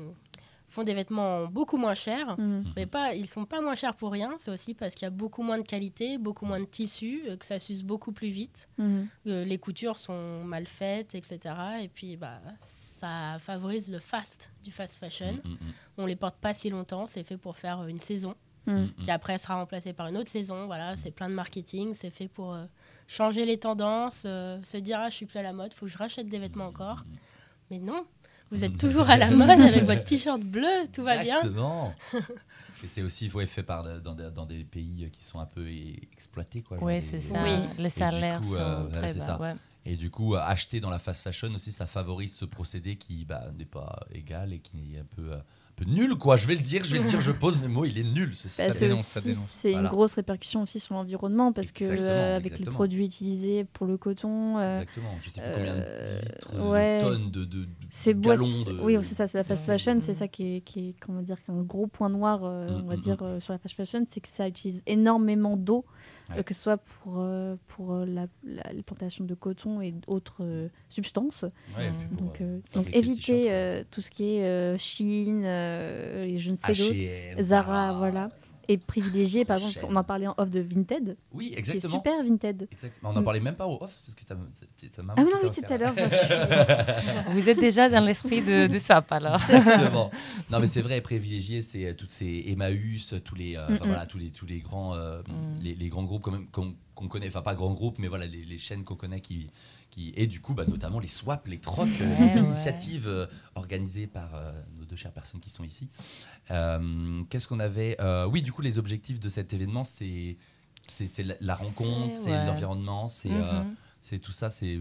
font 0.68 0.82
des 0.82 0.94
vêtements 0.94 1.46
beaucoup 1.46 1.76
moins 1.76 1.94
chers. 1.94 2.38
mhm. 2.38 2.64
Mais 2.76 2.86
pas, 2.86 3.14
ils 3.14 3.26
sont 3.26 3.44
pas 3.44 3.60
moins 3.60 3.74
chers 3.74 3.96
pour 3.96 4.12
rien. 4.12 4.34
C'est 4.38 4.50
aussi 4.50 4.74
parce 4.74 4.94
qu'il 4.94 5.06
y 5.06 5.06
a 5.06 5.10
beaucoup 5.10 5.42
moins 5.42 5.58
de 5.58 5.66
qualité, 5.66 6.18
beaucoup 6.18 6.44
moins 6.44 6.60
de 6.60 6.66
tissu, 6.66 7.22
euh, 7.26 7.36
que 7.36 7.44
ça 7.44 7.58
s'use 7.58 7.82
beaucoup 7.82 8.12
plus 8.12 8.28
vite. 8.28 8.68
Euh, 8.78 9.44
les 9.44 9.58
coutures 9.58 9.98
sont 9.98 10.44
mal 10.44 10.66
faites, 10.66 11.14
etc. 11.14 11.54
Et 11.82 11.88
puis, 11.88 12.16
bah, 12.16 12.40
ça 12.56 13.36
favorise 13.40 13.90
le 13.90 13.98
fast 13.98 14.50
du 14.62 14.70
fast 14.70 14.96
fashion. 14.98 15.32
Mm, 15.44 15.48
mm, 15.48 15.72
On 15.98 16.06
les 16.06 16.16
porte 16.16 16.36
pas 16.36 16.52
si 16.52 16.70
longtemps. 16.70 17.06
C'est 17.06 17.24
fait 17.24 17.36
pour 17.36 17.56
faire 17.56 17.80
euh, 17.80 17.86
une 17.86 17.98
saison, 17.98 18.34
mm, 18.66 18.72
mm. 18.72 18.94
qui 19.02 19.10
après 19.10 19.38
sera 19.38 19.54
remplacée 19.56 19.92
par 19.92 20.08
une 20.08 20.16
autre 20.16 20.30
saison. 20.30 20.66
Voilà, 20.66 20.96
c'est 20.96 21.10
plein 21.10 21.28
de 21.28 21.34
marketing. 21.34 21.94
C'est 21.94 22.10
fait 22.10 22.28
pour 22.28 22.54
euh, 22.54 22.64
changer 23.06 23.44
les 23.46 23.58
tendances, 23.58 24.24
euh, 24.26 24.62
se 24.62 24.76
dire 24.76 24.98
ah 25.00 25.08
je 25.08 25.14
suis 25.14 25.26
plus 25.26 25.38
à 25.38 25.42
la 25.42 25.52
mode, 25.52 25.72
faut 25.74 25.86
que 25.86 25.92
je 25.92 25.98
rachète 25.98 26.28
des 26.28 26.38
vêtements 26.38 26.66
encore. 26.66 27.04
Mais 27.70 27.78
non, 27.78 28.06
vous 28.50 28.64
êtes 28.64 28.78
toujours 28.78 29.08
à 29.10 29.16
la 29.16 29.30
mode 29.30 29.60
avec 29.60 29.84
votre 29.84 30.04
t-shirt 30.04 30.40
bleu, 30.40 30.84
tout 30.92 31.02
va 31.02 31.18
bien. 31.18 31.36
Exactement. 31.36 31.94
Et 32.84 32.86
c'est 32.86 33.02
aussi 33.02 33.28
ouais, 33.30 33.44
fait 33.46 33.64
par 33.64 34.00
dans, 34.00 34.14
des- 34.14 34.30
dans 34.30 34.46
des 34.46 34.62
pays 34.62 35.10
qui 35.12 35.24
sont 35.24 35.40
un 35.40 35.46
peu 35.46 35.66
exploités 36.12 36.62
quoi. 36.62 36.78
Oui, 36.80 37.02
c'est 37.02 37.20
ça. 37.20 37.42
Oui. 37.42 37.66
Les 37.76 37.90
salaires 37.90 38.40
coup, 38.40 38.54
sont 38.54 38.60
euh, 38.60 38.88
très 38.88 39.14
bas. 39.14 39.20
ça. 39.20 39.40
ouais. 39.40 39.54
Et 39.84 39.96
du 39.96 40.10
coup, 40.10 40.34
euh, 40.36 40.40
acheter 40.40 40.78
dans 40.80 40.90
la 40.90 40.98
fast 41.00 41.22
fashion 41.22 41.48
aussi, 41.54 41.72
ça 41.72 41.86
favorise 41.86 42.36
ce 42.36 42.44
procédé 42.44 42.96
qui 42.96 43.24
bah, 43.24 43.50
n'est 43.58 43.64
pas 43.64 44.06
égal 44.12 44.52
et 44.52 44.60
qui 44.60 44.94
est 44.94 45.00
un 45.00 45.04
peu, 45.16 45.32
euh, 45.32 45.38
peu 45.78 45.84
nul, 45.90 46.14
quoi. 46.16 46.36
Je 46.36 46.46
vais 46.46 46.54
le 46.54 46.60
dire, 46.60 46.82
je 46.84 46.92
vais 46.92 46.98
le 47.02 47.08
dire, 47.08 47.20
je 47.20 47.30
pose 47.32 47.58
mes 47.58 47.68
mots, 47.68 47.84
il 47.84 47.98
est 47.98 48.02
nul. 48.02 48.32
Ce 48.34 48.44
Bah, 48.44 48.48
Ça 48.48 48.72
c'est 48.72 48.80
dénonce, 48.80 49.00
aussi- 49.00 49.10
ça 49.10 49.20
dénonce. 49.20 49.48
C'est 49.48 49.70
Voilà. 49.72 49.88
une 49.88 49.94
grosse 49.94 50.14
répercussion 50.14 50.62
aussi 50.62 50.80
sur 50.80 50.94
l'environnement 50.94 51.52
parce 51.52 51.72
que 51.72 51.84
euh, 51.84 52.36
avec 52.36 52.58
les 52.58 52.64
produits 52.64 53.04
utilisés 53.06 53.64
pour 53.64 53.86
le 53.86 53.96
coton, 53.96 54.58
euh, 54.58 54.72
Exactement. 54.72 55.10
Je 55.20 55.30
sais 55.30 55.40
plus 55.40 55.50
combien 55.54 55.72
euh, 55.74 56.20
de 56.20 56.26
litres, 56.26 56.68
ouais. 56.70 56.98
de 56.98 57.04
tonnes, 57.04 57.30
de, 57.30 57.44
de, 57.44 57.64
de 57.64 58.12
gallons. 58.20 58.48
Oui, 58.82 58.96
c'est 59.02 59.14
ça, 59.14 59.26
c'est 59.26 59.38
la 59.38 59.44
fast 59.44 59.64
fashion, 59.64 59.98
c'est 60.00 60.14
ça 60.14 60.28
qui 60.28 60.56
est, 60.56 60.60
qui 60.62 60.88
est 60.90 60.94
comment 61.00 61.22
dire, 61.22 61.36
qui 61.44 61.50
est 61.50 61.54
un 61.54 61.62
gros 61.62 61.86
point 61.86 62.08
noir, 62.08 62.40
euh, 62.44 62.68
Mm, 62.68 62.82
on 62.84 62.86
va 62.88 62.96
mm, 62.96 63.00
dire, 63.00 63.16
mm. 63.22 63.24
euh, 63.26 63.40
sur 63.40 63.52
la 63.52 63.58
fast 63.58 63.74
fashion, 63.74 64.04
c'est 64.08 64.20
que 64.20 64.28
ça 64.28 64.48
utilise 64.48 64.82
énormément 64.86 65.56
d'eau, 65.56 65.84
Ouais. 66.30 66.38
euh, 66.38 66.42
que 66.42 66.52
ce 66.54 66.60
soit 66.62 66.76
pour, 66.76 67.20
euh, 67.20 67.56
pour 67.68 67.92
euh, 67.94 68.04
la, 68.06 68.26
la- 68.44 68.72
les 68.72 68.82
plantations 68.82 69.24
de 69.24 69.34
coton 69.34 69.80
et 69.80 69.92
d'autres 69.92 70.68
substances. 70.88 71.44
Ouais, 71.76 71.90
Donc, 72.12 72.40
éviter 72.94 73.50
tout 73.90 74.00
ce 74.00 74.10
qui 74.10 74.36
est 74.36 74.78
Chine 74.78 75.44
et 75.44 76.36
je 76.38 76.50
ne 76.50 76.56
sais 76.56 76.74
d'autres. 76.74 76.92
H&M, 77.36 77.42
Zara, 77.42 77.94
voilà. 77.94 78.30
Et 78.70 78.76
privilégier, 78.76 79.46
par 79.46 79.56
exemple, 79.56 79.86
on 79.88 79.96
en 79.96 80.04
parlait 80.04 80.26
en 80.26 80.34
off 80.36 80.50
de 80.50 80.60
Vinted, 80.60 81.16
Oui, 81.32 81.48
qui 81.48 81.54
est 81.54 81.58
exactement. 81.58 81.94
super 81.96 82.22
Vinted. 82.22 82.68
Exactement. 82.70 83.10
On 83.10 83.12
n'en 83.14 83.22
parlait 83.22 83.40
même 83.40 83.54
pas 83.56 83.66
au 83.66 83.82
off 83.82 83.94
parce 84.04 84.14
que 84.14 84.24
ta, 84.24 84.34
ta- 84.34 85.02
maman. 85.02 85.14
Ah 85.16 85.22
non, 85.24 85.30
oui, 85.42 85.48
c'est 85.54 85.62
tout 85.66 85.72
à 85.72 85.78
l'heure. 85.78 85.94
Vous 87.30 87.48
êtes 87.48 87.58
déjà 87.58 87.88
dans 87.88 88.04
l'esprit 88.04 88.42
de, 88.42 88.66
de 88.66 88.78
swap 88.78 89.10
alors. 89.12 89.40
Exactement. 89.50 90.10
Non, 90.50 90.60
mais 90.60 90.66
c'est 90.66 90.82
vrai, 90.82 91.00
privilégier, 91.00 91.62
c'est 91.62 91.86
euh, 91.86 91.94
toutes 91.94 92.10
ces 92.12 92.44
Emmaüs, 92.48 93.14
tous 93.24 93.34
les, 93.34 93.56
euh, 93.56 93.66
Mm, 93.68 93.72
mm. 93.74 93.78
voilà, 93.84 94.06
tous 94.06 94.18
les, 94.18 94.30
tous 94.30 94.46
les 94.46 94.60
grands, 94.60 94.94
euh, 94.94 95.20
Mm. 95.22 95.62
les, 95.62 95.74
les 95.74 95.88
grands 95.88 96.04
groupes 96.04 96.22
quand 96.22 96.32
même 96.32 96.46
qu'on 96.50 96.74
qu'on 96.94 97.06
connaît, 97.06 97.28
enfin 97.28 97.42
pas 97.42 97.54
grands 97.54 97.72
groupes, 97.74 97.98
mais 98.00 98.08
voilà, 98.08 98.26
les, 98.26 98.44
les 98.44 98.58
chaînes 98.58 98.82
qu'on 98.82 98.96
connaît 98.96 99.20
qui, 99.20 99.50
qui, 99.88 100.12
et 100.16 100.26
du 100.26 100.40
coup, 100.40 100.52
bah, 100.52 100.64
notamment 100.66 100.98
les 100.98 101.06
swaps, 101.06 101.46
les 101.48 101.58
trocs, 101.58 101.86
Ouais, 102.00 102.06
les 102.18 102.32
ouais. 102.34 102.38
initiatives 102.40 103.06
euh, 103.08 103.26
organisées 103.54 104.08
par 104.08 104.30
deux 104.88 104.96
chères 104.96 105.12
personnes 105.12 105.40
qui 105.40 105.50
sont 105.50 105.64
ici. 105.64 105.88
Euh, 106.50 107.22
Qu'est-ce 107.30 107.46
qu'on 107.46 107.60
avait 107.60 107.96
Euh, 108.00 108.26
Oui, 108.26 108.42
du 108.42 108.52
coup, 108.52 108.62
les 108.62 108.78
objectifs 108.78 109.20
de 109.20 109.28
cet 109.28 109.52
événement, 109.52 109.84
c'est 109.84 110.36
la, 111.22 111.34
la 111.40 111.54
rencontre, 111.54 112.14
C'est- 112.16 112.30
ouais. 112.30 112.46
l'environnement, 112.46 113.08
c'est 113.08 113.30
euh, 113.30 113.62
Mhm. 113.62 113.74
c'est 114.00 114.18
tout 114.18 114.32
ça, 114.32 114.50
c'est 114.50 114.78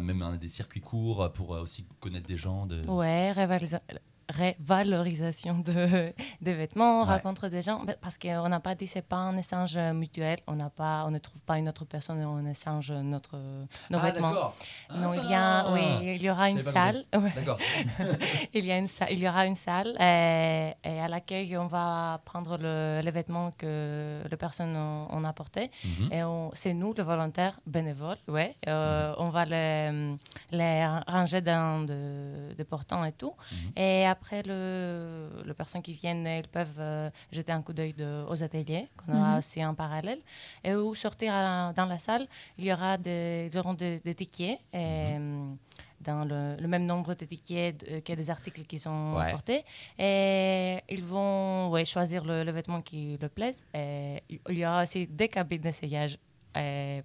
même 0.00 0.36
des 0.38 0.48
circuits 0.48 0.80
courts 0.80 1.32
pour 1.32 1.50
aussi 1.50 1.86
connaître 2.00 2.26
des 2.26 2.36
gens. 2.36 2.66
De... 2.66 2.82
Ouais, 2.86 3.32
révalisa- 3.32 3.80
révalorisation 4.28 5.58
de, 5.58 6.12
des 6.40 6.54
vêtements, 6.54 7.02
Ouais. 7.02 7.14
rencontre 7.14 7.48
des 7.48 7.62
gens. 7.62 7.84
Ben, 7.84 7.96
Parce 8.00 8.18
qu'on 8.18 8.48
n'a 8.48 8.60
pas 8.60 8.74
dit 8.74 8.86
c'est 8.86 9.02
pas 9.06 9.16
un 9.16 9.36
échange 9.36 9.76
mutuel. 9.76 10.38
On 10.46 10.54
n'a 10.54 10.70
pas, 10.70 11.04
on 11.06 11.10
ne 11.10 11.18
trouve 11.18 11.42
pas 11.44 11.58
une 11.58 11.68
autre 11.68 11.84
personne 11.84 12.20
et 12.20 12.24
on 12.24 12.44
échange 12.46 12.90
notre, 12.92 13.36
nos 13.90 13.98
ah, 13.98 14.02
vêtements. 14.10 14.32
Non, 14.94 15.12
il 15.14 15.28
y 15.28 15.34
a, 15.34 15.60
Ah. 15.60 15.72
oui, 15.72 15.82
il 16.16 16.22
y 16.22 16.30
aura 16.30 16.50
une 16.50 16.60
salle. 16.60 17.04
D'accord. 17.12 17.58
Il 18.54 18.64
y, 18.64 18.72
a 18.72 18.78
une 18.78 18.88
il 19.10 19.18
y 19.18 19.28
aura 19.28 19.46
une 19.46 19.54
salle 19.56 19.96
et, 20.00 20.72
et 20.84 21.00
à 21.00 21.08
laquelle 21.08 21.56
on 21.58 21.66
va 21.66 22.20
prendre 22.24 22.56
le, 22.58 23.00
les 23.02 23.10
vêtements 23.10 23.50
que 23.52 24.22
les 24.30 24.36
personnes 24.36 24.76
ont, 24.76 25.08
ont 25.10 25.24
apportés. 25.24 25.70
Mhm. 25.84 26.12
Et 26.12 26.22
on- 26.24 26.50
c'est 26.54 26.72
nous, 26.74 26.92
les 26.94 27.02
volontaires 27.02 27.58
bénévoles, 27.66 28.18
ouais. 28.28 28.56
Euh, 28.68 28.94
Mhm. 28.94 29.14
On 29.18 29.28
va 29.30 29.44
les, 29.44 30.16
les 30.52 30.86
ranger 31.08 31.40
dans 31.40 31.84
de- 31.84 32.54
des 32.56 32.64
portants 32.64 33.04
et 33.04 33.12
tout. 33.12 33.34
Mhm. 33.52 33.72
Et 33.76 34.06
après, 34.16 34.40
le, 34.50 35.28
les 35.48 35.54
personnes 35.60 35.82
qui 35.86 35.94
viennent, 36.02 36.26
ils 36.42 36.48
peuvent 36.58 36.80
euh, 36.80 37.10
jeter 37.36 37.52
un 37.58 37.62
coup 37.66 37.72
d'œil 37.78 37.94
aux 38.32 38.40
ateliers, 38.46 38.84
qu'on 38.98 39.12
aura 39.18 39.32
Mhm. 39.32 39.38
aussi 39.40 39.58
en 39.70 39.74
parallèle. 39.84 40.20
Et 40.66 40.72
où 40.74 40.94
sortir 41.04 41.30
à 41.34 41.72
dans 41.78 41.86
la 41.94 41.98
salle, 42.06 42.24
il 42.58 42.64
y 42.68 42.72
aura 42.76 42.92
des, 43.06 43.48
ils 43.50 43.58
auront 43.58 43.74
des, 43.82 43.94
des 44.06 44.14
tickets. 44.20 44.58
Et, 44.72 45.18
Mhm. 45.18 45.56
dans 46.10 46.24
le, 46.32 46.40
le 46.64 46.68
même 46.74 46.84
nombre 46.92 47.14
de 47.20 47.24
tickets 47.32 47.82
euh, 47.88 48.00
que 48.06 48.12
des 48.20 48.28
articles 48.36 48.64
qu'ils 48.70 48.86
ont 48.92 49.14
Ouais. 49.16 49.26
apportés. 49.28 49.60
Et 50.08 50.78
ils 50.96 51.04
vont 51.14 51.70
ouais, 51.72 51.86
choisir 51.94 52.20
le, 52.30 52.36
le 52.48 52.52
vêtement 52.58 52.82
qui 52.88 53.00
leur 53.22 53.30
plaise. 53.38 53.58
Et 53.80 54.22
il 54.52 54.58
y 54.58 54.64
aura 54.66 54.82
aussi 54.82 55.00
des 55.20 55.28
cabines 55.36 55.62
d'essayage 55.66 56.14
euh, 56.56 57.00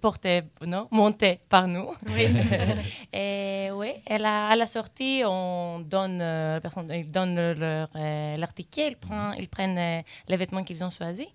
portées, 0.00 0.42
non, 0.66 0.88
montées 0.90 1.40
par 1.48 1.66
nous. 1.68 1.90
et 3.12 3.70
oui, 3.72 3.92
et 4.08 4.18
la- 4.18 4.48
à 4.48 4.56
la 4.56 4.66
sortie, 4.66 5.22
on 5.26 5.80
donne, 5.80 6.20
euh, 6.20 6.54
la 6.54 6.60
personne, 6.60 6.90
ils 6.94 7.10
donnent 7.10 7.52
leur, 7.52 7.88
euh, 7.96 8.36
leur 8.36 8.52
ticket, 8.54 8.88
ils, 8.88 8.96
prennent, 8.96 9.34
ils 9.38 9.48
prennent 9.48 9.78
euh, 9.78 10.00
les 10.28 10.36
vêtements 10.36 10.64
qu'ils 10.64 10.82
ont 10.84 10.90
choisis. 10.90 11.26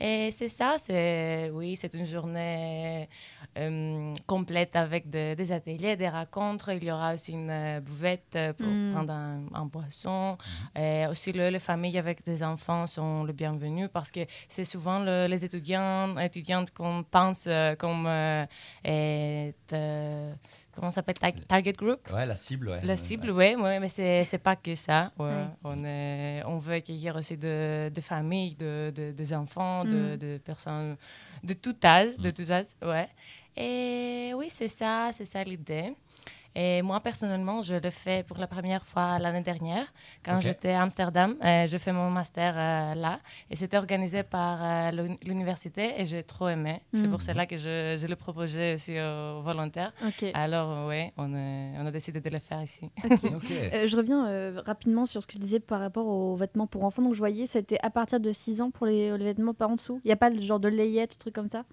Et 0.00 0.30
c'est 0.30 0.48
ça, 0.48 0.74
c'est 0.78 1.50
oui, 1.52 1.76
c'est 1.76 1.94
une 1.94 2.06
journée 2.06 3.08
euh, 3.58 4.12
complète 4.26 4.76
avec 4.76 5.08
de- 5.10 5.34
des 5.34 5.52
ateliers, 5.52 5.96
des 5.96 6.08
rencontres. 6.08 6.70
Il 6.72 6.84
y 6.84 6.90
aura 6.92 7.14
aussi 7.14 7.32
une 7.32 7.50
euh, 7.50 8.52
pour 8.54 8.66
Mm. 8.66 8.92
prendre 8.92 9.12
un, 9.12 9.40
un 9.54 9.66
boisson. 9.66 10.36
Et 10.76 11.06
aussi, 11.10 11.32
le- 11.32 11.50
les 11.50 11.58
familles 11.58 11.98
avec 11.98 12.24
des 12.24 12.42
enfants 12.42 12.86
sont 12.86 13.24
le 13.24 13.32
bienvenu 13.32 13.88
parce 13.88 14.10
que 14.10 14.20
c'est 14.48 14.64
souvent 14.64 14.98
le- 15.00 15.26
les 15.26 15.44
étudiants, 15.44 16.16
étudiantes 16.18 16.70
qu'on 16.70 16.91
pense 17.02 17.44
euh, 17.48 17.74
comme 17.76 18.04
euh, 18.06 18.44
est, 18.84 19.54
euh, 19.72 20.32
comment 20.74 20.90
ça 20.90 20.96
s'appelle 20.96 21.18
Tar- 21.18 21.46
target 21.48 21.72
group? 21.72 22.00
Ouais, 22.12 22.26
la 22.26 22.34
cible, 22.34 22.68
ouais. 22.68 22.80
La 22.82 22.96
cible, 22.96 23.30
ouais. 23.30 23.54
oui, 23.56 23.62
ouais, 23.62 23.80
mais 23.80 23.88
c'est 23.88 24.24
c'est 24.24 24.38
pas 24.38 24.56
que 24.56 24.74
ça. 24.74 25.10
ouais. 25.18 25.44
On, 25.64 25.84
est, 25.84 26.42
on 26.46 26.58
veut 26.58 26.74
accueillir 26.74 27.16
aussi 27.16 27.36
de, 27.36 27.88
de 27.88 28.00
familles, 28.00 28.54
de, 28.56 28.92
de- 28.94 29.12
des 29.12 29.32
enfants, 29.34 29.84
de, 29.84 30.14
Mm. 30.14 30.16
de 30.18 30.38
personnes 30.38 30.96
de 31.42 31.54
tout 31.54 31.76
âge, 31.84 32.16
de 32.18 32.28
Mm. 32.28 32.32
tout 32.32 32.52
âge, 32.52 32.66
ouais. 32.82 33.08
Et 33.56 34.32
oui, 34.34 34.46
c'est 34.48 34.68
ça, 34.68 35.10
c'est 35.12 35.26
ça 35.26 35.44
l'idée. 35.44 35.94
Et 36.54 36.82
moi, 36.82 37.00
personnellement, 37.00 37.62
je 37.62 37.74
le 37.76 37.90
fais 37.90 38.22
pour 38.24 38.36
la 38.38 38.46
première 38.46 38.84
fois 38.84 39.18
l'année 39.18 39.40
dernière, 39.40 39.86
quand 40.24 40.38
j'étais 40.40 40.72
à 40.72 40.82
Amsterdam. 40.82 41.36
Euh, 41.42 41.66
je 41.66 41.78
fais 41.78 41.92
mon 41.92 42.10
master 42.10 42.54
euh, 42.56 42.94
là. 42.94 43.20
Et 43.50 43.56
c'était 43.56 43.78
organisé 43.78 44.22
par 44.22 44.58
euh, 44.62 44.90
l'uni- 44.90 45.18
l'université 45.24 45.94
et 46.00 46.04
j'ai 46.06 46.22
trop 46.22 46.48
aimé. 46.48 46.80
C'est 46.92 47.04
Mhm. 47.06 47.10
pour 47.10 47.22
cela 47.22 47.46
que 47.46 47.56
je, 47.56 47.96
je 48.00 48.06
le 48.06 48.16
proposais 48.16 48.74
aussi 48.74 48.92
aux 49.00 49.40
volontaires. 49.42 49.92
Alors, 50.34 50.88
oui, 50.88 51.10
on, 51.16 51.32
a 51.86 51.90
décidé 51.90 52.20
de 52.20 52.28
le 52.30 52.38
faire 52.38 52.62
ici. 52.62 52.90
Euh, 53.74 53.86
je 53.86 53.96
reviens 53.96 54.26
euh, 54.26 54.60
rapidement 54.66 55.06
sur 55.06 55.22
ce 55.22 55.26
que 55.26 55.32
tu 55.32 55.38
disais 55.38 55.60
par 55.60 55.80
rapport 55.80 56.06
aux 56.06 56.36
vêtements 56.36 56.66
pour 56.66 56.84
enfants. 56.84 57.02
Donc, 57.02 57.14
je 57.14 57.18
voyais, 57.18 57.46
c'était 57.46 57.78
à 57.82 57.90
partir 57.90 58.20
de 58.20 58.30
6 58.32 58.60
ans 58.60 58.70
pour 58.70 58.86
les, 58.86 59.16
les 59.16 59.24
vêtements 59.24 59.54
par 59.54 59.70
en 59.70 59.74
dessous. 59.76 60.00
Il 60.04 60.08
n'y 60.08 60.12
a 60.12 60.16
pas 60.16 60.30
le 60.30 60.38
genre 60.40 60.60
de 60.60 60.68
layette, 60.68 61.16
truc 61.18 61.34
comme 61.34 61.48
ça? 61.48 61.64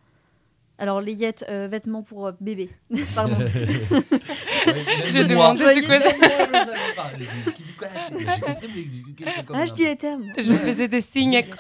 Alors, 0.80 1.02
layette, 1.02 1.46
euh, 1.50 1.68
vêtements 1.70 2.04
pour 2.04 2.28
euh, 2.28 2.32
bébé. 2.40 2.70
Pardon. 3.16 3.36
Je 5.06 5.24
demandais 5.28 5.74
c'est 5.74 5.82
quoi 5.84 6.00
ça. 6.00 6.12
ah, 9.54 9.66
je 9.66 9.74
dis 9.74 9.86
les 9.86 9.96
termes. 9.96 10.26
Je 10.38 10.54
faisais 10.54 10.88
des 10.88 11.02
signes. 11.02 11.44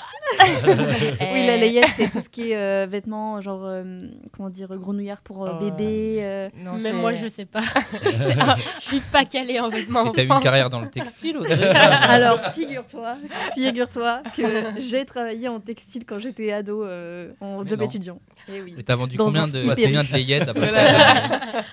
Oui, 1.34 1.45
la 1.45 1.58
layette, 1.58 1.86
c'est 1.97 2.10
tout 2.12 2.21
ce 2.21 2.29
qui 2.29 2.51
est 2.51 2.55
euh, 2.55 2.88
vêtements, 2.89 3.41
genre, 3.41 3.62
euh, 3.65 4.01
comment 4.36 4.49
dire, 4.49 4.67
grenouillard 4.77 5.21
pour 5.21 5.45
euh, 5.45 5.51
Oh. 5.60 5.63
bébé. 5.65 6.19
euh. 6.21 6.49
Non, 6.63 6.77
Même 6.77 6.97
moi, 6.97 7.13
je 7.13 7.27
sais 7.27 7.45
pas. 7.45 7.62
je 8.01 8.82
suis 8.84 8.99
pas 9.01 9.25
calée 9.25 9.60
en 9.60 9.69
vêtements 9.69 10.10
t'as 10.12 10.23
eu 10.23 10.27
une 10.27 10.39
carrière 10.39 10.69
dans 10.69 10.79
le 10.79 10.89
textile 10.89 11.38
Audrey 11.38 11.62
Alors, 11.75 12.39
figure-toi, 12.53 13.17
figure-toi 13.53 14.21
que 14.36 14.43
j'ai 14.79 15.05
travaillé 15.05 15.47
en 15.47 15.60
textile 15.60 16.05
quand 16.05 16.19
j'étais 16.19 16.51
ado 16.51 16.84
euh, 16.84 17.32
en 17.41 17.63
Mais 17.63 17.69
job 17.69 17.79
non. 17.79 17.86
étudiant. 17.86 18.19
Eh 18.47 18.62
oui. 18.62 18.75
Et 18.77 18.84
t'as 18.84 18.95
vendu 18.95 19.08
Dans 19.17 19.25
combien 19.25 19.45
de, 19.45 19.61
combien 19.75 20.03
layettes 20.03 20.47
à 20.47 20.53
peu 20.53 20.61
près? 20.61 20.69
Voilà. 20.71 21.63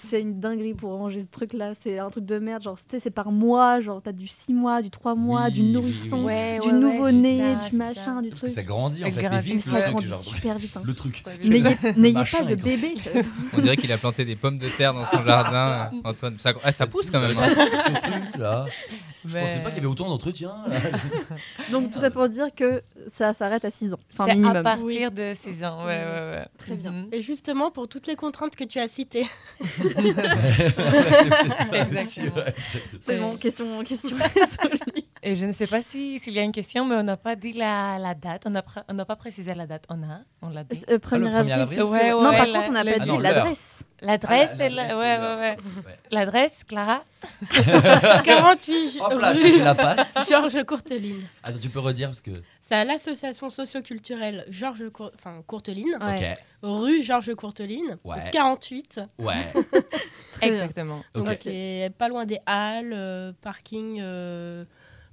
C'est 0.00 0.20
une, 0.20 0.40
dinguerie 0.40 0.74
pour 0.74 0.92
ranger 0.92 1.20
ce 1.20 1.26
truc-là. 1.26 1.72
C'est 1.78 1.98
un 1.98 2.08
truc 2.10 2.24
de 2.24 2.38
merde. 2.38 2.62
Genre, 2.62 2.76
tu 2.76 2.82
sais, 2.88 3.00
c'est 3.00 3.10
par 3.10 3.30
mois. 3.30 3.80
Genre, 3.80 4.00
t'as 4.02 4.12
du 4.12 4.26
6 4.26 4.54
mois, 4.54 4.80
du 4.82 4.90
3 4.90 5.14
mois, 5.14 5.44
Oui, 5.46 5.52
du 5.52 5.62
nourrisson, 5.62 6.18
oui. 6.20 6.24
Ouais, 6.24 6.58
du 6.60 6.68
ouais, 6.68 6.72
nouveau-né, 6.72 7.56
du 7.70 7.76
machin, 7.76 7.94
ça. 8.16 8.22
du 8.22 8.28
Parce 8.30 8.40
que 8.42 8.46
truc. 8.46 8.50
ça 8.56 8.62
grandit 8.62 9.02
en 9.04 9.10
fait, 9.10 9.38
vite 9.40 9.60
Ça 9.62 9.70
le 9.72 9.80
truc, 9.82 9.90
grandit 9.90 10.10
super 10.24 10.58
vite. 10.58 10.76
hein. 10.76 10.82
le 10.84 10.94
truc. 10.94 11.24
N'ayez 11.44 12.14
pas 12.14 12.42
de 12.44 12.54
bébé. 12.54 12.94
On 13.52 13.58
dirait 13.60 13.76
qu'il 13.76 13.92
a 13.92 13.98
planté 13.98 14.24
des 14.24 14.36
pommes 14.36 14.58
de 14.58 14.68
terre 14.68 14.94
dans 14.94 15.04
son 15.06 15.22
jardin, 15.26 15.90
Antoine. 16.04 16.36
Ça, 16.38 16.52
ah, 16.62 16.72
ça 16.72 16.86
pousse 16.86 17.10
quand 17.10 17.20
même. 17.20 17.36
hein. 17.36 17.48
Ce 17.48 17.90
truc 17.90 18.36
là. 18.38 18.66
Je 19.26 19.32
Mais- 19.34 19.40
pensais 19.40 19.58
pas 19.60 19.68
qu'il 19.70 19.76
y 19.76 19.80
avait 19.80 19.86
autant 19.86 20.08
d'entretien. 20.08 20.52
Donc, 21.72 21.90
tout 21.90 21.98
ça 21.98 22.10
pour 22.10 22.28
dire 22.28 22.48
que 22.54 22.82
ça 23.08 23.32
s'arrête 23.34 23.64
à 23.64 23.70
6 23.70 23.94
ans. 23.94 23.98
Enfin, 24.12 24.26
C'est 24.32 24.44
à 24.44 24.62
partir 24.62 24.84
Oui. 24.84 25.10
de 25.10 25.32
6 25.34 25.64
ans. 25.64 25.84
Ouais, 25.86 25.96
ouais, 26.04 26.30
ouais. 26.38 26.46
Très 26.58 26.74
bien. 26.74 26.92
Mhm. 26.92 27.08
Et 27.12 27.20
justement, 27.20 27.70
pour 27.70 27.88
toutes 27.88 28.06
les 28.06 28.16
contraintes 28.16 28.56
que 28.56 28.64
tu 28.64 28.78
as 28.78 28.88
citées. 28.88 29.26
C'est 33.00 33.18
bon, 33.18 33.36
question, 33.36 33.82
question 33.84 34.16
résolue. 34.16 35.03
Et 35.26 35.34
je 35.36 35.46
ne 35.46 35.52
sais 35.52 35.66
pas 35.66 35.80
si- 35.80 36.18
s'il 36.18 36.34
y 36.34 36.38
a 36.38 36.42
une 36.42 36.52
question, 36.52 36.84
mais 36.84 36.96
on 36.96 37.02
n'a 37.02 37.16
pas 37.16 37.34
dit 37.34 37.54
la, 37.54 37.98
la 37.98 38.14
date. 38.14 38.42
On 38.46 38.50
n'a 38.50 38.62
on 38.88 38.96
pas 39.06 39.16
précisé 39.16 39.54
la 39.54 39.66
date. 39.66 39.84
On 39.88 40.02
a, 40.02 40.20
on 40.42 40.50
l'a 40.50 40.64
dit. 40.64 40.84
Euh, 40.90 40.98
1er 40.98 41.18
le 41.18 41.26
1er 41.30 41.52
avril. 41.52 41.82
Ouais, 41.84 42.10
non, 42.10 42.22
par 42.24 42.46
la- 42.46 42.58
contre, 42.58 42.68
on 42.68 42.72
n'a 42.72 42.84
pas 42.84 42.90
Ah 43.00 43.04
dit 43.04 43.18
l'adresse. 43.18 43.84
L'adresse, 44.02 44.56
Ah, 44.60 44.68
la- 44.68 44.98
ouais, 44.98 45.18
ouais, 45.18 45.36
ouais. 45.40 45.56
L'adresse, 46.10 46.62
Clara 46.64 47.02
48 48.24 49.00
Hop 49.00 49.12
là, 49.20 49.32
rue 49.32 49.58
la 49.60 49.74
passe. 49.74 50.14
Georges 50.28 50.62
Courteline. 50.64 51.22
Attends, 51.42 51.58
tu 51.58 51.68
peux 51.68 51.80
redire 51.80 52.08
parce 52.08 52.20
que. 52.20 52.30
C'est 52.60 52.74
à 52.74 52.84
l'association 52.84 53.50
socioculturelle 53.50 54.44
Georges 54.50 54.90
Cour- 54.90 55.10
enfin, 55.14 55.42
Courteline, 55.46 55.96
Ouais. 56.02 56.36
rue 56.62 57.02
Georges 57.02 57.34
Courteline, 57.34 57.96
au 58.04 58.10
Ouais. 58.10 58.30
48. 58.32 59.00
Ok. 59.18 59.26
Ouais. 59.26 59.32
Très 60.32 60.50
bien. 60.50 60.52
Exactement. 60.54 61.02
Donc 61.14 61.32
c'est 61.32 61.90
pas 61.98 62.08
loin 62.08 62.26
des 62.26 62.38
halles, 62.46 62.92
euh, 62.94 63.32
parking. 63.40 64.00
euh, 64.02 64.64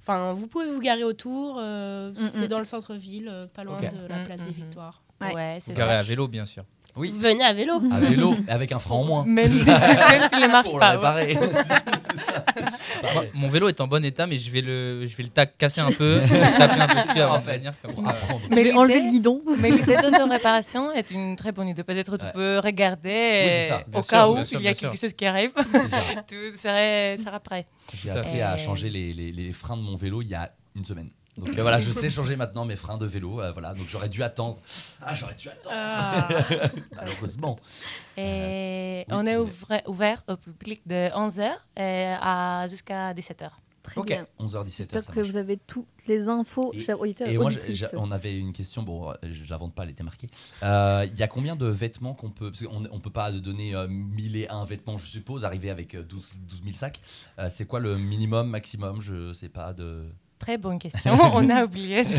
Enfin, 0.02 0.32
vous 0.32 0.48
pouvez 0.48 0.66
vous 0.70 0.80
garer 0.80 1.04
autour. 1.04 1.56
euh, 1.58 2.10
Mm, 2.10 2.14
C'est 2.32 2.44
mm. 2.44 2.48
dans 2.48 2.58
le 2.58 2.64
centre-ville, 2.64 3.28
euh, 3.30 3.46
pas 3.46 3.62
loin 3.64 3.78
de 3.80 4.06
la 4.08 4.18
Mm, 4.18 4.24
place 4.24 4.40
mm, 4.40 4.44
des. 4.44 4.50
Victoires. 4.50 5.02
Ouais. 5.20 5.34
Ouais, 5.34 5.58
c'est 5.60 5.74
Garé 5.74 5.92
ça. 5.92 5.98
à 6.00 6.02
vélo, 6.02 6.26
bien 6.28 6.44
sûr. 6.44 6.64
Oui. 6.94 7.14
Venez 7.16 7.42
à 7.42 7.54
vélo. 7.54 7.80
À 7.90 8.00
vélo, 8.00 8.34
avec 8.48 8.70
un 8.72 8.78
frein 8.78 8.96
en 8.96 9.04
moins. 9.04 9.24
Même 9.24 9.50
si- 9.50 9.64
même 9.64 10.28
s'il 10.30 10.40
ne 10.40 10.48
marche 10.48 10.64
Pour 10.66 10.74
le 10.74 10.80
pas. 10.80 11.14
ouais. 11.14 11.26
réparer. 11.26 11.38
Moi, 13.14 13.24
mon 13.34 13.48
vélo 13.48 13.68
est 13.68 13.80
en 13.80 13.86
bon 13.86 14.04
état, 14.04 14.26
mais 14.26 14.36
je 14.38 14.50
vais 14.50 14.60
le, 14.60 15.06
je 15.06 15.16
vais 15.16 15.22
le 15.24 15.28
tac 15.30 15.56
casser 15.58 15.80
un 15.80 15.90
peu, 15.90 16.20
taper 16.58 16.80
un 16.80 16.86
peu 16.88 17.08
dessus 17.08 17.20
avant 17.20 17.38
de 17.38 17.44
venir. 17.44 17.72
Mais 18.50 18.72
enlever 18.72 19.00
le 19.02 19.08
guidon. 19.10 19.42
Mais 19.58 19.70
l'idée 19.70 19.96
d'auto-réparation 19.96 20.92
est 20.92 21.10
une 21.10 21.34
très 21.36 21.52
bonne 21.52 21.68
idée. 21.68 21.82
Peut-être 21.82 22.16
tu 22.18 22.26
Ouais. 22.26 22.32
peux 22.32 22.58
regarder 22.62 23.42
Oui, 23.44 23.50
c'est 23.50 23.68
ça, 23.68 23.82
au 23.92 24.02
sûr, 24.02 24.06
cas 24.10 24.28
où 24.28 24.44
sûr, 24.44 24.60
il 24.60 24.64
y 24.64 24.68
a 24.68 24.74
sûr. 24.74 24.90
quelque 24.90 25.00
chose 25.00 25.12
qui 25.14 25.26
arrive, 25.26 25.52
tout 26.28 26.56
serait, 26.56 27.16
sera 27.16 27.40
prêt. 27.40 27.66
J'ai 27.94 28.10
appris 28.10 28.40
à 28.42 28.56
changer 28.56 28.90
les, 28.90 29.12
les- 29.14 29.32
les 29.32 29.52
freins 29.52 29.76
de 29.76 29.82
mon 29.82 29.96
vélo 29.96 30.22
il 30.22 30.28
y 30.28 30.34
a 30.34 30.48
une 30.76 30.84
semaine. 30.84 31.10
Donc 31.38 31.48
euh, 31.58 31.62
voilà, 31.62 31.80
je 31.80 31.90
sais 31.90 32.10
changer 32.10 32.36
maintenant 32.36 32.64
mes 32.64 32.76
freins 32.76 32.98
de 32.98 33.06
vélo. 33.06 33.40
euh, 33.40 33.52
voilà, 33.52 33.72
donc 33.74 33.86
j'aurais 33.88 34.08
dû 34.10 34.22
attendre. 34.22 34.58
Ah, 35.00 35.14
j'aurais 35.14 35.34
dû 35.34 35.48
attendre. 35.48 35.74
Malheureusement. 36.96 37.58
Et 38.16 39.04
oui, 39.08 39.14
on 39.14 39.26
est 39.26 39.36
ouvert, 39.36 39.82
ouvert 39.88 40.22
au 40.28 40.36
public 40.36 40.82
de 40.86 41.08
11h 41.10 41.52
à 41.76 42.66
jusqu'à 42.68 43.12
17h. 43.14 43.48
Très 43.82 44.00
Ok, 44.00 44.06
bien. 44.06 44.24
11h, 44.38 44.64
17h. 44.64 44.76
J'espère 44.76 45.02
ça 45.02 45.12
que 45.12 45.16
marche. 45.18 45.30
vous 45.32 45.36
avez 45.36 45.56
toutes 45.56 45.86
les 46.06 46.28
infos, 46.28 46.70
Et- 46.72 46.78
chers 46.78 47.00
auditeurs 47.00 47.26
Et 47.28 47.36
moi, 47.36 47.50
j'ai- 47.50 47.86
on 47.96 48.12
avait 48.12 48.38
une 48.38 48.52
question, 48.52 48.84
bon, 48.84 49.10
euh, 49.10 49.14
je 49.24 49.48
l'invente 49.50 49.74
pas, 49.74 49.82
elle 49.82 49.90
était 49.90 50.04
marquée. 50.04 50.28
Euh, 50.62 51.04
Il 51.12 51.18
y 51.18 51.22
a 51.24 51.26
combien 51.28 51.56
de 51.56 51.66
vêtements 51.66 52.14
qu'on 52.14 52.30
peut. 52.30 52.52
Parce 52.52 52.62
qu'on 52.64 52.84
on 52.92 53.00
peut 53.00 53.10
pas 53.10 53.32
donner 53.32 53.74
euh, 53.74 53.88
1001 53.88 54.64
vêtements, 54.66 54.98
je 54.98 55.06
suppose, 55.06 55.44
arriver 55.44 55.68
avec 55.68 55.96
euh, 55.96 56.04
12, 56.04 56.36
12 56.48 56.62
000 56.62 56.76
sacs. 56.76 57.00
Euh, 57.40 57.48
c'est 57.50 57.64
quoi 57.66 57.80
le 57.80 57.96
minimum, 57.98 58.48
maximum 58.48 59.00
Je 59.00 59.32
sais 59.32 59.48
pas. 59.48 59.72
de 59.72 60.04
Très 60.42 60.58
bonne 60.58 60.78
question. 60.78 61.12
on 61.34 61.48
a 61.50 61.64
oublié 61.66 62.04
de, 62.04 62.18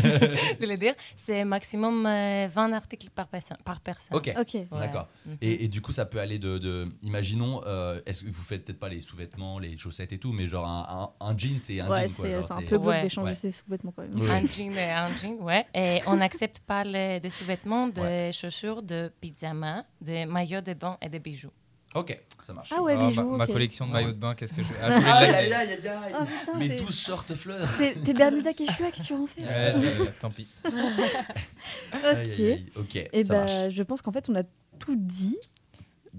de 0.60 0.66
le 0.66 0.76
dire. 0.76 0.94
C'est 1.14 1.44
maximum 1.44 2.06
euh, 2.06 2.48
20 2.52 2.72
articles 2.72 3.10
par, 3.14 3.28
perso- 3.28 3.54
par 3.64 3.80
personne. 3.80 4.16
Ok. 4.16 4.32
Ouais. 4.54 4.66
d'accord. 4.72 5.06
Mhm. 5.26 5.36
Et, 5.42 5.64
et 5.64 5.68
du 5.68 5.80
coup, 5.82 5.92
ça 5.92 6.06
peut 6.06 6.18
aller 6.18 6.38
de. 6.38 6.56
de- 6.58 6.88
imaginons, 7.02 7.62
euh, 7.66 8.00
est-ce 8.06 8.24
que 8.24 8.30
vous 8.30 8.42
faites 8.42 8.64
peut-être 8.64 8.78
pas 8.80 8.88
les 8.88 9.00
sous-vêtements, 9.02 9.58
les 9.58 9.76
chaussettes 9.76 10.12
et 10.14 10.18
tout, 10.18 10.32
mais 10.32 10.46
genre 10.48 10.66
un, 10.66 11.12
un, 11.20 11.26
un 11.28 11.36
jean, 11.36 11.60
c'est 11.60 11.80
un 11.80 11.90
Ouais, 11.90 12.08
jean. 12.08 12.42
c'est 12.42 12.52
un 12.52 12.62
peu 12.62 12.76
Ouais. 12.76 13.02
d'échanger 13.02 13.28
Ouais. 13.30 13.34
ses 13.34 13.52
sous-vêtements 13.52 13.92
quand 13.94 14.02
même. 14.02 14.20
Un 14.30 14.46
jean 14.46 14.72
et 14.76 14.90
un 14.90 15.14
jean, 15.16 15.36
ouais. 15.40 15.66
Et 15.74 16.00
on 16.06 16.16
n'accepte 16.16 16.60
pas 16.60 16.82
les, 16.82 17.20
des 17.20 17.30
sous-vêtements, 17.30 17.88
des 17.88 18.00
Ouais. 18.00 18.30
chaussures, 18.32 18.82
de 18.82 19.12
pyjama, 19.20 19.84
des 20.00 20.24
maillots 20.26 20.62
de 20.62 20.72
bain 20.74 20.96
et 21.02 21.08
des 21.10 21.18
bijoux. 21.20 21.52
Ok, 21.94 22.18
ça 22.40 22.52
marche. 22.52 22.72
Ah 22.76 22.82
ouais, 22.82 22.96
Ah, 22.98 23.08
bijoux, 23.08 23.30
ma, 23.30 23.36
ma 23.38 23.44
ok. 23.44 23.52
collection 23.52 23.86
de 23.86 23.92
maillots 23.92 24.12
de 24.12 24.16
bain, 24.16 24.34
qu'est-ce 24.34 24.52
que 24.52 24.62
je 24.62 24.68
ah, 24.82 24.90
je 24.90 24.96
voulais 24.98 25.10
Aïe, 25.12 25.48
la- 25.48 25.58
aïe, 25.58 25.70
aïe, 25.72 25.88
aïe. 25.88 26.12
Oh 26.52 26.56
Mes 26.58 26.68
12 26.70 27.00
shorts 27.00 27.24
fleurs. 27.36 27.68
t'es 27.78 27.94
Bermuda 28.14 28.52
Quechua, 28.52 28.90
qu'est-ce 28.90 29.02
que 29.02 29.06
tu 29.08 29.14
en 29.14 29.26
fais 29.26 29.42
Ouais, 29.42 29.72
je- 29.74 30.10
tant 30.20 30.30
pis. 30.30 30.48
Aïe, 30.64 30.72
Ok. 31.92 32.16
aïe, 32.38 32.52
aïe. 32.52 32.66
Ok, 32.76 32.96
Et 33.12 33.22
ça 33.22 33.34
bah, 33.34 33.40
marche. 33.40 33.70
je 33.70 33.82
pense 33.82 34.02
qu'en 34.02 34.12
fait, 34.12 34.28
on 34.28 34.34
a 34.34 34.42
tout 34.78 34.96
dit. 34.96 35.38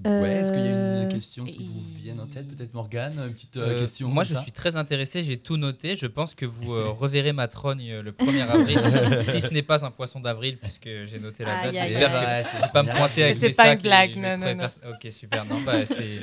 Ouais, 0.03 0.33
est-ce 0.37 0.51
qu'il 0.51 0.61
y 0.61 0.67
a 0.67 0.71
une 0.71 0.77
Euh, 0.77 1.07
question 1.07 1.45
qui 1.45 1.63
vous 1.65 1.81
vienne 1.95 2.19
en 2.19 2.25
tête 2.27 2.47
Peut-être 2.53 2.73
Morgane 2.73 3.13
Une 3.27 3.33
petite 3.33 3.57
euh, 3.57 3.75
Euh, 3.75 3.79
question 3.79 4.07
moi, 4.09 4.23
je 4.23 4.33
ça 4.33 4.41
suis 4.41 4.51
très 4.51 4.75
intéressé, 4.75 5.23
j'ai 5.23 5.37
tout 5.37 5.57
noté. 5.57 5.95
Je 5.95 6.05
pense 6.07 6.35
que 6.35 6.45
vous 6.45 6.73
euh, 6.73 6.89
reverrez 6.99 7.31
ma 7.33 7.47
trogne 7.47 7.89
euh, 7.91 8.01
le 8.03 8.11
1er 8.11 8.47
avril, 8.47 8.79
si, 9.21 9.31
si 9.31 9.41
ce 9.41 9.53
n'est 9.53 9.61
pas 9.61 9.85
un 9.85 9.91
poisson 9.91 10.19
d'avril, 10.19 10.57
puisque 10.57 10.89
j'ai 11.05 11.19
noté 11.19 11.45
la 11.45 11.63
date. 11.63 11.75
aïe, 11.75 11.87
J'espère 11.89 12.11
que 12.11 12.65
je 12.67 12.71
pas 12.71 12.83
me 12.83 12.91
pointer 12.91 13.23
avec 13.23 13.35
c'est 13.35 13.49
des 13.49 13.53
pas 13.55 13.63
une 13.65 13.69
sacs 13.71 13.81
blague, 13.81 14.15
non, 14.17 14.37
non, 14.55 14.67
Ok, 14.91 15.11
super. 15.11 15.45
Non, 15.45 15.61
bah, 15.61 15.85
c'est 15.85 16.19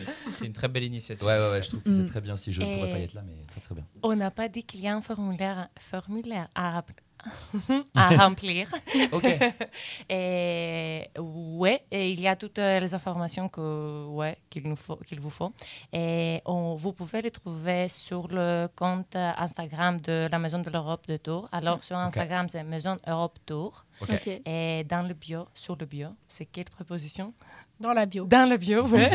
une 0.47 0.53
très 0.53 0.68
belle 0.68 0.85
initiative. 0.85 1.27
Ouais, 1.27 1.39
ouais, 1.39 1.51
ouais, 1.51 1.62
je 1.62 1.68
trouve 1.68 1.81
que 1.83 1.91
c'est 1.91 2.03
Mm. 2.03 2.07
très 2.07 2.20
bien. 2.20 2.37
Si 2.37 2.53
je 2.53 2.61
ne 2.62 2.75
pourrais 2.75 2.91
pas 2.93 2.99
y 2.99 3.03
être 3.05 3.14
là, 3.14 3.23
mais 3.27 3.35
très 3.51 3.61
très 3.61 3.75
bien. 3.75 3.85
On 4.03 4.14
n'a 4.14 4.31
pas 4.31 4.49
dit 4.49 4.62
qu'il 4.64 4.81
y 4.81 4.89
a 4.89 4.95
un 4.95 5.01
formulaire, 5.01 5.68
formulaire 5.79 6.49
à, 6.55 6.83
à 7.95 8.09
remplir. 8.16 8.68
Ok, 9.12 9.25
Et 10.09 11.09
ouais, 11.18 11.85
et 11.91 12.11
il 12.11 12.20
y 12.20 12.29
a 12.29 12.37
toutes 12.37 12.59
euh, 12.59 12.81
les 12.81 12.95
informations 12.95 13.49
que 13.49 14.07
ouais 14.09 14.37
qu'il 14.51 14.66
nous 14.68 14.77
faut, 14.77 14.97
qu'il 14.97 15.20
vous 15.20 15.31
faut. 15.31 15.53
Et 15.93 16.41
on- 16.45 16.75
vous 16.75 16.93
pouvez 16.93 17.23
les 17.23 17.31
trouver 17.31 17.89
sur 17.89 18.29
le 18.29 18.68
compte 18.75 19.16
Instagram 19.16 20.01
de 20.01 20.29
la 20.31 20.39
Maison 20.39 20.59
de 20.61 20.70
l'Europe 20.70 21.07
de 21.07 21.16
Tours. 21.16 21.49
Alors 21.53 21.83
sur 21.83 21.97
Instagram 21.97 22.47
c'est 22.49 22.62
Maison 22.64 22.97
Europe 23.07 23.39
Tours. 23.47 23.85
ok. 24.01 24.09
Ok. 24.12 24.41
Et 24.47 24.85
dans 24.89 25.03
le 25.07 25.14
bio, 25.14 25.47
sur 25.55 25.77
le 25.77 25.87
bio, 25.87 26.09
c'est 26.29 26.47
quelle 26.47 26.64
préposition? 26.70 27.33
Dans 27.81 27.93
la 27.93 28.07
bio. 28.07 28.25
Dans 28.27 28.49
le 28.49 28.57
bio, 28.57 28.87
ouais. 28.87 29.11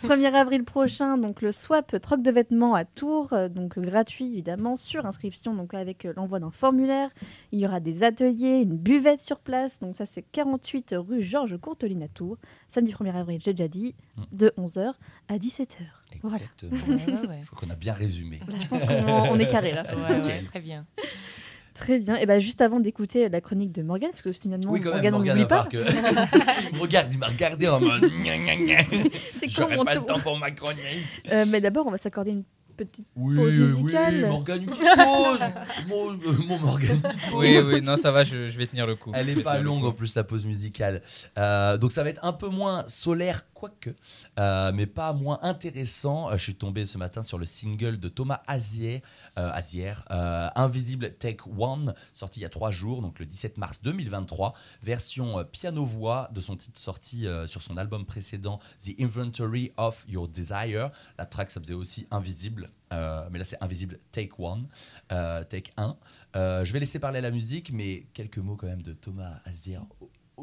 1er 0.03 0.33
avril 0.33 0.63
prochain, 0.63 1.17
donc 1.17 1.41
le 1.41 1.51
swap 1.51 1.99
troc 2.01 2.21
de 2.21 2.31
vêtements 2.31 2.73
à 2.73 2.85
Tours, 2.85 3.33
euh, 3.33 3.49
donc 3.49 3.77
gratuit 3.79 4.27
évidemment, 4.31 4.77
sur 4.77 5.05
inscription, 5.05 5.53
donc 5.55 5.73
avec 5.73 6.05
euh, 6.05 6.13
l'envoi 6.15 6.39
d'un 6.39 6.51
formulaire. 6.51 7.09
Il 7.51 7.59
y 7.59 7.67
aura 7.67 7.81
des 7.81 8.03
ateliers, 8.03 8.59
une 8.61 8.77
buvette 8.77 9.19
sur 9.21 9.39
place, 9.39 9.77
donc 9.79 9.97
ça 9.97 10.05
c'est 10.05 10.21
48 10.31 10.95
rue 10.97 11.21
Georges 11.21 11.57
Courteline 11.57 12.03
à 12.03 12.07
Tours, 12.07 12.37
samedi 12.69 12.93
1er 12.93 13.13
avril, 13.13 13.39
j'ai 13.43 13.51
déjà 13.53 13.67
dit, 13.67 13.93
Mm. 14.17 14.23
de 14.31 14.53
11h 14.57 14.93
à 15.27 15.37
17h. 15.37 15.77
Voilà. 16.21 16.37
Exactement. 16.37 16.71
Ouais, 16.87 17.05
ouais, 17.13 17.27
ouais. 17.29 17.39
Je 17.43 17.49
crois 17.51 17.61
qu'on 17.61 17.69
a 17.69 17.75
bien 17.75 17.93
résumé. 17.93 18.39
Voilà, 18.45 18.59
je 18.61 18.67
pense 18.67 18.83
qu'on 18.83 19.31
on 19.31 19.39
est 19.39 19.47
carré 19.47 19.71
là. 19.71 19.83
Ouais, 19.95 20.01
ouais, 20.03 20.17
Nickel. 20.19 20.45
très 20.45 20.59
bien. 20.61 20.85
Très 21.73 21.97
bien. 21.99 22.15
Et 22.17 22.25
ben 22.25 22.39
juste 22.39 22.61
avant 22.61 22.79
d'écouter 22.79 23.27
la 23.29 23.41
chronique 23.41 23.71
de 23.71 23.81
Morgane, 23.81 24.11
parce 24.11 24.21
que 24.21 24.31
finalement, 24.31 24.71
Oui, 24.71 24.81
quand 24.81 24.93
même, 24.93 25.11
Morgane, 25.13 25.15
on 25.15 25.17
Morgane 25.17 25.47
pas. 25.47 25.65
que. 25.65 25.77
regarde, 26.79 27.11
il 27.11 27.17
m'a 27.19 27.27
regardé 27.27 27.67
en 27.67 27.79
mode. 27.79 28.03
C'est 29.39 29.47
quand 29.47 29.63
J'aurais 29.63 29.77
mon 29.77 29.85
pas 29.85 29.95
le 29.95 30.01
temps 30.01 30.19
pour 30.19 30.37
ma 30.37 30.51
chronique. 30.51 30.79
Euh, 31.31 31.45
mais 31.49 31.59
d'abord, 31.59 31.87
on 31.87 31.91
va 31.91 31.97
s'accorder 31.97 32.31
une 32.31 32.43
petite 32.85 33.07
Oui, 33.15 33.35
pause 33.35 33.53
musicale. 33.53 34.15
oui, 34.15 34.29
Morgane, 34.29 34.63
une 34.63 34.69
petite 34.69 34.83
pause. 34.95 35.39
mon, 35.87 36.11
euh, 36.13 36.17
mon 36.47 36.59
Morgane, 36.59 36.91
une 36.95 37.01
petite 37.01 37.29
pause. 37.29 37.39
Oui, 37.39 37.57
oui, 37.59 37.81
non, 37.81 37.97
ça 37.97 38.11
va, 38.11 38.23
je, 38.23 38.47
je 38.47 38.57
vais 38.57 38.67
tenir 38.67 38.85
le 38.87 38.95
coup. 38.95 39.11
Elle 39.13 39.25
Je 39.27 39.31
est 39.31 39.35
vais 39.35 39.43
pas 39.43 39.59
longue 39.59 39.85
en 39.85 39.91
plus 39.91 40.15
la 40.15 40.23
pause 40.23 40.45
musicale. 40.45 41.01
Euh, 41.37 41.77
donc 41.77 41.91
ça 41.91 42.03
va 42.03 42.09
être 42.09 42.23
un 42.23 42.33
peu 42.33 42.49
moins 42.49 42.83
solaire, 42.87 43.51
quoique, 43.53 43.91
euh, 44.39 44.71
mais 44.73 44.85
pas 44.87 45.13
moins 45.13 45.39
intéressant. 45.41 46.29
Euh, 46.29 46.37
Je 46.37 46.43
suis 46.43 46.55
tombé 46.55 46.85
ce 46.85 46.97
matin 46.97 47.23
sur 47.23 47.37
le 47.37 47.45
single 47.45 47.99
de 47.99 48.09
Thomas 48.09 48.41
Azier, 48.47 49.01
euh, 49.37 49.49
Azier 49.51 49.93
euh, 50.11 50.47
Invisible 50.55 51.13
Take 51.13 51.43
One, 51.57 51.93
sorti 52.13 52.39
il 52.39 52.43
y 52.43 52.45
a 52.45 52.49
trois 52.49 52.71
jours, 52.71 53.01
donc 53.01 53.19
le 53.19 53.25
17 53.25 53.57
mars 53.57 53.81
2023, 53.83 54.53
version 54.83 55.39
euh, 55.39 55.43
piano-voix 55.43 56.29
de 56.33 56.41
son 56.41 56.55
titre 56.55 56.79
sorti 56.79 57.27
euh, 57.27 57.45
sur 57.47 57.61
son 57.61 57.77
album 57.77 58.05
précédent, 58.05 58.59
The 58.83 58.99
Inventory 58.99 59.71
of 59.77 60.05
Your 60.07 60.27
Desire. 60.27 60.89
La 61.17 61.25
track, 61.25 61.51
ça 61.51 61.59
faisait 61.59 61.73
aussi 61.75 62.07
Invisible, 62.09 62.69
euh, 62.93 63.27
mais 63.31 63.39
là 63.39 63.45
c'est 63.45 63.61
Invisible. 63.61 63.99
Take 64.11 64.31
One, 64.37 64.67
euh, 65.11 65.43
Take 65.43 65.71
1. 65.77 65.97
Euh, 66.35 66.63
je 66.63 66.73
vais 66.73 66.79
laisser 66.79 66.99
parler 66.99 67.21
la 67.21 67.31
musique, 67.31 67.71
mais 67.71 68.05
quelques 68.13 68.37
mots 68.37 68.55
quand 68.55 68.67
même 68.67 68.83
de 68.83 68.93
Thomas 68.93 69.39
Azier 69.45 69.79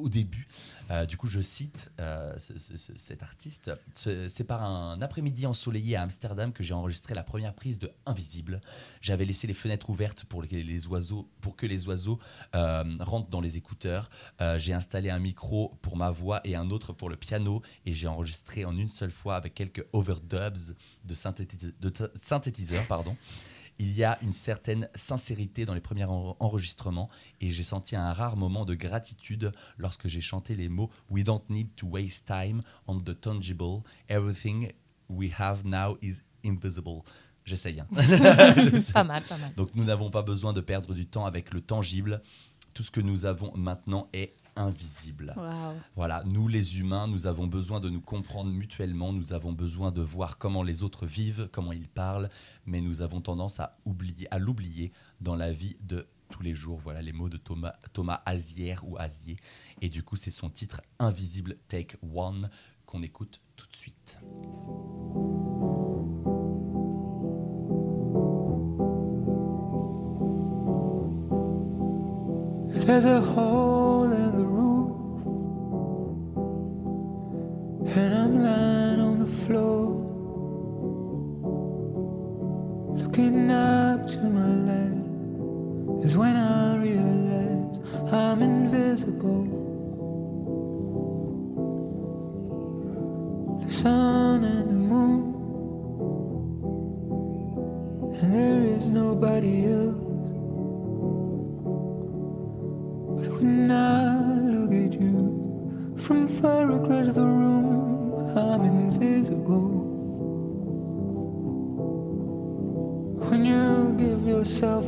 au, 0.00 0.08
début. 0.08 0.46
Euh, 0.90 1.06
du 1.06 1.16
coup, 1.16 1.26
je 1.26 1.40
cite 1.40 1.90
euh, 2.00 2.32
ce- 2.38 2.58
ce- 2.58 2.76
ce- 2.76 2.96
cet 2.96 3.22
artiste. 3.22 3.70
Ce- 3.94 4.28
C'est 4.28 4.44
par 4.44 4.62
un 4.62 5.00
après-midi 5.02 5.46
ensoleillé 5.46 5.96
à 5.96 6.02
Amsterdam 6.02 6.52
que 6.52 6.62
j'ai 6.62 6.74
enregistré 6.74 7.14
la 7.14 7.22
première 7.22 7.54
prise 7.54 7.78
de 7.78 7.90
Invisible. 8.06 8.60
J'avais 9.00 9.24
laissé 9.24 9.46
les 9.46 9.54
fenêtres 9.54 9.90
ouvertes 9.90 10.24
pour 10.24 10.42
les 10.42 10.86
oiseaux, 10.88 11.28
pour 11.40 11.56
que 11.56 11.66
les 11.66 11.86
oiseaux 11.86 12.18
euh, 12.54 12.84
rentrent 13.00 13.30
dans 13.30 13.40
les 13.40 13.56
écouteurs. 13.56 14.10
J'ai 14.56 14.72
installé 14.72 15.10
un 15.10 15.18
micro 15.18 15.76
pour 15.82 15.96
ma 15.96 16.10
voix 16.10 16.40
et 16.44 16.54
un 16.56 16.70
autre 16.70 16.92
pour 16.92 17.08
le 17.10 17.16
piano 17.16 17.62
et 17.86 17.92
j'ai 17.92 18.08
enregistré 18.08 18.64
en 18.64 18.76
une 18.76 18.88
seule 18.88 19.10
fois 19.10 19.36
avec 19.36 19.54
quelques 19.54 19.84
overdubs 19.92 20.74
de, 21.04 21.14
synthétis- 21.14 21.72
de 21.80 21.92
synthétiseurs. 22.14 22.86
Pardon. 22.86 23.16
Il 23.80 23.92
y 23.96 24.02
a 24.04 24.18
une 24.22 24.32
certaine 24.32 24.88
sincérité 24.94 25.64
dans 25.64 25.74
les 25.74 25.80
premiers 25.80 26.04
en- 26.04 26.36
enregistrements 26.40 27.08
et 27.40 27.50
j'ai 27.50 27.62
senti 27.62 27.94
un 27.96 28.12
rare 28.12 28.36
moment 28.36 28.64
de 28.64 28.74
gratitude 28.74 29.52
lorsque 29.76 30.08
j'ai 30.08 30.20
chanté 30.20 30.56
les 30.56 30.68
mots 30.68 30.90
We 31.10 31.22
don't 31.24 31.42
need 31.48 31.74
to 31.76 31.86
waste 31.86 32.26
time 32.26 32.62
on 32.88 32.98
the 33.00 33.18
tangible. 33.20 33.82
Everything 34.08 34.72
we 35.08 35.30
have 35.38 35.64
now 35.64 35.96
is 36.02 36.22
invisible. 36.44 37.02
J'essaye. 37.44 37.80
hein. 37.80 37.86
Pas 38.92 39.04
mal, 39.04 39.22
pas 39.22 39.36
mal. 39.38 39.54
Donc 39.56 39.70
nous 39.74 39.84
n'avons 39.84 40.10
pas 40.10 40.22
besoin 40.22 40.52
de 40.52 40.60
perdre 40.60 40.92
du 40.92 41.06
temps 41.06 41.24
avec 41.24 41.52
le 41.54 41.60
tangible. 41.60 42.20
Tout 42.74 42.82
ce 42.82 42.90
que 42.90 43.00
nous 43.00 43.26
avons 43.26 43.56
maintenant 43.56 44.08
est 44.12 44.32
invisible. 44.58 45.34
Voilà, 45.96 46.22
nous 46.24 46.48
les 46.48 46.78
humains, 46.78 47.06
nous 47.06 47.26
avons 47.26 47.46
besoin 47.46 47.80
de 47.80 47.88
nous 47.88 48.00
comprendre 48.00 48.50
mutuellement, 48.50 49.12
nous 49.12 49.32
avons 49.32 49.52
besoin 49.52 49.90
de 49.90 50.02
voir 50.02 50.38
comment 50.38 50.62
les 50.62 50.82
autres 50.82 51.06
vivent, 51.06 51.48
comment 51.52 51.72
ils 51.72 51.88
parlent, 51.88 52.28
mais 52.66 52.80
nous 52.80 53.02
avons 53.02 53.20
tendance 53.20 53.60
à 53.60 53.78
oublier, 53.84 54.32
à 54.32 54.38
l'oublier 54.38 54.92
dans 55.20 55.36
la 55.36 55.52
vie 55.52 55.76
de 55.80 56.06
tous 56.30 56.42
les 56.42 56.54
jours. 56.54 56.78
Voilà 56.78 57.02
les 57.02 57.12
mots 57.12 57.28
de 57.28 57.38
Thomas, 57.38 57.74
Thomas 57.92 58.22
Azier 58.26 58.76
ou 58.82 58.98
Azier. 58.98 59.36
Et 59.80 59.88
du 59.88 60.02
coup, 60.02 60.16
c'est 60.16 60.30
son 60.30 60.50
titre 60.50 60.82
Invisible 60.98 61.56
Take 61.68 61.96
One 62.14 62.50
qu'on 62.86 63.02
écoute 63.02 63.40
tout 63.56 63.66
de 63.66 63.76
suite. 63.76 64.18
There's 72.86 73.04
a 73.04 73.20
hole 73.20 73.87
and 77.96 78.14
I'm 78.14 78.34
lying 78.36 79.00
on 79.00 79.18
the 79.18 79.26
floor, 79.26 79.86
looking 82.94 83.50
up 83.50 84.06
to 84.06 84.18
my 84.18 84.48
left. 84.68 86.04
Is 86.04 86.16
when 86.16 86.36
I 86.36 86.76
realize 86.76 87.78
I'm 88.12 88.42
invisible. 88.42 89.44
The 93.62 93.70
sun 93.70 94.44
and 94.44 94.70
the 94.70 94.80
moon, 94.92 95.34
and 98.20 98.34
there 98.34 98.62
is 98.62 98.86
nobody 98.88 99.64
else. 99.66 99.96
But 103.18 103.28
when 103.40 103.70
I 103.70 104.40
look 104.54 104.72
at 104.72 104.92
you 105.00 105.94
from 105.96 106.28
far 106.28 106.70
across 106.70 107.12
the 107.14 107.27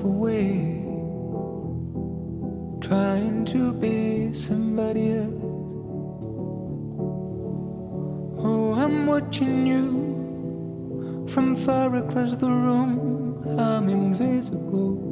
away, 0.04 0.82
trying 2.80 3.44
to 3.44 3.72
be 3.74 4.32
somebody 4.32 5.12
else. 5.12 5.42
Oh, 8.42 8.74
I'm 8.78 9.06
watching 9.06 9.66
you 9.66 11.26
from 11.28 11.54
far 11.54 11.94
across 11.96 12.38
the 12.38 12.48
room, 12.48 13.44
I'm 13.58 13.88
invisible. 13.88 15.09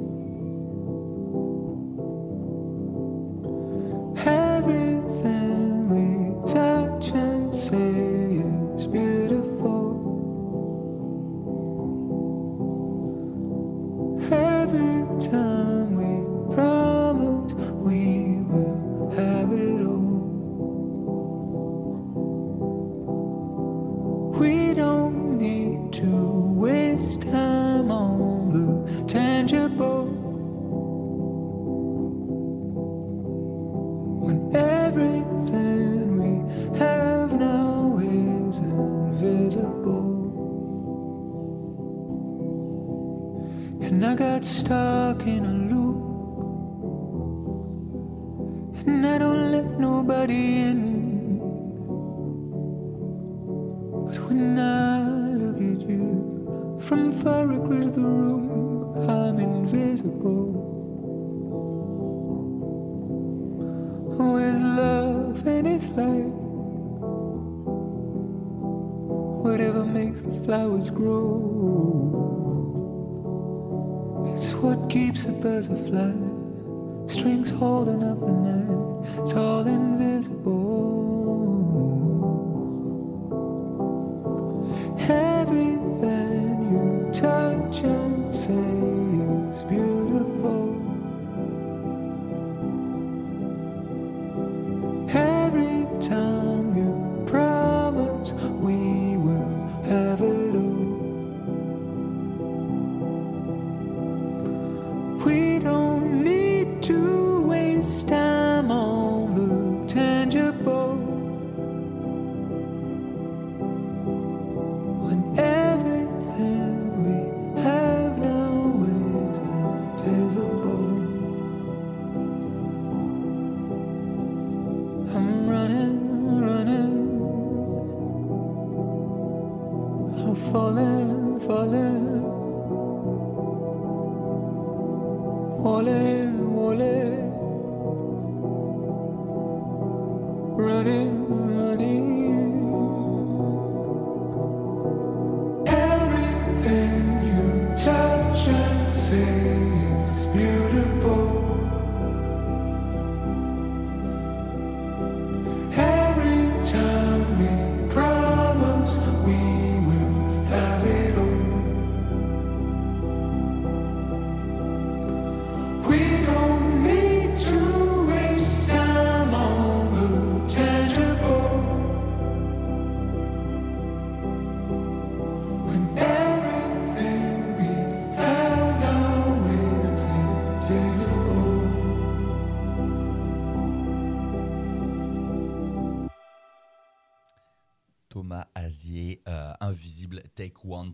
Invisible. 84.99 85.28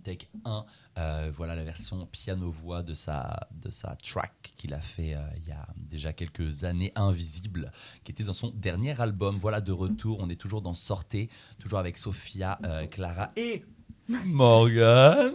Take 0.05 0.29
1. 0.45 0.65
Euh, 0.99 1.31
voilà 1.35 1.55
la 1.57 1.65
version 1.65 2.07
piano-voix 2.07 2.83
de 2.83 2.95
sa, 2.95 3.49
de 3.53 3.71
sa 3.71 3.97
track 3.97 4.53
qu'il 4.57 4.75
a 4.75 4.81
fait 4.81 5.15
euh, 5.15 5.21
il 5.39 5.49
y 5.49 5.53
a 5.53 5.67
déjà 5.77 6.13
quelques 6.13 6.65
années, 6.65 6.93
Invisible, 6.95 7.73
qui 8.05 8.13
était 8.13 8.23
dans 8.23 8.35
son 8.35 8.51
dernier 8.51 9.01
album. 9.01 9.37
Voilà 9.37 9.61
de 9.61 9.73
retour, 9.73 10.19
on 10.21 10.29
est 10.29 10.37
toujours 10.37 10.63
dans 10.63 10.75
Sortez, 10.75 11.29
toujours 11.59 11.79
avec 11.79 11.99
Sophia, 11.99 12.59
euh, 12.65 12.87
Clara 12.87 13.31
et 13.37 13.65
Morgane. 14.09 15.33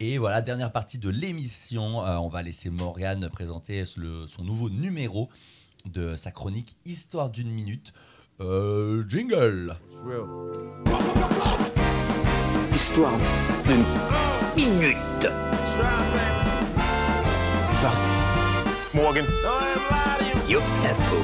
Et 0.00 0.18
voilà, 0.18 0.42
dernière 0.42 0.72
partie 0.72 0.98
de 0.98 1.08
l'émission. 1.08 2.04
Euh, 2.04 2.16
on 2.16 2.28
va 2.28 2.42
laisser 2.42 2.70
Morgane 2.70 3.28
présenter 3.30 3.84
son 3.86 4.42
nouveau 4.42 4.68
numéro 4.70 5.30
de 5.86 6.16
sa 6.16 6.32
chronique 6.32 6.76
Histoire 6.84 7.30
d'une 7.30 7.50
minute. 7.50 7.92
Jingle. 9.08 9.76
Histoire 12.74 13.16
d'une 13.66 13.84
minute. 14.56 15.28
Morgan. 18.92 19.24
Yo, 20.48 20.58
la 20.82 20.90
peau. 20.90 21.22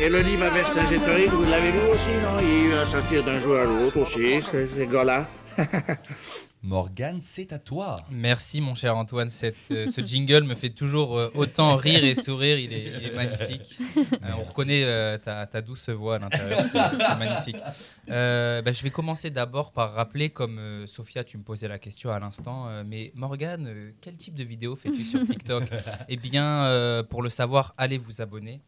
Et 0.00 0.08
le 0.08 0.20
livre 0.20 0.44
à 0.44 0.48
Vercingétorix, 0.48 1.28
vous 1.28 1.44
l'avez 1.44 1.72
lu 1.72 1.78
aussi, 1.92 2.08
non? 2.22 2.40
Il 2.40 2.74
va 2.74 2.86
sortir 2.86 3.22
d'un 3.22 3.38
jour 3.38 3.56
à 3.56 3.64
l'autre 3.64 4.00
aussi, 4.00 4.40
ces 4.42 4.86
gars-là. 4.86 5.26
Morgane, 6.64 7.20
c'est 7.20 7.52
à 7.52 7.58
toi. 7.58 7.96
Merci 8.08 8.60
mon 8.60 8.76
cher 8.76 8.96
Antoine, 8.96 9.30
Cette, 9.30 9.56
euh, 9.72 9.88
ce 9.88 10.00
jingle 10.00 10.44
me 10.44 10.54
fait 10.54 10.70
toujours 10.70 11.18
euh, 11.18 11.28
autant 11.34 11.74
rire 11.74 12.04
et 12.04 12.14
sourire, 12.14 12.56
il 12.56 12.72
est, 12.72 12.84
il 13.00 13.06
est 13.08 13.14
magnifique. 13.16 13.78
Euh, 13.98 14.30
on 14.38 14.44
reconnaît 14.44 15.18
ta, 15.18 15.44
ta 15.46 15.60
douce 15.60 15.88
voix 15.88 16.16
à 16.16 16.18
l'intérieur, 16.20 16.60
c'est 16.60 17.18
magnifique. 17.18 17.56
Bah, 18.06 18.72
je 18.72 18.82
vais 18.82 18.90
commencer 18.90 19.30
d'abord 19.30 19.72
par 19.72 19.94
rappeler, 19.94 20.30
comme 20.30 20.86
Sophia, 20.86 21.24
tu 21.24 21.36
me 21.36 21.42
posais 21.42 21.66
la 21.66 21.80
question 21.80 22.10
à 22.10 22.20
l'instant, 22.20 22.68
mais 22.84 23.10
Morgane, 23.16 23.92
quel 24.00 24.16
type 24.16 24.34
de 24.36 24.44
vidéo 24.44 24.76
fais-tu 24.76 25.04
sur 25.04 25.24
TikTok? 25.24 25.64
Eh 26.08 26.16
bien, 26.16 27.02
pour 27.10 27.22
le 27.22 27.28
savoir, 27.28 27.74
allez 27.76 27.98
vous 27.98 28.22
abonner. 28.22 28.60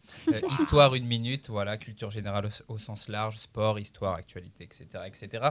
Histoire 0.51 0.97
une 0.97 1.07
minute, 1.07 1.49
voilà, 1.49 1.77
culture 1.77 2.11
générale 2.11 2.47
au, 2.69 2.75
au 2.75 2.79
sens 2.79 3.07
large, 3.07 3.39
sport, 3.39 3.79
histoire, 3.79 4.15
actualité, 4.15 4.65
etc. 4.65 4.87
etc. 5.07 5.49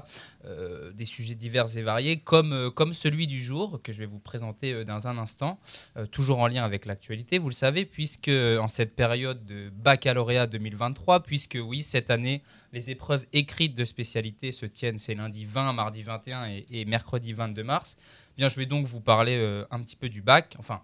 Des 0.94 1.06
sujets 1.06 1.36
divers 1.36 1.78
et 1.78 1.82
variés, 1.82 2.18
comme, 2.34 2.52
euh, 2.52 2.72
comme 2.72 2.96
celui 2.96 3.28
du 3.28 3.40
jour 3.44 3.80
que 3.84 3.94
je 3.94 4.00
vais 4.00 4.08
vous 4.08 4.18
présenter 4.18 4.74
euh, 4.74 4.84
dans 4.84 5.08
un 5.08 5.20
instant, 5.20 5.60
euh, 5.98 6.08
toujours 6.08 6.40
en 6.40 6.48
lien 6.48 6.64
avec 6.64 6.88
l'actualité, 6.88 7.38
vous 7.38 7.50
le 7.50 7.54
savez, 7.54 7.86
puisque 7.86 8.28
en 8.28 8.68
cette 8.68 8.96
période 8.96 9.46
de 9.46 9.70
baccalauréat 9.70 10.48
2023, 10.48 11.22
puisque 11.22 11.60
oui, 11.64 11.84
cette 11.84 12.10
année, 12.10 12.42
les 12.72 12.90
épreuves 12.90 13.24
écrites 13.34 13.76
de 13.76 13.86
spécialité 13.86 14.52
se 14.52 14.66
tiennent 14.66 14.98
ces 14.98 15.14
lundi 15.14 15.46
20, 15.46 15.74
mardi 15.74 16.02
21 16.02 16.48
et, 16.48 16.66
et 16.72 16.86
mercredi 16.86 17.34
22 17.34 17.62
mars, 17.62 17.98
eh 18.00 18.38
bien, 18.38 18.50
je 18.50 18.56
vais 18.56 18.66
donc 18.66 18.88
vous 18.88 19.00
parler 19.00 19.64
un 19.70 19.84
petit 19.84 19.96
peu 19.96 20.10
du 20.10 20.24
bac, 20.24 20.56
enfin, 20.58 20.82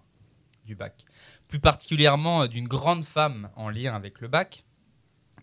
du 0.66 0.76
bac, 0.76 1.04
plus 1.48 1.58
particulièrement 1.58 2.46
d'une 2.46 2.68
grande 2.68 3.02
femme 3.02 3.50
en 3.56 3.70
lien 3.70 3.92
avec 3.96 4.20
le 4.20 4.28
bac 4.28 4.62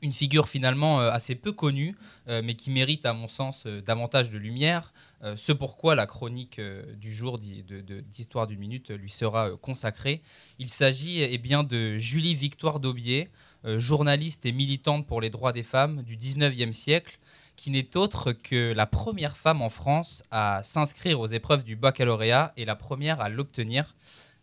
une 0.02 0.14
figure 0.14 0.48
finalement 0.48 1.02
euh, 1.02 1.10
assez 1.10 1.36
peu 1.36 1.52
connue, 1.52 1.96
euh, 2.28 2.42
mais 2.44 2.56
qui 2.56 2.72
mérite 2.72 3.06
à 3.06 3.14
mon 3.14 3.28
sens 3.28 3.64
euh, 3.66 3.82
davantage 3.82 4.30
de 4.30 4.38
lumière. 4.38 4.94
Ce 5.36 5.52
pourquoi 5.52 5.96
la 5.96 6.06
chronique 6.06 6.62
du 6.62 7.12
jour 7.12 7.40
d'Histoire 7.40 8.46
d'une 8.46 8.60
minute 8.60 8.92
lui 8.92 9.10
sera 9.10 9.50
consacrée. 9.60 10.22
Il 10.60 10.70
s'agit 10.70 11.22
eh 11.22 11.40
bien 11.40 11.64
de 11.64 11.98
Julie 11.98 12.36
Victoire 12.36 12.80
Daubier, 12.80 13.32
journaliste 13.66 14.46
et 14.46 14.52
militante 14.52 15.08
pour 15.08 15.20
les 15.20 15.32
droits 15.32 15.54
des 15.54 15.64
femmes 15.64 16.04
du 16.04 16.18
19e 16.18 16.72
siècle, 16.72 17.18
qui 17.56 17.72
n'est 17.72 17.98
autre 17.98 18.32
que 18.32 18.74
la 18.74 18.86
première 18.86 19.38
femme 19.38 19.64
en 19.64 19.70
France 19.70 20.22
à 20.30 20.62
s'inscrire 20.64 21.20
aux 21.20 21.26
épreuves 21.26 21.64
du 21.64 21.76
baccalauréat 21.76 22.54
et 22.56 22.66
la 22.66 22.76
première 22.76 23.20
à 23.20 23.28
l'obtenir. 23.28 23.96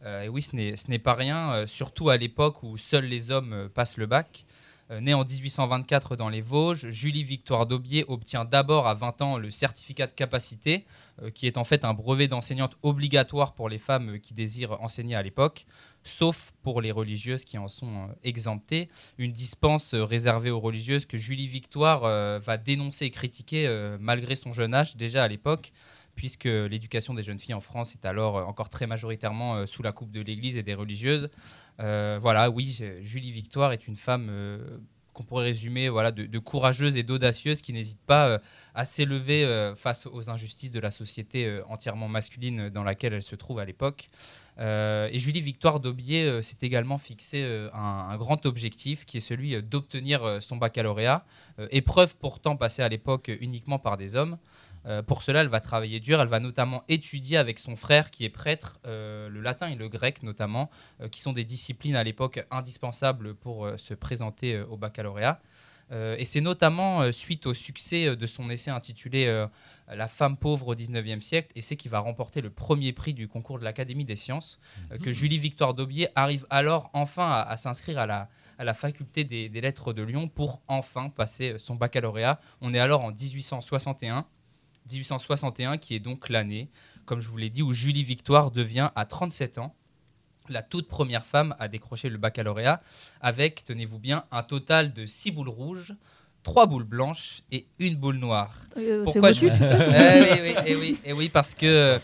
Et 0.04 0.28
oui, 0.28 0.42
ce 0.42 0.56
n'est 0.90 0.98
pas 0.98 1.14
rien, 1.14 1.68
surtout 1.68 2.10
à 2.10 2.16
l'époque 2.16 2.64
où 2.64 2.76
seuls 2.76 3.06
les 3.06 3.30
hommes 3.30 3.68
passent 3.72 3.96
le 3.96 4.06
bac. 4.06 4.44
Euh, 4.90 5.00
née 5.00 5.14
en 5.14 5.24
1824 5.24 6.14
dans 6.14 6.28
les 6.28 6.42
Vosges, 6.42 6.90
Julie 6.90 7.24
Victoire 7.24 7.66
Daubier 7.66 8.04
obtient 8.06 8.44
d'abord 8.44 8.86
à 8.86 8.92
20 8.92 9.22
ans 9.22 9.38
le 9.38 9.50
certificat 9.50 10.06
de 10.06 10.12
capacité, 10.12 10.84
euh, 11.22 11.30
qui 11.30 11.46
est 11.46 11.56
en 11.56 11.64
fait 11.64 11.84
un 11.84 11.94
brevet 11.94 12.28
d'enseignante 12.28 12.76
obligatoire 12.82 13.54
pour 13.54 13.70
les 13.70 13.78
femmes 13.78 14.18
qui 14.20 14.34
désirent 14.34 14.82
enseigner 14.82 15.14
à 15.14 15.22
l'époque, 15.22 15.64
sauf 16.02 16.52
pour 16.62 16.82
les 16.82 16.90
religieuses 16.90 17.46
qui 17.46 17.56
en 17.56 17.68
sont 17.68 17.94
euh, 17.94 18.12
exemptées. 18.24 18.90
Une 19.16 19.32
dispense 19.32 19.94
réservée 19.94 20.50
aux 20.50 20.60
religieuses 20.60 21.06
que 21.06 21.16
Julie 21.16 21.48
Victoire 21.48 22.02
va 22.40 22.56
dénoncer 22.56 23.06
et 23.06 23.10
critiquer 23.10 23.68
malgré 24.00 24.34
son 24.34 24.52
jeune 24.52 24.74
âge 24.74 24.96
déjà 24.96 25.24
à 25.24 25.28
l'époque 25.28 25.72
puisque 26.14 26.44
l'éducation 26.44 27.14
des 27.14 27.22
jeunes 27.22 27.38
filles 27.38 27.54
en 27.54 27.60
France 27.60 27.94
est 27.94 28.06
alors 28.06 28.38
euh, 28.38 28.44
encore 28.44 28.70
très 28.70 28.86
majoritairement 28.86 29.56
euh, 29.56 29.66
sous 29.66 29.82
la 29.82 29.92
coupe 29.92 30.10
de 30.10 30.20
l'Église 30.20 30.56
et 30.56 30.62
des 30.62 30.74
religieuses. 30.74 31.28
Euh, 31.80 32.18
voilà, 32.20 32.50
oui, 32.50 32.78
Julie 33.00 33.30
Victoire 33.30 33.72
est 33.72 33.88
une 33.88 33.96
femme 33.96 34.30
qu'on 35.12 35.24
pourrait 35.24 35.44
résumer 35.44 35.88
voilà, 35.88 36.12
de, 36.12 36.38
courageuse 36.38 36.96
et 36.96 37.02
d'audacieuse 37.02 37.62
qui 37.62 37.72
n'hésite 37.72 38.00
pas 38.06 38.40
à 38.74 38.84
s'élever 38.84 39.72
face 39.76 40.06
aux 40.06 40.30
injustices 40.30 40.70
de 40.70 40.80
la 40.80 40.90
société 40.90 41.60
entièrement 41.68 42.08
masculine 42.08 42.68
dans 42.68 42.84
laquelle 42.84 43.12
elle 43.12 43.22
se 43.22 43.34
trouve 43.34 43.58
à 43.58 43.64
l'époque. 43.64 44.08
Et 44.58 45.18
Julie 45.18 45.40
Victoire 45.40 45.80
Daubier 45.80 46.42
s'est 46.42 46.58
également 46.62 46.98
fixé 46.98 47.44
un, 47.72 48.16
grand 48.16 48.46
objectif 48.46 49.04
qui 49.04 49.16
est 49.16 49.20
celui 49.20 49.60
d'obtenir 49.62 50.38
son 50.40 50.56
baccalauréat, 50.56 51.24
épreuve 51.70 52.14
pourtant 52.16 52.56
passée 52.56 52.82
à 52.82 52.88
l'époque 52.88 53.32
uniquement 53.40 53.80
par 53.80 53.96
des 53.96 54.14
hommes. 54.14 54.38
Euh, 54.86 55.02
pour 55.02 55.22
cela, 55.22 55.40
elle 55.40 55.48
va 55.48 55.60
travailler 55.60 56.00
dur. 56.00 56.20
Elle 56.20 56.28
va 56.28 56.40
notamment 56.40 56.84
étudier 56.88 57.36
avec 57.36 57.58
son 57.58 57.76
frère 57.76 58.10
qui 58.10 58.24
est 58.24 58.30
prêtre 58.30 58.80
euh, 58.86 59.28
le 59.28 59.40
latin 59.40 59.68
et 59.68 59.76
le 59.76 59.88
grec 59.88 60.22
notamment, 60.22 60.70
euh, 61.00 61.08
qui 61.08 61.20
sont 61.20 61.32
des 61.32 61.44
disciplines 61.44 61.96
à 61.96 62.04
l'époque 62.04 62.44
indispensables 62.50 63.34
pour 63.34 63.68
se 63.76 63.94
présenter 63.94 64.60
au 64.60 64.76
baccalauréat. 64.76 65.40
Et 65.92 66.24
c'est 66.24 66.40
notamment 66.40 67.12
suite 67.12 67.46
au 67.46 67.54
succès 67.54 68.16
de 68.16 68.26
son 68.26 68.50
essai 68.50 68.70
intitulé 68.70 69.46
La 69.86 70.08
femme 70.08 70.36
pauvre 70.36 70.68
au 70.68 70.74
19e 70.74 71.20
siècle, 71.20 71.52
essai 71.54 71.76
qui 71.76 71.88
va 71.88 72.00
remporter 72.00 72.40
le 72.40 72.50
premier 72.50 72.92
prix 72.92 73.14
du 73.14 73.28
concours 73.28 73.58
de 73.58 73.64
l'Académie 73.64 74.04
des 74.04 74.16
sciences, 74.16 74.58
que 75.02 75.12
Julie 75.12 75.38
Victoire 75.38 75.74
Daubier 75.74 76.08
arrive 76.16 76.46
alors 76.50 76.90
enfin 76.94 77.30
à, 77.30 77.42
à 77.42 77.56
s'inscrire 77.56 77.98
à 77.98 78.06
la, 78.06 78.28
à 78.58 78.64
la 78.64 78.74
faculté 78.74 79.24
des, 79.24 79.48
des 79.48 79.60
lettres 79.60 79.92
de 79.92 80.02
Lyon 80.02 80.26
pour 80.26 80.62
enfin 80.66 81.10
passer 81.10 81.56
son 81.58 81.76
baccalauréat. 81.76 82.40
On 82.60 82.74
est 82.74 82.80
alors 82.80 83.02
en 83.04 83.12
1861. 83.12 84.26
1861 84.90 85.78
qui 85.78 85.94
est 85.94 86.00
donc 86.00 86.28
l'année, 86.28 86.70
comme 87.06 87.20
je 87.20 87.28
vous 87.28 87.36
l'ai 87.36 87.50
dit, 87.50 87.62
où 87.62 87.72
Julie 87.72 88.04
Victoire 88.04 88.50
devient 88.50 88.90
à 88.94 89.04
37 89.06 89.58
ans 89.58 89.74
la 90.48 90.62
toute 90.62 90.88
première 90.88 91.24
femme 91.24 91.54
à 91.58 91.68
décrocher 91.68 92.08
le 92.08 92.18
baccalauréat 92.18 92.82
avec, 93.20 93.64
tenez-vous 93.64 93.98
bien, 93.98 94.24
un 94.30 94.42
total 94.42 94.92
de 94.92 95.06
6 95.06 95.30
boules 95.30 95.48
rouges, 95.48 95.94
trois 96.44 96.66
boules 96.66 96.84
blanches 96.84 97.40
et 97.50 97.66
une 97.80 97.96
boule 97.96 98.16
noire. 98.18 98.54
Euh, 98.76 99.02
Pourquoi 99.02 99.32
je 99.32 99.46
Eh 99.46 99.50
oui, 99.50 100.38
oui, 100.42 100.54
eh 100.66 100.76
oui, 100.76 100.98
eh 101.04 101.12
oui, 101.12 101.28
parce 101.28 101.54
que 101.54 101.66
euh, 101.66 101.98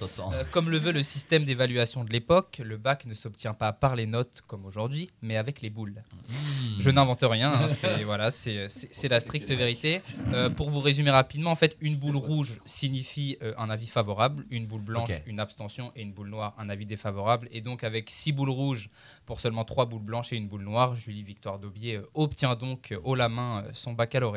comme 0.51 0.71
le 0.71 0.79
veut 0.79 0.91
le 0.93 1.03
système 1.05 1.45
d'évaluation 1.45 2.03
de 2.05 2.11
l'époque, 2.11 2.61
le 2.65 2.77
bac 2.77 3.07
ne 3.07 3.15
s'obtient 3.15 3.55
pas 3.55 3.73
par 3.73 3.95
les 3.95 4.07
notes 4.07 4.43
comme 4.49 4.65
aujourd'hui, 4.65 5.11
mais 5.23 5.37
avec 5.37 5.61
les 5.61 5.71
boules. 5.71 6.03
Mmh. 6.29 6.35
Je 6.81 6.91
n'invente 6.91 7.21
rien, 7.23 7.53
hein, 7.53 7.69
c'est 7.69 8.03
voilà, 8.11 8.31
c'est 8.31 8.69
c'est- 8.69 8.89
c'est 8.91 9.09
la 9.09 9.21
stricte 9.21 9.51
vérité. 9.51 10.01
Euh, 10.33 10.49
pour 10.49 10.71
vous 10.71 10.81
résumer 10.81 11.11
rapidement, 11.11 11.51
en 11.51 11.57
fait, 11.57 11.77
une 11.81 11.97
boule 11.97 12.17
rouge 12.17 12.61
signifie 12.65 13.37
euh, 13.43 13.53
un 13.59 13.69
avis 13.71 13.87
favorable, 13.87 14.47
une 14.51 14.67
boule 14.67 14.81
blanche 14.83 15.11
une 15.27 15.39
abstention 15.39 15.93
et 15.95 16.03
une 16.03 16.13
boule 16.13 16.31
noire 16.31 16.55
un 16.59 16.71
avis 16.71 16.87
défavorable. 16.87 17.47
Et 17.53 17.61
donc 17.61 17.85
avec 17.85 18.09
six 18.11 18.33
boules 18.33 18.49
rouges 18.51 18.89
pour 19.27 19.41
seulement 19.41 19.65
trois 19.65 19.85
boules 19.85 20.01
blanches 20.03 20.33
et 20.33 20.37
une 20.37 20.49
boule 20.49 20.63
noire, 20.63 20.95
Julie 20.97 21.23
Victoire 21.23 21.59
Daubier 21.59 21.97
euh, 21.97 22.07
obtient 22.15 22.55
donc 22.55 22.93
euh, 22.93 22.99
haut 23.05 23.15
la 23.15 23.29
main 23.29 23.65
euh, 23.65 23.71
son 23.75 23.93
baccalauréat. 23.93 24.30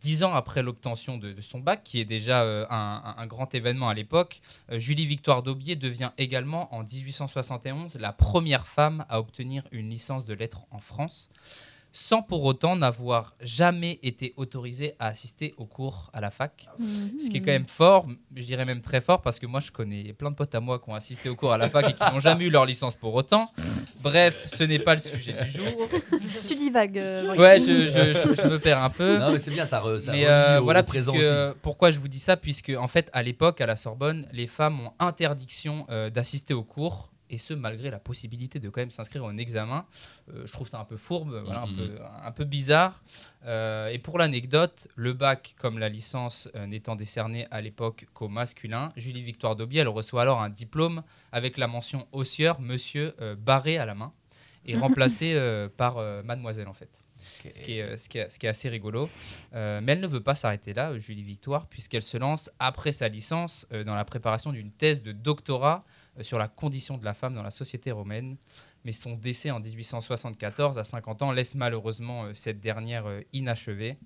Dix 0.00 0.22
ans 0.22 0.32
après 0.32 0.62
l'obtention 0.62 1.18
de, 1.18 1.40
son 1.40 1.60
bac, 1.60 1.82
qui 1.84 2.00
est 2.00 2.04
déjà 2.06 2.42
euh, 2.42 2.64
un 2.70 3.26
grand 3.26 3.54
événement 3.54 3.88
à 3.88 3.94
l'époque, 3.94 4.40
euh, 4.70 4.78
Julie 4.78 5.04
Victoire 5.04 5.42
Daubier 5.42 5.76
devient 5.76 6.10
également 6.16 6.74
en 6.74 6.84
1871 6.84 7.96
la 7.96 8.12
première 8.12 8.66
femme 8.66 9.04
à 9.10 9.20
obtenir 9.20 9.62
une 9.72 9.90
licence 9.90 10.24
de 10.24 10.32
lettres 10.32 10.62
en 10.70 10.80
France, 10.80 11.28
sans 11.92 12.22
pour 12.22 12.44
autant 12.44 12.76
n'avoir 12.76 13.34
jamais 13.40 13.98
été 14.02 14.32
autorisée 14.36 14.94
à 14.98 15.06
assister 15.08 15.54
aux 15.56 15.66
cours 15.66 16.08
à 16.12 16.20
la 16.20 16.30
fac. 16.30 16.68
Ce 17.18 17.28
qui 17.30 17.38
est 17.38 17.40
quand 17.40 17.46
même 17.52 17.66
fort, 17.66 18.06
je 18.36 18.42
dirais 18.44 18.64
même 18.64 18.80
très 18.80 19.00
fort, 19.00 19.22
parce 19.22 19.38
que 19.38 19.46
moi 19.46 19.60
je 19.60 19.70
connais 19.70 20.12
plein 20.12 20.30
de 20.30 20.36
potes 20.36 20.54
à 20.54 20.60
moi 20.60 20.78
qui 20.78 20.88
ont 20.88 20.94
assisté 20.94 21.28
aux 21.28 21.34
cours 21.34 21.52
à 21.52 21.58
la 21.58 21.68
fac 21.68 21.88
et 21.90 21.92
qui 21.94 22.02
n'ont 22.12 22.20
jamais 22.20 22.44
eu 22.44 22.50
leur 22.50 22.64
licence 22.66 22.94
pour 22.94 23.14
autant. 23.14 23.50
Bref, 24.02 24.46
ce 24.54 24.64
n'est 24.64 24.78
pas 24.78 24.94
le 24.94 25.00
sujet 25.00 25.34
du 25.44 25.50
jour. 25.50 25.88
Tu 26.48 26.54
divagues. 26.54 26.98
euh. 26.98 27.34
Ouais, 27.36 27.58
je, 27.58 27.64
je- 27.86 28.34
je- 28.36 28.42
je 28.42 28.48
me 28.48 28.58
perds 28.58 28.82
un 28.82 28.90
peu. 28.90 29.18
Non, 29.18 29.32
mais 29.32 29.38
c'est 29.38 29.50
bien, 29.50 29.64
ça, 29.64 29.80
re- 29.80 30.00
ça 30.00 30.12
Mais 30.12 30.26
euh, 30.26 30.60
au- 30.60 30.64
voilà, 30.64 30.80
au 30.80 30.84
présent 30.84 31.12
puisque- 31.12 31.28
aussi. 31.30 31.58
pourquoi 31.62 31.90
je 31.90 31.98
vous 31.98 32.08
dis 32.08 32.18
ça? 32.18 32.36
Puisque, 32.36 32.70
en 32.78 32.86
fait, 32.86 33.10
à 33.12 33.22
l'époque, 33.22 33.60
à 33.60 33.66
la 33.66 33.76
Sorbonne, 33.76 34.26
les 34.32 34.46
femmes 34.46 34.80
ont 34.80 34.92
interdiction 34.98 35.86
euh, 35.90 36.08
d'assister 36.10 36.54
aux 36.54 36.62
cours. 36.62 37.10
Et 37.32 37.38
ce, 37.38 37.54
malgré 37.54 37.90
la 37.90 37.98
possibilité 38.00 38.58
de 38.58 38.68
quand 38.68 38.80
même 38.80 38.90
s'inscrire 38.90 39.24
en 39.24 39.36
examen. 39.38 39.86
Euh, 40.34 40.42
je 40.46 40.52
trouve 40.52 40.68
ça 40.68 40.80
un 40.80 40.84
peu 40.84 40.96
fourbe, 40.96 41.40
voilà, 41.44 41.62
un, 41.62 41.66
Mhm. 41.68 41.76
peu, 41.76 41.98
un 42.24 42.32
peu 42.32 42.44
bizarre. 42.44 43.00
Euh, 43.46 43.88
et 43.88 43.98
pour 43.98 44.18
l'anecdote, 44.18 44.88
le 44.96 45.12
bac, 45.12 45.54
comme 45.58 45.78
la 45.78 45.88
licence, 45.88 46.48
euh, 46.56 46.66
n'étant 46.66 46.96
décerné 46.96 47.46
à 47.50 47.60
l'époque 47.60 48.06
qu'au 48.14 48.28
masculin, 48.28 48.92
Julie 48.96 49.22
Victoire 49.22 49.54
Daubier, 49.56 49.80
elle 49.80 49.88
reçoit 49.88 50.22
alors 50.22 50.42
un 50.42 50.50
diplôme 50.50 51.02
avec 51.32 51.56
la 51.56 51.68
mention 51.68 52.06
haussieur, 52.12 52.60
monsieur 52.60 53.14
euh, 53.20 53.36
barré 53.36 53.78
à 53.78 53.86
la 53.86 53.94
main, 53.94 54.12
et 54.66 54.76
remplacé 54.76 55.34
euh, 55.34 55.68
par 55.74 55.98
euh, 55.98 56.22
mademoiselle, 56.24 56.68
en 56.68 56.74
fait 56.74 57.04
ce, 57.22 57.60
qui 57.60 57.78
est, 57.78 57.98
ce, 57.98 58.08
qui 58.08 58.16
est, 58.16 58.30
ce 58.30 58.38
qui 58.38 58.46
est 58.46 58.48
assez 58.48 58.70
rigolo. 58.70 59.10
Euh, 59.54 59.80
mais 59.82 59.92
elle 59.92 60.00
ne 60.00 60.06
veut 60.06 60.22
pas 60.22 60.34
s'arrêter 60.34 60.72
là, 60.72 60.96
Julie 60.96 61.22
Victoire, 61.22 61.66
puisqu'elle 61.66 62.02
se 62.02 62.16
lance, 62.16 62.50
après 62.58 62.92
sa 62.92 63.08
licence, 63.08 63.66
euh, 63.74 63.84
dans 63.84 63.94
la 63.94 64.06
préparation 64.06 64.52
d'une 64.52 64.70
thèse 64.70 65.02
de 65.02 65.12
doctorat 65.12 65.84
sur 66.22 66.38
la 66.38 66.48
condition 66.48 66.98
de 66.98 67.04
la 67.04 67.14
femme 67.14 67.34
dans 67.34 67.42
la 67.42 67.50
société 67.50 67.90
romaine. 67.90 68.36
Mais 68.84 68.92
son 68.92 69.16
décès 69.16 69.50
en 69.50 69.60
1874, 69.60 70.78
à 70.78 70.84
50 70.84 71.22
ans, 71.22 71.32
laisse 71.32 71.54
malheureusement 71.54 72.24
euh, 72.24 72.34
cette 72.34 72.60
dernière 72.60 73.06
euh, 73.06 73.20
inachevée. 73.32 73.96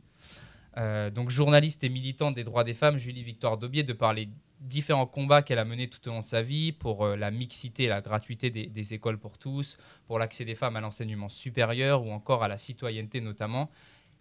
Euh, 0.76 1.10
donc 1.10 1.30
journaliste 1.30 1.84
et 1.84 1.88
militante 1.88 2.34
des 2.34 2.44
droits 2.44 2.64
des 2.64 2.74
femmes, 2.74 2.98
Julie 2.98 3.22
Victoire 3.22 3.56
Daubier, 3.58 3.84
de 3.84 3.92
par 3.92 4.12
les 4.12 4.28
différents 4.60 5.06
combats 5.06 5.42
qu'elle 5.42 5.58
a 5.58 5.64
menés 5.64 5.88
tout 5.88 6.08
au 6.08 6.10
long 6.12 6.20
de 6.20 6.24
sa 6.24 6.42
vie 6.42 6.72
pour 6.72 7.04
euh, 7.04 7.16
la 7.16 7.30
mixité 7.30 7.84
et 7.84 7.88
la 7.88 8.00
gratuité 8.00 8.50
des, 8.50 8.94
écoles 8.94 9.18
pour 9.18 9.38
tous, 9.38 9.76
pour 10.06 10.18
l'accès 10.18 10.44
des 10.44 10.54
femmes 10.54 10.76
à 10.76 10.80
l'enseignement 10.80 11.28
supérieur 11.28 12.04
ou 12.04 12.10
encore 12.10 12.42
à 12.42 12.48
la 12.48 12.58
citoyenneté 12.58 13.20
notamment, 13.20 13.70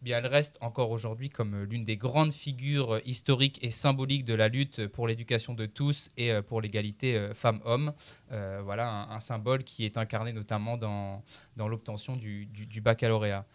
bien 0.04 0.18
elle 0.18 0.28
reste 0.28 0.58
encore 0.62 0.92
aujourd'hui 0.92 1.30
comme 1.30 1.54
euh, 1.56 1.66
l'une 1.66 1.86
des 1.86 1.98
grandes 1.98 2.34
figures 2.34 2.96
euh, 2.96 3.00
historiques 3.06 3.60
et 3.64 3.72
symboliques 3.72 4.26
de 4.26 4.34
la 4.34 4.50
lutte 4.50 4.88
pour 4.88 5.08
l'éducation 5.08 5.54
de 5.54 5.66
tous 5.66 6.10
et 6.18 6.32
euh, 6.32 6.42
pour 6.42 6.62
l'égalité 6.62 7.16
euh, 7.16 7.34
femmes-hommes. 7.34 7.94
Euh, 8.32 8.62
voilà 8.64 9.08
un, 9.10 9.20
symbole 9.22 9.64
qui 9.64 9.86
est 9.86 9.98
incarné 9.98 10.34
notamment 10.34 10.76
dans, 10.76 11.24
l'obtention 11.58 12.18
du 12.18 12.82
baccalauréat. 12.82 13.46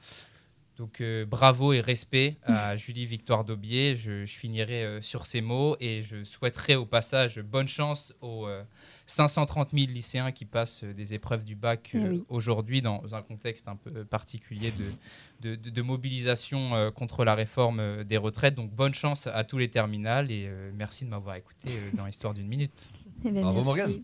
Donc 0.79 1.01
euh, 1.01 1.25
bravo 1.27 1.73
et 1.73 1.81
respect 1.81 2.37
à 2.45 2.77
Julie 2.77 3.05
Victoire 3.05 3.45
Daubier. 3.45 3.97
Je, 3.97 4.25
je 4.25 4.39
finirai 4.39 4.85
euh, 4.85 5.03
sur 5.03 5.27
ces 5.27 5.41
mots 5.41 5.77
et 5.81 6.03
je 6.03 6.23
souhaiterais 6.23 6.77
au 6.77 6.87
passage 6.87 7.41
bonne 7.41 7.67
chance 7.67 8.15
aux 8.21 8.47
euh, 8.47 8.63
530 9.07 9.71
000 9.73 9.87
lycéens 9.91 10.31
qui 10.31 10.45
passent 10.45 10.85
euh, 10.85 10.95
des 10.95 11.15
épreuves 11.15 11.45
du 11.45 11.57
bac 11.57 11.91
Eh 11.95 11.99
euh, 11.99 12.09
oui. 12.11 12.25
aujourd'hui 12.29 12.81
dans 12.81 13.15
un 13.15 13.21
contexte 13.23 13.67
un 13.67 13.75
peu 13.75 14.05
particulier 14.05 14.71
de, 14.71 15.51
de, 15.51 15.57
de- 15.57 15.71
de 15.71 15.83
mobilisation 15.83 16.75
euh, 16.77 16.91
contre 16.93 17.25
la 17.25 17.35
réforme 17.35 17.81
euh, 17.81 18.05
des 18.05 18.17
retraites. 18.17 18.55
Donc 18.55 18.71
bonne 18.71 18.95
chance 18.95 19.27
à 19.27 19.43
tous 19.43 19.59
les 19.59 19.69
terminales 19.69 20.31
et 20.31 20.47
euh, 20.47 20.71
merci 20.75 21.05
de 21.05 21.11
m'avoir 21.11 21.35
écouté 21.35 21.71
euh, 21.71 21.91
dans 21.97 22.07
Histoire 22.07 22.35
d'une 22.35 22.47
minute. 22.49 22.89
Eh 23.25 23.31
ben, 23.33 23.43
Bravo, 23.43 23.65
merci. 23.65 23.81
Morgane. 23.81 24.03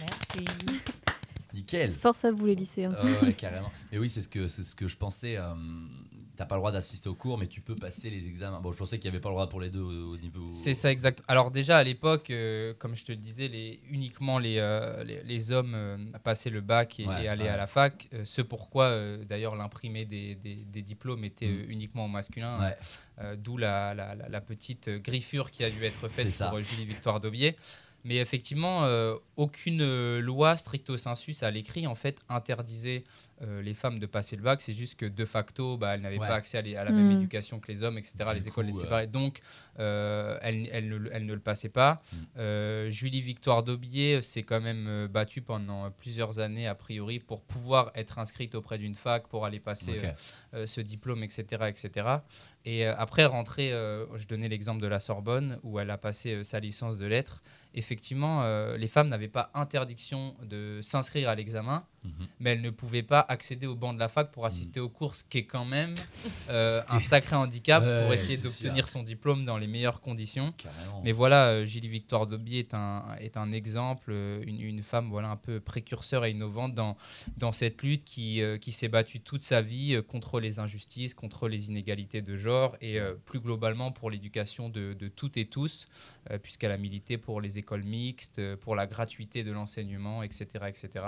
Merci. 0.00 0.95
Nickel. 1.56 1.92
Force 1.92 2.24
à 2.24 2.30
vous 2.30 2.46
les 2.46 2.54
lycéens. 2.54 2.94
Ouais, 3.22 3.32
carrément. 3.32 3.70
Et 3.90 3.98
oui, 3.98 4.08
c'est 4.08 4.22
ce 4.22 4.28
que 4.28 4.46
c'est 4.48 4.62
ce 4.62 4.74
que 4.76 4.86
je 4.88 4.96
pensais. 4.96 5.36
euh, 5.36 5.54
T'as 6.36 6.44
pas 6.44 6.56
le 6.56 6.60
droit 6.60 6.70
d'assister 6.70 7.08
aux 7.08 7.14
cours, 7.14 7.38
mais 7.38 7.46
tu 7.46 7.62
peux 7.62 7.74
passer 7.76 8.10
les 8.10 8.28
examens. 8.28 8.60
Bon, 8.60 8.70
je 8.70 8.76
pensais 8.76 8.98
qu'il 8.98 9.06
y 9.06 9.08
avait 9.08 9.20
pas 9.22 9.30
le 9.30 9.36
droit 9.36 9.48
pour 9.48 9.58
les 9.58 9.70
deux 9.70 9.80
au, 9.80 10.12
au 10.12 10.16
niveau. 10.18 10.50
C'est 10.52 10.74
ça 10.74 10.92
exact. 10.92 11.22
Alors 11.28 11.50
déjà 11.50 11.78
à 11.78 11.82
l'époque, 11.82 12.28
euh, 12.28 12.74
comme 12.78 12.94
je 12.94 13.06
te 13.06 13.12
le 13.12 13.16
disais, 13.16 13.48
les, 13.48 13.80
uniquement 13.88 14.38
les, 14.38 14.58
euh, 14.58 15.02
les, 15.02 15.22
les 15.22 15.50
hommes 15.50 15.72
euh, 15.74 15.96
passaient 16.22 16.50
le 16.50 16.60
bac 16.60 17.00
et, 17.00 17.06
Ouais, 17.06 17.24
et 17.24 17.28
allaient 17.28 17.44
ouais. 17.44 17.48
à 17.48 17.56
la 17.56 17.66
fac. 17.66 18.06
Euh, 18.12 18.26
ce 18.26 18.42
pourquoi 18.42 18.84
euh, 18.88 19.24
d'ailleurs 19.24 19.56
l'imprimé 19.56 20.04
des, 20.04 20.34
des- 20.34 20.56
des 20.56 20.82
diplômes 20.82 21.24
était 21.24 21.46
Mm. 21.48 21.56
euh, 21.60 21.64
uniquement 21.70 22.04
au 22.04 22.08
masculin. 22.08 22.60
Ouais. 22.60 22.76
Euh, 23.20 23.34
D'où 23.34 23.56
la, 23.56 23.94
la- 23.94 24.14
la- 24.14 24.28
la 24.28 24.40
petite 24.42 24.90
griffure 24.90 25.50
qui 25.50 25.64
a 25.64 25.70
dû 25.70 25.82
être 25.84 26.06
faite 26.08 26.36
pour 26.36 26.58
euh, 26.58 26.60
Julie 26.62 26.84
Victoire 26.84 27.18
Daubier. 27.18 27.56
Mais 28.06 28.18
effectivement, 28.18 28.84
euh, 28.84 29.16
aucune 29.36 29.80
euh, 29.82 30.20
loi 30.20 30.56
stricto 30.56 30.96
sensus 30.96 31.42
à 31.42 31.50
l'écrit 31.50 31.88
en 31.88 31.96
fait 31.96 32.20
interdisait 32.28 33.02
euh, 33.42 33.60
les 33.62 33.74
femmes 33.74 33.98
de 33.98 34.06
passer 34.06 34.34
le 34.36 34.42
bac. 34.42 34.62
C'est 34.62 34.72
juste 34.72 34.94
que 34.96 35.06
de 35.06 35.24
facto, 35.24 35.76
bah, 35.76 35.94
elles 35.94 36.00
n'avaient 36.00 36.18
Ouais. 36.18 36.26
pas 36.26 36.34
accès 36.36 36.58
à, 36.58 36.62
les- 36.62 36.76
à 36.76 36.84
la 36.84 36.90
même 36.92 37.08
Mm. 37.08 37.18
éducation 37.18 37.60
que 37.60 37.70
les 37.70 37.82
hommes, 37.82 37.98
etc. 37.98 38.14
les 38.34 38.48
écoles 38.48 38.66
coup, 38.66 38.72
les 38.72 38.78
euh, 38.78 38.82
séparaient. 38.82 39.06
Donc, 39.06 39.40
euh, 39.78 40.38
elles, 40.42 40.68
elles 40.72 40.88
ne, 40.88 41.08
elles 41.12 41.26
ne 41.26 41.34
le 41.34 41.40
passaient 41.40 41.68
pas. 41.68 41.96
Mm. 42.12 42.16
Euh, 42.38 42.90
Julie 42.90 43.20
Victoire 43.20 43.62
Daubier 43.62 44.22
s'est 44.22 44.42
quand 44.42 44.60
même 44.60 45.06
battue 45.08 45.42
pendant 45.42 45.90
plusieurs 45.90 46.38
années, 46.38 46.66
a 46.66 46.74
priori, 46.74 47.18
pour 47.18 47.42
pouvoir 47.42 47.90
être 47.94 48.18
inscrite 48.18 48.54
auprès 48.54 48.78
d'une 48.78 48.94
fac, 48.94 49.28
pour 49.28 49.44
aller 49.44 49.60
passer 49.60 49.98
euh, 50.02 50.12
euh, 50.54 50.66
ce 50.66 50.80
diplôme, 50.80 51.22
etc. 51.22 51.64
etc. 51.68 52.06
Et 52.64 52.86
euh, 52.86 52.94
après 52.96 53.24
rentrer, 53.26 53.72
euh, 53.72 54.06
je 54.16 54.26
donnais 54.26 54.48
l'exemple 54.48 54.80
de 54.82 54.88
la 54.88 54.98
Sorbonne, 54.98 55.58
où 55.62 55.78
elle 55.78 55.90
a 55.90 55.98
passé 55.98 56.32
euh, 56.34 56.44
sa 56.44 56.58
licence 56.58 56.98
de 56.98 57.06
lettres. 57.06 57.40
Effectivement, 57.74 58.42
euh, 58.42 58.76
les 58.76 58.88
femmes 58.88 59.08
n'avaient 59.08 59.28
pas 59.28 59.50
interdiction 59.54 60.34
de 60.42 60.80
s'inscrire 60.82 61.28
à 61.28 61.34
l'examen, 61.34 61.84
Mhm. 62.04 62.26
mais 62.40 62.50
elles 62.52 62.60
ne 62.62 62.70
pouvaient 62.70 63.02
pas 63.02 63.25
accéder 63.28 63.66
au 63.66 63.74
banc 63.74 63.92
de 63.92 63.98
la 63.98 64.08
fac 64.08 64.30
pour 64.32 64.46
assister 64.46 64.80
aux 64.80 64.88
cours, 64.88 65.14
ce 65.14 65.24
qui 65.24 65.38
est 65.38 65.46
quand 65.46 65.64
même 65.64 65.94
euh, 66.50 66.82
un 66.88 67.00
sacré 67.00 67.36
handicap 67.36 67.82
Ouais, 67.82 68.02
pour 68.02 68.12
essayer 68.12 68.36
d'obtenir 68.36 68.88
son 68.88 69.02
diplôme 69.02 69.44
dans 69.44 69.56
les 69.56 69.66
meilleures 69.66 70.00
conditions. 70.00 70.52
Carrément. 70.56 71.02
Mais 71.04 71.12
voilà, 71.12 71.48
euh, 71.48 71.66
Julie 71.66 71.88
Victoire 71.88 72.26
Daubier 72.26 72.60
est 72.60 72.74
un, 72.74 73.04
est 73.20 73.36
un 73.36 73.52
exemple, 73.52 74.10
euh, 74.10 74.42
une, 74.46 74.60
une 74.60 74.82
femme 74.82 75.08
voilà, 75.10 75.28
un 75.28 75.36
peu 75.36 75.60
précurseur 75.60 76.24
et 76.24 76.30
innovante 76.30 76.74
dans, 76.74 76.96
dans 77.36 77.52
cette 77.52 77.82
lutte 77.82 78.04
qui, 78.04 78.40
qui 78.60 78.72
s'est 78.72 78.88
battue 78.88 79.20
toute 79.20 79.42
sa 79.42 79.62
vie 79.62 80.00
contre 80.06 80.40
les 80.40 80.58
injustices, 80.58 81.14
contre 81.14 81.48
les 81.48 81.68
inégalités 81.68 82.22
de 82.22 82.36
genre 82.36 82.76
et 82.80 82.98
plus 83.24 83.40
globalement 83.40 83.92
pour 83.92 84.10
l'éducation 84.10 84.68
de, 84.68 84.94
de 84.94 85.08
toutes 85.08 85.36
et 85.36 85.46
tous, 85.46 85.88
puisqu'elle 86.42 86.72
a 86.72 86.76
milité 86.76 87.18
pour 87.18 87.40
les 87.40 87.58
écoles 87.58 87.84
mixtes, 87.84 88.40
pour 88.56 88.74
la 88.76 88.86
gratuité 88.86 89.44
de 89.44 89.52
l'enseignement, 89.52 90.22
etc., 90.22 90.46
etc. 90.68 91.04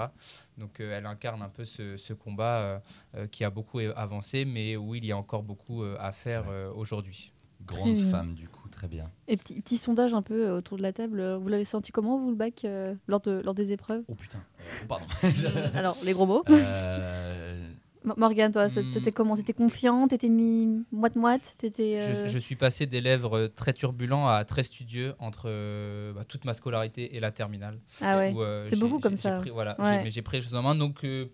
Donc 0.56 0.80
elle 0.80 1.06
incarne 1.06 1.42
un 1.42 1.48
peu 1.48 1.64
ce, 1.64 1.96
ce 1.96 2.07
combat 2.14 2.58
euh, 2.60 2.78
euh, 3.16 3.26
qui 3.26 3.44
a 3.44 3.50
beaucoup 3.50 3.78
avancé, 3.96 4.44
mais 4.44 4.76
où 4.76 4.94
il 4.94 5.04
y 5.04 5.12
a 5.12 5.16
encore 5.16 5.42
beaucoup 5.42 5.82
euh, 5.82 5.96
à 5.98 6.12
faire 6.12 6.42
Ouais. 6.44 6.52
euh, 6.52 6.72
aujourd'hui. 6.74 7.32
Grande 7.66 7.86
Très 7.94 7.94
bien. 8.02 8.10
femme, 8.10 8.34
du 8.34 8.48
coup, 8.48 8.68
très 8.68 8.86
bien. 8.88 9.10
Et 9.26 9.36
petit, 9.36 9.60
petit 9.60 9.76
sondage 9.78 10.14
un 10.14 10.22
peu 10.22 10.48
autour 10.50 10.78
de 10.78 10.82
la 10.82 10.92
table. 10.92 11.34
Vous 11.34 11.48
l'avez 11.48 11.64
senti 11.64 11.90
comment, 11.92 12.16
vous, 12.18 12.30
le 12.30 12.36
bac, 12.36 12.64
euh, 12.64 12.94
lors, 13.08 13.20
de, 13.20 13.42
lors 13.44 13.52
des 13.54 13.72
épreuves? 13.72 14.04
Oh 14.08 14.14
putain. 14.14 14.38
Euh, 14.38 14.62
oh, 14.82 14.86
pardon. 14.88 15.06
Alors, 15.74 15.96
les 16.04 16.12
gros 16.12 16.24
mots. 16.24 16.44
Euh, 16.48 17.68
Morgane, 18.16 18.52
toi, 18.52 18.68
c'était 18.68 19.12
comment? 19.12 19.36
T'étais 19.36 19.52
confiante 19.52 20.10
T'étais 20.10 20.28
mi 20.28 20.84
moite-moite 20.92 21.56
T'étais. 21.58 21.98
Je, 21.98 22.04
euh, 22.20 22.28
je 22.28 22.38
suis 22.38 22.54
passé 22.56 22.86
des 22.86 23.00
lèvres 23.02 23.48
très 23.48 23.72
turbulents 23.72 24.28
à 24.28 24.44
très 24.44 24.62
studieux 24.62 25.14
entre 25.18 25.42
euh, 25.46 26.12
bah, 26.14 26.24
toute 26.24 26.44
ma 26.44 26.54
scolarité 26.54 27.16
et 27.16 27.20
la 27.20 27.32
terminale. 27.32 27.78
Ah 28.00 28.16
ouais. 28.16 28.32
euh, 28.38 28.64
C'est 28.66 28.78
beaucoup 28.78 29.00
comme 29.00 29.16
ça. 29.16 29.32
pris- 29.38 29.50
voilà, 29.50 29.78
Ouais. 29.80 30.04
j'ai- 30.08 30.22
pris 30.22 30.38
les 30.38 30.42
choses 30.44 30.54
en 30.54 30.62
main, 30.62 30.74
donc 30.76 31.04
euh, 31.04 31.26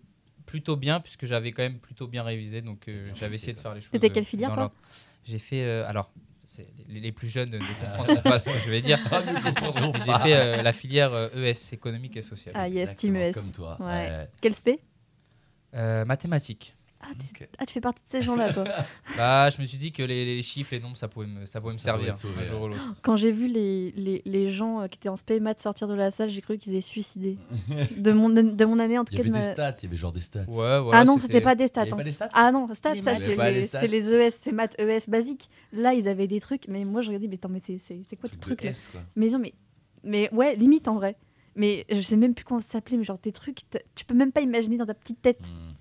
plutôt 0.46 0.76
bien, 0.76 1.00
puisque 1.00 1.26
j'avais 1.26 1.52
quand 1.52 1.62
même 1.62 1.78
plutôt 1.78 2.06
bien 2.06 2.22
révisé, 2.22 2.62
donc 2.62 2.88
euh, 2.88 3.10
j'avais 3.14 3.36
essayé 3.36 3.52
de 3.54 3.60
faire 3.60 3.74
les 3.74 3.80
choses. 3.80 3.90
T'étais 3.90 4.10
euh, 4.10 4.14
quelle 4.14 4.24
filière, 4.24 4.52
toi. 4.52 4.72
J'ai 5.24 5.38
fait. 5.38 5.64
euh, 5.64 5.86
alors, 5.88 6.10
c'est- 6.44 6.68
les, 6.88 7.00
les 7.00 7.12
plus 7.12 7.28
jeunes 7.28 7.50
ne 7.50 7.58
comprendront 7.58 8.22
pas 8.22 8.38
ce 8.38 8.50
que 8.50 8.58
je 8.58 8.70
vais 8.70 8.82
dire. 8.82 8.98
Ah, 9.10 9.22
J'ai 10.04 10.12
fait 10.22 10.36
euh, 10.36 10.62
la 10.62 10.72
filière 10.72 11.12
euh, 11.14 11.28
ES, 11.34 11.72
économique 11.72 12.16
et 12.16 12.22
sociale. 12.22 12.54
Ah 12.56 12.68
yes, 12.68 12.94
Team 12.96 13.16
ES. 13.16 13.32
Comme 13.32 13.52
toi. 13.52 13.76
Ouais. 13.80 13.86
ouais. 13.86 14.28
Quel 14.40 14.54
spé? 14.54 14.80
Euh, 15.74 16.04
mathématiques. 16.04 16.76
Ah, 17.06 17.12
tu, 17.18 17.44
ah, 17.58 17.66
tu 17.66 17.72
fais 17.74 17.80
partie 17.82 18.02
de 18.02 18.08
ces 18.08 18.22
gens-là, 18.22 18.50
toi. 18.52 18.64
Bah, 19.18 19.50
je 19.50 19.60
me 19.60 19.66
suis 19.66 19.76
dit 19.76 19.92
que 19.92 20.02
les, 20.02 20.24
les 20.24 20.42
chiffres, 20.42 20.70
les 20.74 20.80
nombres, 20.80 20.96
ça 20.96 21.06
pouvait 21.06 21.26
me, 21.26 21.44
ça 21.44 21.60
pouvait 21.60 21.74
me 21.74 21.78
Ça 21.78 21.84
servir 21.92 22.14
te 22.14 22.18
sauver, 22.18 22.46
un 22.46 22.50
jour 22.50 22.62
ou 22.62 22.68
l'autre. 22.68 22.94
Quand 23.02 23.16
j'ai 23.16 23.30
vu 23.30 23.46
les, 23.46 23.92
les, 23.92 24.22
les 24.24 24.50
gens 24.50 24.80
euh, 24.80 24.86
qui 24.86 24.96
étaient 24.96 25.10
en 25.10 25.16
spé 25.16 25.38
maths 25.38 25.60
sortir 25.60 25.86
de 25.86 25.94
la 25.94 26.10
salle, 26.10 26.30
j'ai 26.30 26.40
cru 26.40 26.56
qu'ils 26.56 26.72
avaient 26.72 26.80
suicidé. 26.80 27.36
de, 27.98 28.12
mon, 28.12 28.30
de 28.30 28.64
mon 28.64 28.78
année, 28.78 28.98
en 28.98 29.04
tout 29.04 29.12
Il 29.12 29.16
y 29.18 29.22
cas. 29.22 29.22
avait 29.22 29.30
de 29.30 29.34
des 29.34 29.46
ma- 29.46 29.52
stats, 29.52 29.74
il 29.80 29.84
y 29.84 29.86
avait 29.88 29.96
genre 29.96 30.12
des 30.12 30.20
stats. 30.20 30.44
Ouais, 30.48 30.78
ouais. 30.78 30.90
ah 30.92 31.04
non, 31.04 31.18
c'était 31.18 31.40
pas 31.42 31.54
des 31.54 31.64
Il 31.64 31.66
y 31.66 31.68
stats. 31.68 31.82
avait 31.82 31.92
hein. 31.92 31.96
pas 31.96 32.04
des 32.04 32.12
stats 32.12 32.30
Ah 32.32 32.50
non, 32.50 32.72
stats, 32.74 32.94
Les 32.94 33.02
ça 33.02 33.14
c'est 33.16 33.36
les 33.36 33.52
les, 33.52 33.62
stats. 33.66 33.80
c'est 33.80 33.88
les 33.88 34.10
ES, 34.12 34.30
c'est 34.40 34.52
maths 34.52 34.74
ES 34.80 35.08
basiques. 35.08 35.50
Là, 35.72 35.92
ils 35.94 36.08
avaient 36.08 36.26
des 36.26 36.40
trucs, 36.40 36.66
mais 36.68 36.84
moi 36.84 37.02
je 37.02 37.08
regardais, 37.08 37.28
mais 37.28 37.34
attends, 37.36 37.48
mais 37.50 37.60
c'est 37.60 38.16
quoi 38.16 38.30
ce 38.30 38.36
Truc 38.36 38.62
là 38.62 38.70
S, 38.70 38.88
quoi. 38.90 39.00
Mais 39.16 39.28
non, 39.28 39.38
mais, 39.38 39.52
mais 40.02 40.32
ouais, 40.32 40.56
limite 40.56 40.88
en 40.88 40.94
vrai. 40.94 41.16
Mais 41.56 41.86
je 41.88 42.00
sais 42.00 42.16
même 42.16 42.34
plus 42.34 42.44
comment 42.44 42.60
ça 42.60 42.72
s'appelait, 42.72 42.96
mais 42.96 43.04
genre 43.04 43.18
des 43.22 43.30
trucs, 43.30 43.58
tu 43.94 44.04
peux 44.04 44.14
même 44.14 44.32
pas 44.32 44.40
imaginer 44.40 44.76
dans 44.76 44.86
ta 44.86 44.94
petite 44.94 45.22
tête. 45.22 45.40
Mhm. 45.40 45.73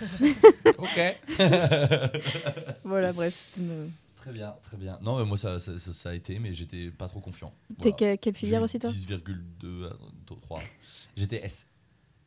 ok. 0.78 1.16
Voilà, 2.84 3.12
bref. 3.12 3.54
une- 3.58 3.90
Très 4.16 4.32
bien, 4.32 4.54
très 4.62 4.76
bien. 4.76 4.98
Non, 5.00 5.16
mais 5.18 5.24
moi 5.24 5.38
ça, 5.38 5.58
ça, 5.58 5.78
ça- 5.78 5.92
ça 5.94 6.10
a 6.10 6.14
été, 6.14 6.38
mais 6.38 6.52
j'étais 6.52 6.90
pas 6.90 7.08
trop 7.08 7.20
confiant. 7.20 7.52
T'es 7.80 7.90
Voilà. 7.90 7.96
que- 7.96 8.16
quelle 8.16 8.34
filière 8.34 8.62
aussi 8.62 8.78
toi 8.78 8.90
10,2 8.90 9.86
à 9.86 9.92
3. 10.42 10.60
J'étais 11.16 11.36
S. 11.44 11.68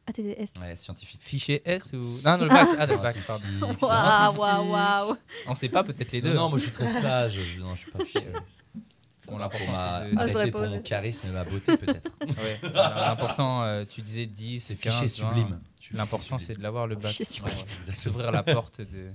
Ah, 0.08 0.14
t'es 0.14 0.24
des 0.24 0.32
S. 0.40 0.54
Ouais, 0.62 0.76
scientifique. 0.76 1.22
Fichier 1.24 1.62
S 1.64 1.92
ou. 1.94 1.98
Non, 2.26 2.38
non, 2.38 2.46
le 2.46 2.50
bac. 2.50 2.68
Ah, 2.80 2.86
le 2.88 2.98
bac, 2.98 3.16
pardon. 3.28 3.46
Waouh, 3.82 4.38
waouh, 4.38 4.72
waouh. 4.72 5.16
On 5.48 5.54
sait 5.54 5.70
pas, 5.70 5.84
peut-être 5.84 6.12
les 6.12 6.22
deux. 6.22 6.34
Non, 6.34 6.44
non, 6.44 6.50
moi 6.50 6.58
je 6.58 6.64
suis 6.64 6.72
très 6.74 6.88
sage. 6.88 7.34
Je, 7.40 7.60
non, 7.60 7.76
je 7.76 7.82
suis 7.82 7.92
pas 7.92 8.04
fiché. 8.04 8.26
Bon, 9.26 9.34
Pour 9.34 9.40
l'important, 9.40 9.72
ma- 9.72 9.76
ça 9.76 9.96
a 9.98 10.04
Ah, 10.18 10.28
été 10.28 10.52
pour 10.52 10.62
mon 10.62 10.82
charisme 10.82 11.28
et 11.28 11.32
ma 11.32 11.44
beauté, 11.44 11.78
peut-être. 11.78 12.10
Ouais. 12.22 12.60
L'important, 12.74 13.62
euh, 13.64 13.86
tu 13.88 14.02
disais 14.02 14.26
10, 14.26 14.60
C'est 14.60 14.76
15, 14.76 14.94
fiché 14.94 15.22
20. 15.22 15.30
sublime. 15.30 15.60
L'important, 15.94 16.40
c'est 16.40 16.58
de 16.58 16.64
l'avoir 16.64 16.88
le 16.88 16.96
bac. 16.96 17.12
Fichier 17.12 17.26
sublime. 17.26 17.56
Ouais. 17.56 17.96
S'ouvrir 17.98 18.32
la 18.32 18.42
porte 18.44 18.82
de. 18.82 19.12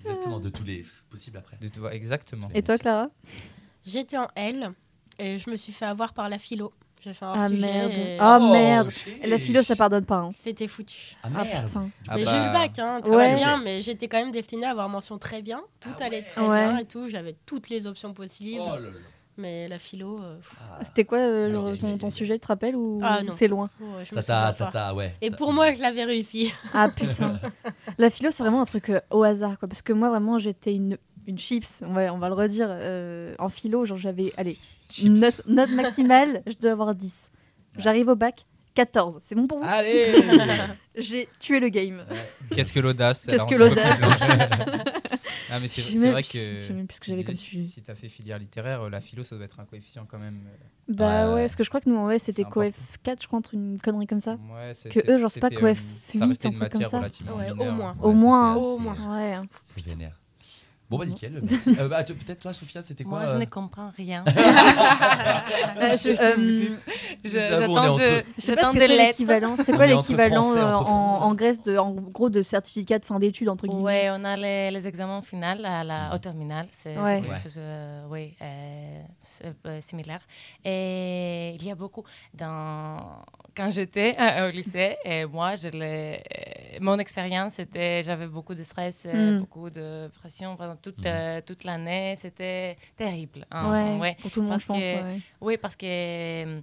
Exactement, 0.00 0.40
de 0.40 0.48
tous 0.48 0.64
les 0.64 0.84
possibles 1.10 1.38
après. 1.38 1.56
de 1.60 1.68
toi. 1.68 1.92
Exactement. 1.94 2.48
Et 2.54 2.62
toi, 2.62 2.78
Clara? 2.78 3.08
J'étais 3.86 4.16
en 4.16 4.28
L 4.34 4.72
et 5.18 5.38
je 5.38 5.50
me 5.50 5.56
suis 5.56 5.72
fait 5.72 5.86
avoir 5.86 6.12
par 6.14 6.28
la 6.28 6.38
philo. 6.38 6.72
J'ai 7.04 7.14
fait 7.14 7.24
un 7.24 7.32
Ah 7.34 7.48
sujet 7.48 7.60
merde. 7.60 7.92
et 7.92 8.16
Ah 8.18 8.38
Oh, 8.40 8.52
merde. 8.52 8.90
La 9.24 9.38
philo, 9.38 9.62
ça 9.62 9.76
pardonne 9.76 10.04
pas. 10.04 10.16
hein. 10.16 10.30
c'était 10.36 10.66
foutu. 10.66 11.14
Ah 11.22 11.28
Ah 11.32 11.44
merde. 11.44 11.66
putain. 11.66 11.90
Ah 12.08 12.16
Mais 12.16 12.24
bah, 12.24 12.30
J'ai 12.32 12.38
eu 12.38 12.46
le 12.46 12.52
bac, 12.52 12.78
hein, 12.80 13.00
tout 13.04 13.10
Ouais. 13.12 13.30
va 13.30 13.36
bien, 13.36 13.62
mais 13.62 13.80
j'étais 13.82 14.08
quand 14.08 14.18
même 14.18 14.32
destinée 14.32 14.66
à 14.66 14.70
avoir 14.70 14.88
mention 14.88 15.16
très 15.16 15.40
bien. 15.42 15.62
Tout 15.78 15.90
Ah 16.00 16.04
allait 16.04 16.16
ouais. 16.18 16.22
très 16.24 16.40
Ouais. 16.46 16.68
bien 16.68 16.78
et 16.78 16.84
tout. 16.86 17.06
J'avais 17.08 17.36
toutes 17.46 17.68
les 17.68 17.86
options 17.86 18.12
possibles. 18.14 18.60
Oh 18.64 18.74
là 18.74 18.80
là. 18.80 18.88
Mais 19.38 19.68
la 19.68 19.78
philo, 19.78 20.18
euh, 20.20 20.36
Ah. 20.60 20.80
C'était 20.82 21.04
quoi 21.04 21.18
euh, 21.18 21.46
Alors, 21.46 21.78
ton, 21.78 21.96
ton 21.96 22.10
sujet, 22.10 22.34
tu 22.34 22.40
te 22.40 22.48
rappelles 22.48 22.74
ou 22.74 22.98
Ah, 23.02 23.22
non. 23.22 23.30
c'est 23.32 23.46
loin 23.46 23.70
oh, 23.80 23.84
je 24.02 24.20
Ça 24.20 24.50
me 24.50 24.70
t'a, 24.72 24.94
ouais. 24.94 25.14
Et 25.20 25.30
pour 25.30 25.52
moi, 25.52 25.72
je 25.74 25.80
l'avais 25.80 26.04
réussi. 26.04 26.52
Ah 26.74 26.88
putain. 26.94 27.38
la 27.98 28.10
philo, 28.10 28.30
c'est 28.32 28.42
vraiment 28.42 28.60
un 28.62 28.64
truc 28.64 28.90
euh, 28.90 29.00
au 29.10 29.22
hasard, 29.22 29.58
quoi. 29.58 29.68
Parce 29.68 29.80
que 29.82 29.92
moi, 29.92 30.10
vraiment, 30.10 30.38
j'étais 30.40 30.74
une, 30.74 30.98
une 31.28 31.38
chips, 31.38 31.82
on 31.86 31.92
va, 31.92 32.12
on 32.12 32.18
va 32.18 32.28
le 32.28 32.34
redire. 32.34 32.66
euh, 32.68 33.34
en 33.38 33.48
philo, 33.48 33.84
genre, 33.84 33.96
j'avais, 33.98 34.32
allez, 34.36 34.58
une 35.02 35.14
note, 35.20 35.40
note 35.46 35.70
maximale, 35.70 36.42
je 36.46 36.54
dois 36.60 36.72
avoir 36.72 36.94
10. 36.96 37.30
J'arrive 37.76 38.08
au 38.08 38.16
bac, 38.16 38.44
14. 38.78 39.18
C'est 39.22 39.34
bon 39.34 39.48
pour 39.48 39.58
vous? 39.58 39.64
Allez 39.66 40.14
J'ai 40.96 41.28
tué 41.40 41.58
le 41.58 41.68
game. 41.68 42.04
Qu'est-ce 42.54 42.72
que 42.72 42.78
l'audace 42.78 43.24
Qu'est-ce 43.26 43.34
alors, 43.34 43.46
que 43.48 43.54
l'audace? 43.56 43.98
Ah, 45.50 45.58
mais 45.60 45.66
c'est 45.66 45.82
vrai 46.10 46.22
je 46.22 46.28
que. 46.32 46.56
sais 46.56 46.72
même 46.72 46.86
plus 46.86 46.94
ce 46.94 47.00
que 47.00 47.04
tu 47.06 47.10
j'avais 47.10 47.22
disais, 47.22 47.32
comme 47.32 47.34
sujet. 47.34 47.62
Si, 47.64 47.82
t'as 47.82 47.96
fait 47.96 48.08
filière 48.08 48.38
littéraire, 48.38 48.82
euh, 48.82 48.88
la 48.90 49.00
philo, 49.00 49.24
ça 49.24 49.34
doit 49.34 49.46
être 49.46 49.58
un 49.58 49.64
coefficient 49.64 50.06
quand 50.08 50.18
même. 50.20 50.42
euh, 50.46 50.94
Bah 50.94 51.26
Ouais, 51.28 51.34
ouais, 51.34 51.40
parce 51.42 51.56
que 51.56 51.64
je 51.64 51.68
crois 51.70 51.80
que 51.80 51.88
nous, 51.90 51.98
ouais, 52.06 52.20
c'était 52.20 52.44
coef 52.44 52.74
4, 53.02 53.20
je 53.22 53.26
crois, 53.26 53.40
entre 53.40 53.54
une 53.54 53.80
connerie 53.80 54.06
comme 54.06 54.20
ça. 54.20 54.32
Ouais, 54.52 54.72
c'est- 54.74 54.90
Que 54.90 55.00
c'est- 55.00 55.10
eux, 55.10 55.18
genre, 55.18 55.30
c'est 55.30 55.40
pas 55.40 55.50
coef 55.50 55.62
euh, 55.80 56.18
ça 56.18 56.24
8, 56.24 56.28
restait 56.28 56.46
un 56.46 56.50
une 56.52 56.58
truc 56.58 56.72
comme 56.72 56.84
ça. 56.84 57.00
Ouais, 57.34 57.50
au 57.50 57.54
moins. 57.72 57.96
Au 58.00 58.08
Ouais, 58.10 58.14
moins, 58.14 58.54
Au 58.56 58.78
moins. 58.78 59.16
Ouais. 59.16 59.38
C'est 59.62 59.84
vénère. 59.84 60.20
Bon 60.90 60.96
bah 60.96 61.04
nickel, 61.04 61.40
merci. 61.42 61.76
Euh, 61.78 61.86
bah, 61.86 62.02
peut-être 62.02 62.40
toi 62.40 62.54
Sophia, 62.54 62.80
c'était 62.80 63.04
quoi 63.04 63.18
Moi, 63.18 63.26
je 63.26 63.32
euh, 63.36 63.40
ne 63.40 63.44
comprends 63.44 63.90
rien. 63.96 64.24
Euh, 65.80 65.96
euh, 66.20 66.68
J'attends 67.24 67.94
entre- 67.94 67.98
de, 67.98 68.24
c'est 68.38 68.86
l'équivalent. 68.88 69.56
Quoi 69.56 69.86
l'équivalent 69.86 70.56
euh, 70.56 70.74
en, 70.74 71.34
Grèce 71.34 71.62
de, 71.62 71.76
en 71.76 71.92
gros 71.92 72.28
de 72.30 72.42
certificat 72.42 72.98
de 72.98 73.04
fin 73.04 73.18
d'études 73.18 73.48
entre 73.48 73.66
guillemets? 73.66 74.08
Oui, 74.10 74.16
on 74.20 74.24
a 74.24 74.36
les, 74.36 74.70
les 74.70 74.86
examens 74.86 75.20
finaux 75.22 75.46
à 75.64 75.84
la, 75.84 76.08
Mhm. 76.08 76.14
au 76.14 76.18
terminal. 76.18 76.66
C'est 76.72 76.96
Ouais. 76.98 77.20
quelque 77.20 77.30
Ouais. 77.32 77.38
chose 77.42 77.54
euh, 77.58 78.04
oui, 78.10 78.34
euh, 78.42 79.02
euh, 79.66 79.80
similaire. 79.80 80.20
Et 80.64 81.54
il 81.58 81.64
y 81.64 81.70
a 81.70 81.74
beaucoup. 81.74 82.04
Dans... 82.34 83.22
Quand 83.56 83.70
j'étais 83.70 84.14
euh, 84.20 84.48
au 84.48 84.50
lycée, 84.52 84.96
et 85.04 85.24
moi, 85.26 85.54
je 85.56 85.68
euh, 85.74 86.16
mon 86.80 86.98
expérience, 86.98 87.54
c'était 87.54 88.02
j'avais 88.02 88.26
beaucoup 88.28 88.54
de 88.54 88.62
stress, 88.62 89.06
euh, 89.06 89.32
Mhm. 89.32 89.40
beaucoup 89.40 89.70
de 89.70 90.08
pression 90.20 90.56
pendant 90.56 90.76
toute, 90.82 91.04
euh, 91.06 91.40
toute 91.46 91.64
l'année. 91.64 92.14
C'était 92.16 92.76
terrible. 92.96 93.46
hein. 93.50 93.94
ouais, 93.94 94.00
Ouais. 94.00 94.16
pour 94.20 94.30
tout 94.30 94.40
le 94.40 94.46
monde 94.46 94.52
Parce 94.52 94.62
je 94.62 94.66
pense. 94.66 94.80
que- 94.82 95.02
ouais. 95.14 95.20
Oui, 95.40 95.56
parce 95.56 95.76
que 95.76 96.60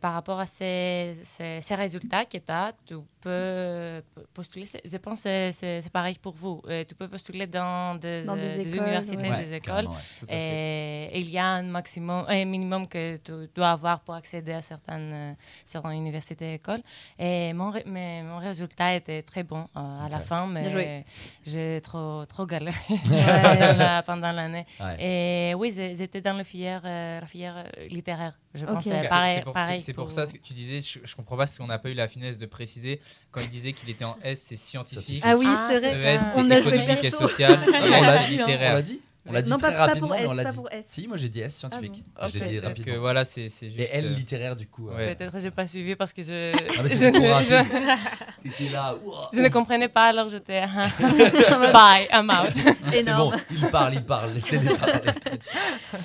par 0.00 0.12
rapport 0.14 0.38
à 0.38 0.46
ces, 0.46 1.14
ces, 1.24 1.60
ces 1.60 1.74
résultats 1.74 2.24
que 2.24 2.38
tu 2.38 2.52
as, 2.52 2.72
tu 2.86 2.94
peux 3.20 4.02
postuler. 4.32 4.66
Je 4.84 4.96
pense 4.98 5.24
que 5.24 5.50
c'est 5.50 5.80
c'est 5.80 5.90
pareil 5.92 6.16
pour 6.20 6.32
vous. 6.32 6.62
Euh, 6.68 6.84
tu 6.88 6.94
peux 6.94 7.08
postuler 7.08 7.46
dans 7.46 7.96
des, 7.98 8.22
Dans 8.24 8.36
des 8.36 8.42
euh, 8.42 8.56
des 8.62 8.68
écoles, 8.74 8.86
universités, 8.86 9.28
ouais. 9.30 9.44
Des 9.44 9.54
ouais. 9.88 11.10
Et 11.12 11.18
il 11.18 11.30
y 11.30 11.38
a 11.38 11.46
un 11.46 11.62
maximum, 11.62 12.24
un 12.28 12.44
minimum 12.44 12.86
que 12.86 13.16
tu 13.16 13.32
dois 13.54 13.70
avoir 13.72 14.00
pour 14.00 14.14
accéder 14.14 14.52
à 14.52 14.62
certaines, 14.62 15.12
euh, 15.12 15.32
certaines 15.64 15.92
universités 15.98 16.52
et 16.52 16.54
écoles. 16.54 16.82
Et 17.18 17.52
mon, 17.52 17.72
mais 17.86 18.22
mon 18.22 18.38
résultat 18.38 18.94
était 18.94 19.22
très 19.22 19.42
bon 19.42 19.66
euh, 19.76 20.06
à 20.06 20.08
la 20.08 20.20
fin, 20.20 20.46
mais 20.46 21.04
j'ai 21.44 21.80
trop, 21.80 22.24
trop 22.26 22.46
galéré 22.46 22.76
pendant 22.88 23.76
la- 23.76 24.02
pendant 24.02 24.32
l'année. 24.32 24.66
Ouais. 24.80 25.50
Et 25.50 25.54
oui, 25.56 25.72
j'étais 25.72 26.20
dans 26.20 26.34
la 26.36 26.44
filière, 26.44 26.82
euh, 26.84 27.20
la 27.20 27.26
filière 27.26 27.64
littéraire. 27.90 28.34
Je 28.54 28.64
Ok. 28.64 28.70
pense 28.72 28.84
que 28.84 28.90
C'est- 28.90 29.02
C'est- 29.02 29.08
pareil. 29.08 29.34
c'est 29.36 29.42
pour, 29.42 29.52
pareil 29.52 29.82
pour 29.94 29.94
pour- 30.04 30.12
ça 30.12 30.26
ce 30.26 30.32
que 30.32 30.38
tu 30.38 30.52
disais, 30.52 30.80
je, 30.80 31.00
je 31.04 31.14
comprends 31.16 31.36
pas 31.36 31.46
si 31.48 31.60
on 31.60 31.66
n'a 31.66 31.78
pas 31.78 31.90
eu 31.90 31.94
la 31.94 32.06
finesse 32.06 32.38
de 32.38 32.46
préciser. 32.46 33.00
Quand 33.32 33.40
il 33.40 33.48
disait 33.48 33.72
qu'il 33.72 33.90
était 33.90 34.04
en 34.04 34.16
S, 34.22 34.40
c'est 34.42 34.56
scientifique. 34.56 35.22
Ah 35.26 35.36
oui, 35.36 35.46
Ah, 35.48 35.68
c'est 35.72 35.78
vrai. 35.80 36.14
ES, 36.14 36.18
ça. 36.18 36.30
c'est 36.34 36.40
On 36.40 36.50
économique 36.50 37.04
et 37.04 37.10
social. 37.10 37.64
Et 37.68 37.68
on 37.68 37.72
S, 37.72 37.80
c'est 37.82 37.86
hein, 37.86 38.22
on 38.26 38.30
littéraire. 38.30 38.74
l'a 38.74 38.82
dit. 38.82 39.00
On 39.26 39.32
l'a 39.32 39.40
dit 39.40 39.50
Non, 39.50 39.56
très 39.58 39.68
pas- 39.68 39.74
pas 39.74 39.86
rapidement, 39.86 40.08
pour 40.08 40.16
mais 40.18 40.26
on 40.26 40.32
S, 40.32 40.36
l'a 40.36 40.42
pas 40.44 40.50
dit. 40.50 40.56
pour 40.56 40.70
S. 40.70 40.84
Si, 40.86 41.08
moi 41.08 41.16
j'ai 41.16 41.28
dit 41.30 41.40
S 41.40 41.56
scientifique. 41.56 42.04
Ah 42.14 42.26
bon 42.26 42.32
Je 42.34 42.38
l'ai 42.38 42.48
dit 42.50 42.58
rapidement. 42.58 42.84
Donc 42.86 42.94
euh, 42.96 43.00
voilà, 43.00 43.24
c'est 43.24 43.48
c'est 43.48 43.66
Et 43.66 43.70
juste. 43.70 43.90
L 43.92 44.04
euh, 44.04 44.08
littéraire 44.10 44.54
du 44.56 44.66
coup. 44.66 44.88
Ouais. 44.90 45.14
Peut-être 45.14 45.32
que 45.32 45.38
je 45.38 45.44
n'ai 45.44 45.50
pas 45.50 45.66
suivi 45.66 45.96
parce 45.96 46.12
que 46.12 46.22
je, 46.22 46.52
Ah, 46.54 46.82
mais 46.82 46.88
je, 46.90 47.08
trop 47.10 47.42
je- 47.42 48.42
T'étais 48.50 48.70
là. 48.70 48.94
je 49.32 49.40
ne 49.40 49.48
comprenais 49.48 49.88
pas, 49.88 50.08
alors 50.08 50.28
j'étais 50.28 50.60
bye, 51.72 52.06
I'm 52.12 52.28
out. 52.30 52.52
C'est 52.90 53.04
bon, 53.14 53.32
il 53.50 53.70
parle, 53.70 53.94
il 53.94 54.04
parle, 54.04 54.32
laissez-les 54.34 54.74
parler. 54.74 55.00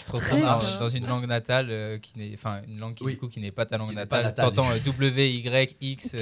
trop 0.06 0.18
Très 0.20 0.30
cool 0.32 0.42
dans, 0.80 0.90
une 0.90 1.06
langue 1.08 1.26
natale 1.28 1.68
euh, 1.70 1.98
qui 1.98 2.18
n'est 2.18 2.32
enfin 2.36 2.62
une 2.68 2.80
langue 2.80 2.94
qui 2.94 3.04
Oui. 3.04 3.14
du 3.14 3.18
coup 3.20 3.28
qui 3.28 3.42
n'est 3.42 3.52
pas 3.52 3.66
ta 3.66 3.78
langue 3.78 3.94
pas 4.06 4.22
natale 4.22 4.46
t'entends 4.54 4.72
euh, 4.72 4.80
W 4.80 5.30
Y 5.30 5.76
X 5.82 6.12
euh, 6.16 6.20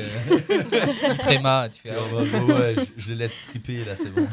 tréma 1.20 1.70
tu 1.70 1.82
fais 1.82 1.91
ah, 1.95 2.82
je, 2.98 3.10
les 3.10 3.16
laisse 3.16 3.36
triper 3.41 3.86
là, 3.86 3.95
c'est 3.95 4.14
bon. 4.14 4.28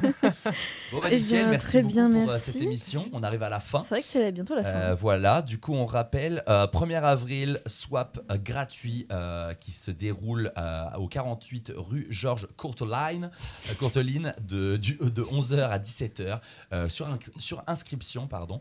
Bon 0.93 1.01
bah 1.01 1.09
Eh 1.11 1.21
nickel, 1.21 1.41
bien, 1.43 1.51
merci 1.51 1.67
très 1.69 1.83
beaucoup 1.83 1.95
bien, 1.95 2.11
pour 2.11 2.27
merci. 2.27 2.54
Cette 2.55 2.63
émission. 2.63 3.09
On 3.13 3.23
arrive 3.23 3.43
à 3.43 3.49
la 3.49 3.61
fin. 3.61 3.83
C'est 3.83 3.89
vrai 3.91 4.01
que 4.01 4.07
c'est 4.09 4.33
bientôt 4.33 4.55
la 4.55 4.63
fin. 4.65 4.69
Euh, 4.71 4.95
voilà, 4.95 5.43
du 5.43 5.59
coup 5.61 5.75
on 5.75 5.87
rappelle, 5.87 6.43
euh, 6.49 6.67
1er 6.67 7.03
avril, 7.03 7.61
swap 7.67 8.19
euh, 8.31 8.39
gratuit 8.39 9.07
euh, 9.13 9.53
qui 9.55 9.71
se 9.73 9.91
déroule 9.91 10.53
au 10.99 11.07
48 11.09 11.73
rue 11.77 12.07
Georges 12.11 12.49
Courteline, 12.57 13.31
Courteline 13.79 14.33
de, 14.41 14.77
du- 14.77 14.97
de 15.01 15.23
11h 15.23 15.69
à 15.69 15.79
17h 15.79 16.41
euh, 16.73 16.89
sur, 16.89 17.07
sur 17.39 17.63
inscription, 17.67 18.27
pardon, 18.27 18.61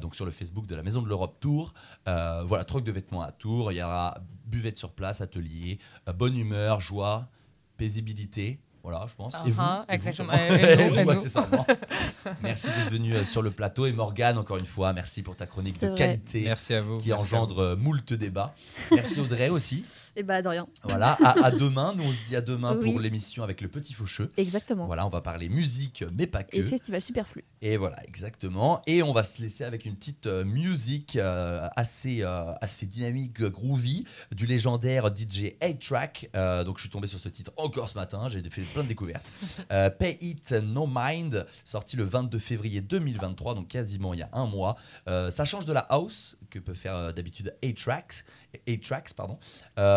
donc 0.00 0.14
sur 0.14 0.24
le 0.24 0.30
Facebook 0.30 0.66
de 0.66 0.74
la 0.74 0.82
Maison 0.82 1.02
de 1.02 1.08
l'Europe 1.08 1.36
Tours. 1.40 1.74
Euh, 2.08 2.42
voilà, 2.46 2.64
troc 2.64 2.84
de 2.84 2.92
vêtements 2.92 3.22
à 3.22 3.32
Tours, 3.32 3.72
il 3.72 3.76
y 3.78 3.82
aura 3.82 4.16
buvette 4.46 4.76
sur 4.78 4.92
place, 4.92 5.20
atelier, 5.20 5.78
bonne 6.14 6.36
humeur, 6.36 6.80
joie, 6.80 7.28
paisibilité. 7.76 8.60
Voilà, 8.82 9.04
je 9.08 9.14
pense. 9.14 9.34
Et 9.46 9.50
vous, 9.50 9.60
Ah, 9.60 9.84
et 9.88 9.96
vous, 9.98 10.08
exactement. 10.08 10.32
sûrement. 10.32 10.56
Et 10.56 10.88
vous, 10.88 10.98
et 10.98 11.04
nous. 11.04 11.10
accessoirement. 11.10 11.66
Merci 12.42 12.66
d'être 12.68 12.90
venu 12.90 13.14
euh, 13.14 13.24
sur 13.24 13.42
le 13.42 13.50
plateau. 13.50 13.86
Et 13.86 13.92
Morgane, 13.92 14.38
encore 14.38 14.56
une 14.56 14.66
fois, 14.66 14.92
merci 14.92 15.22
pour 15.22 15.36
ta 15.36 15.46
chronique 15.46 15.80
de 15.80 15.88
vrai. 15.88 15.96
qualité 15.96 16.44
merci 16.46 16.74
à 16.74 16.80
vous 16.80 16.98
qui 16.98 17.08
merci 17.10 17.12
à 17.34 17.36
engendre 17.36 17.58
euh, 17.60 17.76
moult 17.76 18.12
débats. 18.14 18.54
Merci 18.90 19.20
Audrey 19.20 19.48
aussi. 19.50 19.84
Et 20.16 20.22
bah 20.22 20.42
de 20.42 20.48
rien. 20.48 20.66
Voilà, 20.84 21.12
à, 21.22 21.46
à 21.46 21.50
demain. 21.50 21.94
Nous, 21.96 22.04
on 22.04 22.12
se 22.12 22.18
dit 22.26 22.36
à 22.36 22.40
demain 22.40 22.76
Oui. 22.76 22.90
pour 22.90 23.00
l'émission 23.00 23.42
avec 23.44 23.60
le 23.60 23.68
petit 23.68 23.92
faucheux. 23.92 24.32
Exactement. 24.36 24.86
Voilà, 24.86 25.06
on 25.06 25.10
va 25.10 25.20
parler 25.20 25.48
musique, 25.48 26.04
mais 26.12 26.26
pas 26.26 26.42
que. 26.42 26.56
Et 26.56 26.62
festival 26.62 27.00
superflu. 27.00 27.44
Et 27.62 27.76
voilà, 27.76 27.96
exactement. 28.06 28.82
Et 28.86 29.02
on 29.02 29.12
va 29.12 29.22
se 29.22 29.40
laisser 29.42 29.64
avec 29.64 29.84
une 29.84 29.94
petite 29.96 30.26
euh, 30.26 30.44
musique 30.44 31.16
euh, 31.16 31.68
assez, 31.76 32.22
euh, 32.22 32.52
assez 32.60 32.86
dynamique, 32.86 33.40
groovy, 33.42 34.04
du 34.32 34.46
légendaire 34.46 35.14
DJ 35.14 35.52
A-Track. 35.60 36.30
Euh, 36.34 36.64
donc 36.64 36.78
je 36.78 36.82
suis 36.82 36.90
tombé 36.90 37.06
sur 37.06 37.18
ce 37.20 37.28
titre 37.28 37.52
encore 37.56 37.88
ce 37.88 37.94
matin. 37.94 38.28
J'ai 38.28 38.42
fait 38.50 38.62
plein 38.62 38.82
de 38.82 38.88
découvertes. 38.88 39.30
Pay 39.98 40.18
It 40.20 40.52
No 40.52 40.88
Mind, 40.92 41.46
sorti 41.64 41.96
le 41.96 42.04
22 42.04 42.38
février 42.38 42.80
2023, 42.80 43.54
donc 43.54 43.68
quasiment 43.68 44.12
il 44.14 44.20
y 44.20 44.22
a 44.22 44.30
un 44.32 44.46
mois. 44.46 44.76
Ça 45.06 45.44
change 45.44 45.66
de 45.66 45.72
la 45.72 45.80
house 45.80 46.36
que 46.50 46.58
peut 46.58 46.74
faire 46.74 47.14
d'habitude 47.14 47.54
A-Tracks, 47.62 48.24
A-Tracks, 48.68 49.14
pardon. 49.14 49.34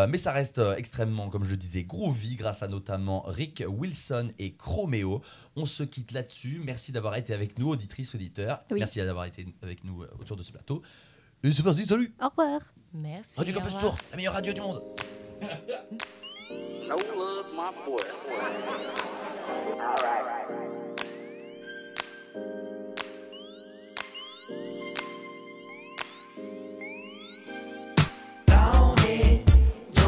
Euh, 0.04 0.08
mais 0.10 0.18
ça 0.18 0.32
reste 0.32 0.60
euh, 0.60 0.76
extrêmement, 0.76 1.30
comme 1.30 1.44
je 1.44 1.56
disais, 1.56 1.84
groovy 1.84 2.36
grâce 2.36 2.64
à 2.64 2.68
notamment 2.68 3.24
Rick 3.26 3.64
Wilson 3.68 4.32
et 4.40 4.56
Chromeo. 4.56 5.22
On 5.56 5.66
se 5.66 5.84
quitte 5.84 6.12
là-dessus. 6.12 6.62
Merci 6.64 6.92
d'avoir 6.92 7.16
été 7.16 7.34
avec 7.34 7.58
nous, 7.58 7.70
auditrices, 7.70 8.14
auditeurs. 8.16 8.64
Oui. 8.72 8.80
Merci 8.80 9.00
d'avoir 9.00 9.26
été 9.26 9.46
avec 9.62 9.84
nous 9.84 10.04
euh, 10.04 10.10
autour 10.20 10.38
de 10.38 10.44
ce 10.44 10.52
plateau. 10.52 10.82
Et 11.44 11.52
c'est 11.52 11.64
parti, 11.64 11.86
salut 11.86 12.14
Au 12.22 12.30
revoir. 12.30 12.62
Merci. 12.94 13.34
Radio 13.38 13.54
Campus. 13.54 13.78
Tour, 13.80 13.98
la 14.12 14.18
meilleure 14.18 14.34
radio 14.34 14.54
du 14.54 14.62
monde 14.62 14.82
No 15.42 16.96
love, 16.96 17.48
my 17.54 17.72
boy. 17.86 18.04
All 19.80 19.96
right. 20.02 20.34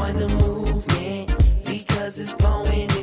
Join 0.06 0.20
the 0.20 0.28
movement 0.28 1.36
because 1.66 2.20
it's 2.20 2.34
going 2.36 2.95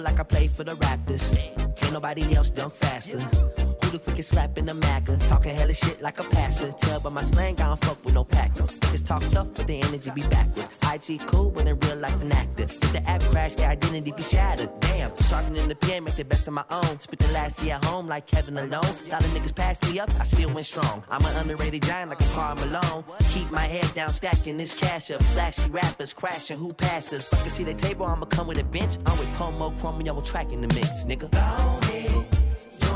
like 0.00 0.20
I 0.20 0.22
play 0.22 0.48
for 0.48 0.64
the 0.64 0.74
Raptors. 0.74 1.36
Can't 1.76 1.92
nobody 1.92 2.34
else 2.34 2.50
dunk 2.50 2.74
faster. 2.74 3.67
Who 3.88 3.92
the 3.92 4.00
quickest 4.00 4.28
slap 4.28 4.58
in 4.58 4.66
the 4.66 4.74
Maca? 4.74 5.16
Talking 5.30 5.54
hella 5.54 5.72
shit 5.72 6.02
like 6.02 6.20
a 6.20 6.24
pastor. 6.24 6.72
Tell 6.72 7.00
by 7.00 7.08
my 7.08 7.22
slang, 7.22 7.54
I 7.58 7.68
don't 7.68 7.80
fuck 7.80 8.04
with 8.04 8.12
no 8.12 8.22
packers. 8.22 8.68
Niggas 8.80 9.06
talk 9.06 9.22
tough, 9.30 9.48
but 9.54 9.66
the 9.66 9.80
energy 9.80 10.10
be 10.10 10.20
backwards. 10.28 10.78
IG 10.92 11.26
cool, 11.26 11.50
but 11.50 11.66
in 11.66 11.80
real 11.80 11.96
life 11.96 12.20
an 12.20 12.32
actor. 12.32 12.64
If 12.64 12.80
the 12.92 13.02
app 13.08 13.22
crash, 13.22 13.54
their 13.54 13.70
identity 13.70 14.12
be 14.12 14.22
shattered. 14.22 14.68
Damn, 14.80 15.16
sharpening 15.22 15.62
in 15.62 15.70
the 15.70 15.74
pen, 15.74 16.04
make 16.04 16.16
the 16.16 16.26
best 16.26 16.46
of 16.46 16.52
my 16.52 16.64
own. 16.70 17.00
Spent 17.00 17.18
the 17.18 17.32
last 17.32 17.62
year 17.62 17.76
at 17.76 17.84
home 17.86 18.06
like 18.06 18.26
Kevin 18.26 18.58
alone. 18.58 18.94
Lot 19.10 19.22
the 19.22 19.28
niggas 19.32 19.54
passed 19.54 19.90
me 19.90 19.98
up, 19.98 20.10
I 20.20 20.24
still 20.24 20.52
went 20.52 20.66
strong. 20.66 21.02
I'm 21.10 21.24
an 21.24 21.34
underrated 21.38 21.82
giant 21.82 22.10
like 22.10 22.20
a 22.20 22.28
Karl 22.34 22.56
Malone. 22.56 23.04
Keep 23.32 23.50
my 23.50 23.62
head 23.62 23.90
down, 23.94 24.12
stacking 24.12 24.58
this 24.58 24.74
cash 24.74 25.10
up. 25.10 25.22
Flashy 25.22 25.70
rappers 25.70 26.12
crashing, 26.12 26.58
who 26.58 26.74
passes? 26.74 27.26
Fucking 27.28 27.48
see 27.48 27.64
the 27.64 27.72
table, 27.72 28.04
I'ma 28.04 28.26
come 28.26 28.48
with 28.48 28.58
a 28.58 28.64
bench. 28.64 28.98
I'm 29.06 29.18
with 29.18 29.32
Pomo, 29.36 29.70
Chrome, 29.80 30.02
y'all 30.02 30.20
tracking 30.20 30.60
the 30.60 30.68
mix, 30.74 31.04
nigga 31.04 31.87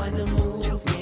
find 0.03 0.19
a 0.19 0.25
move. 0.25 0.92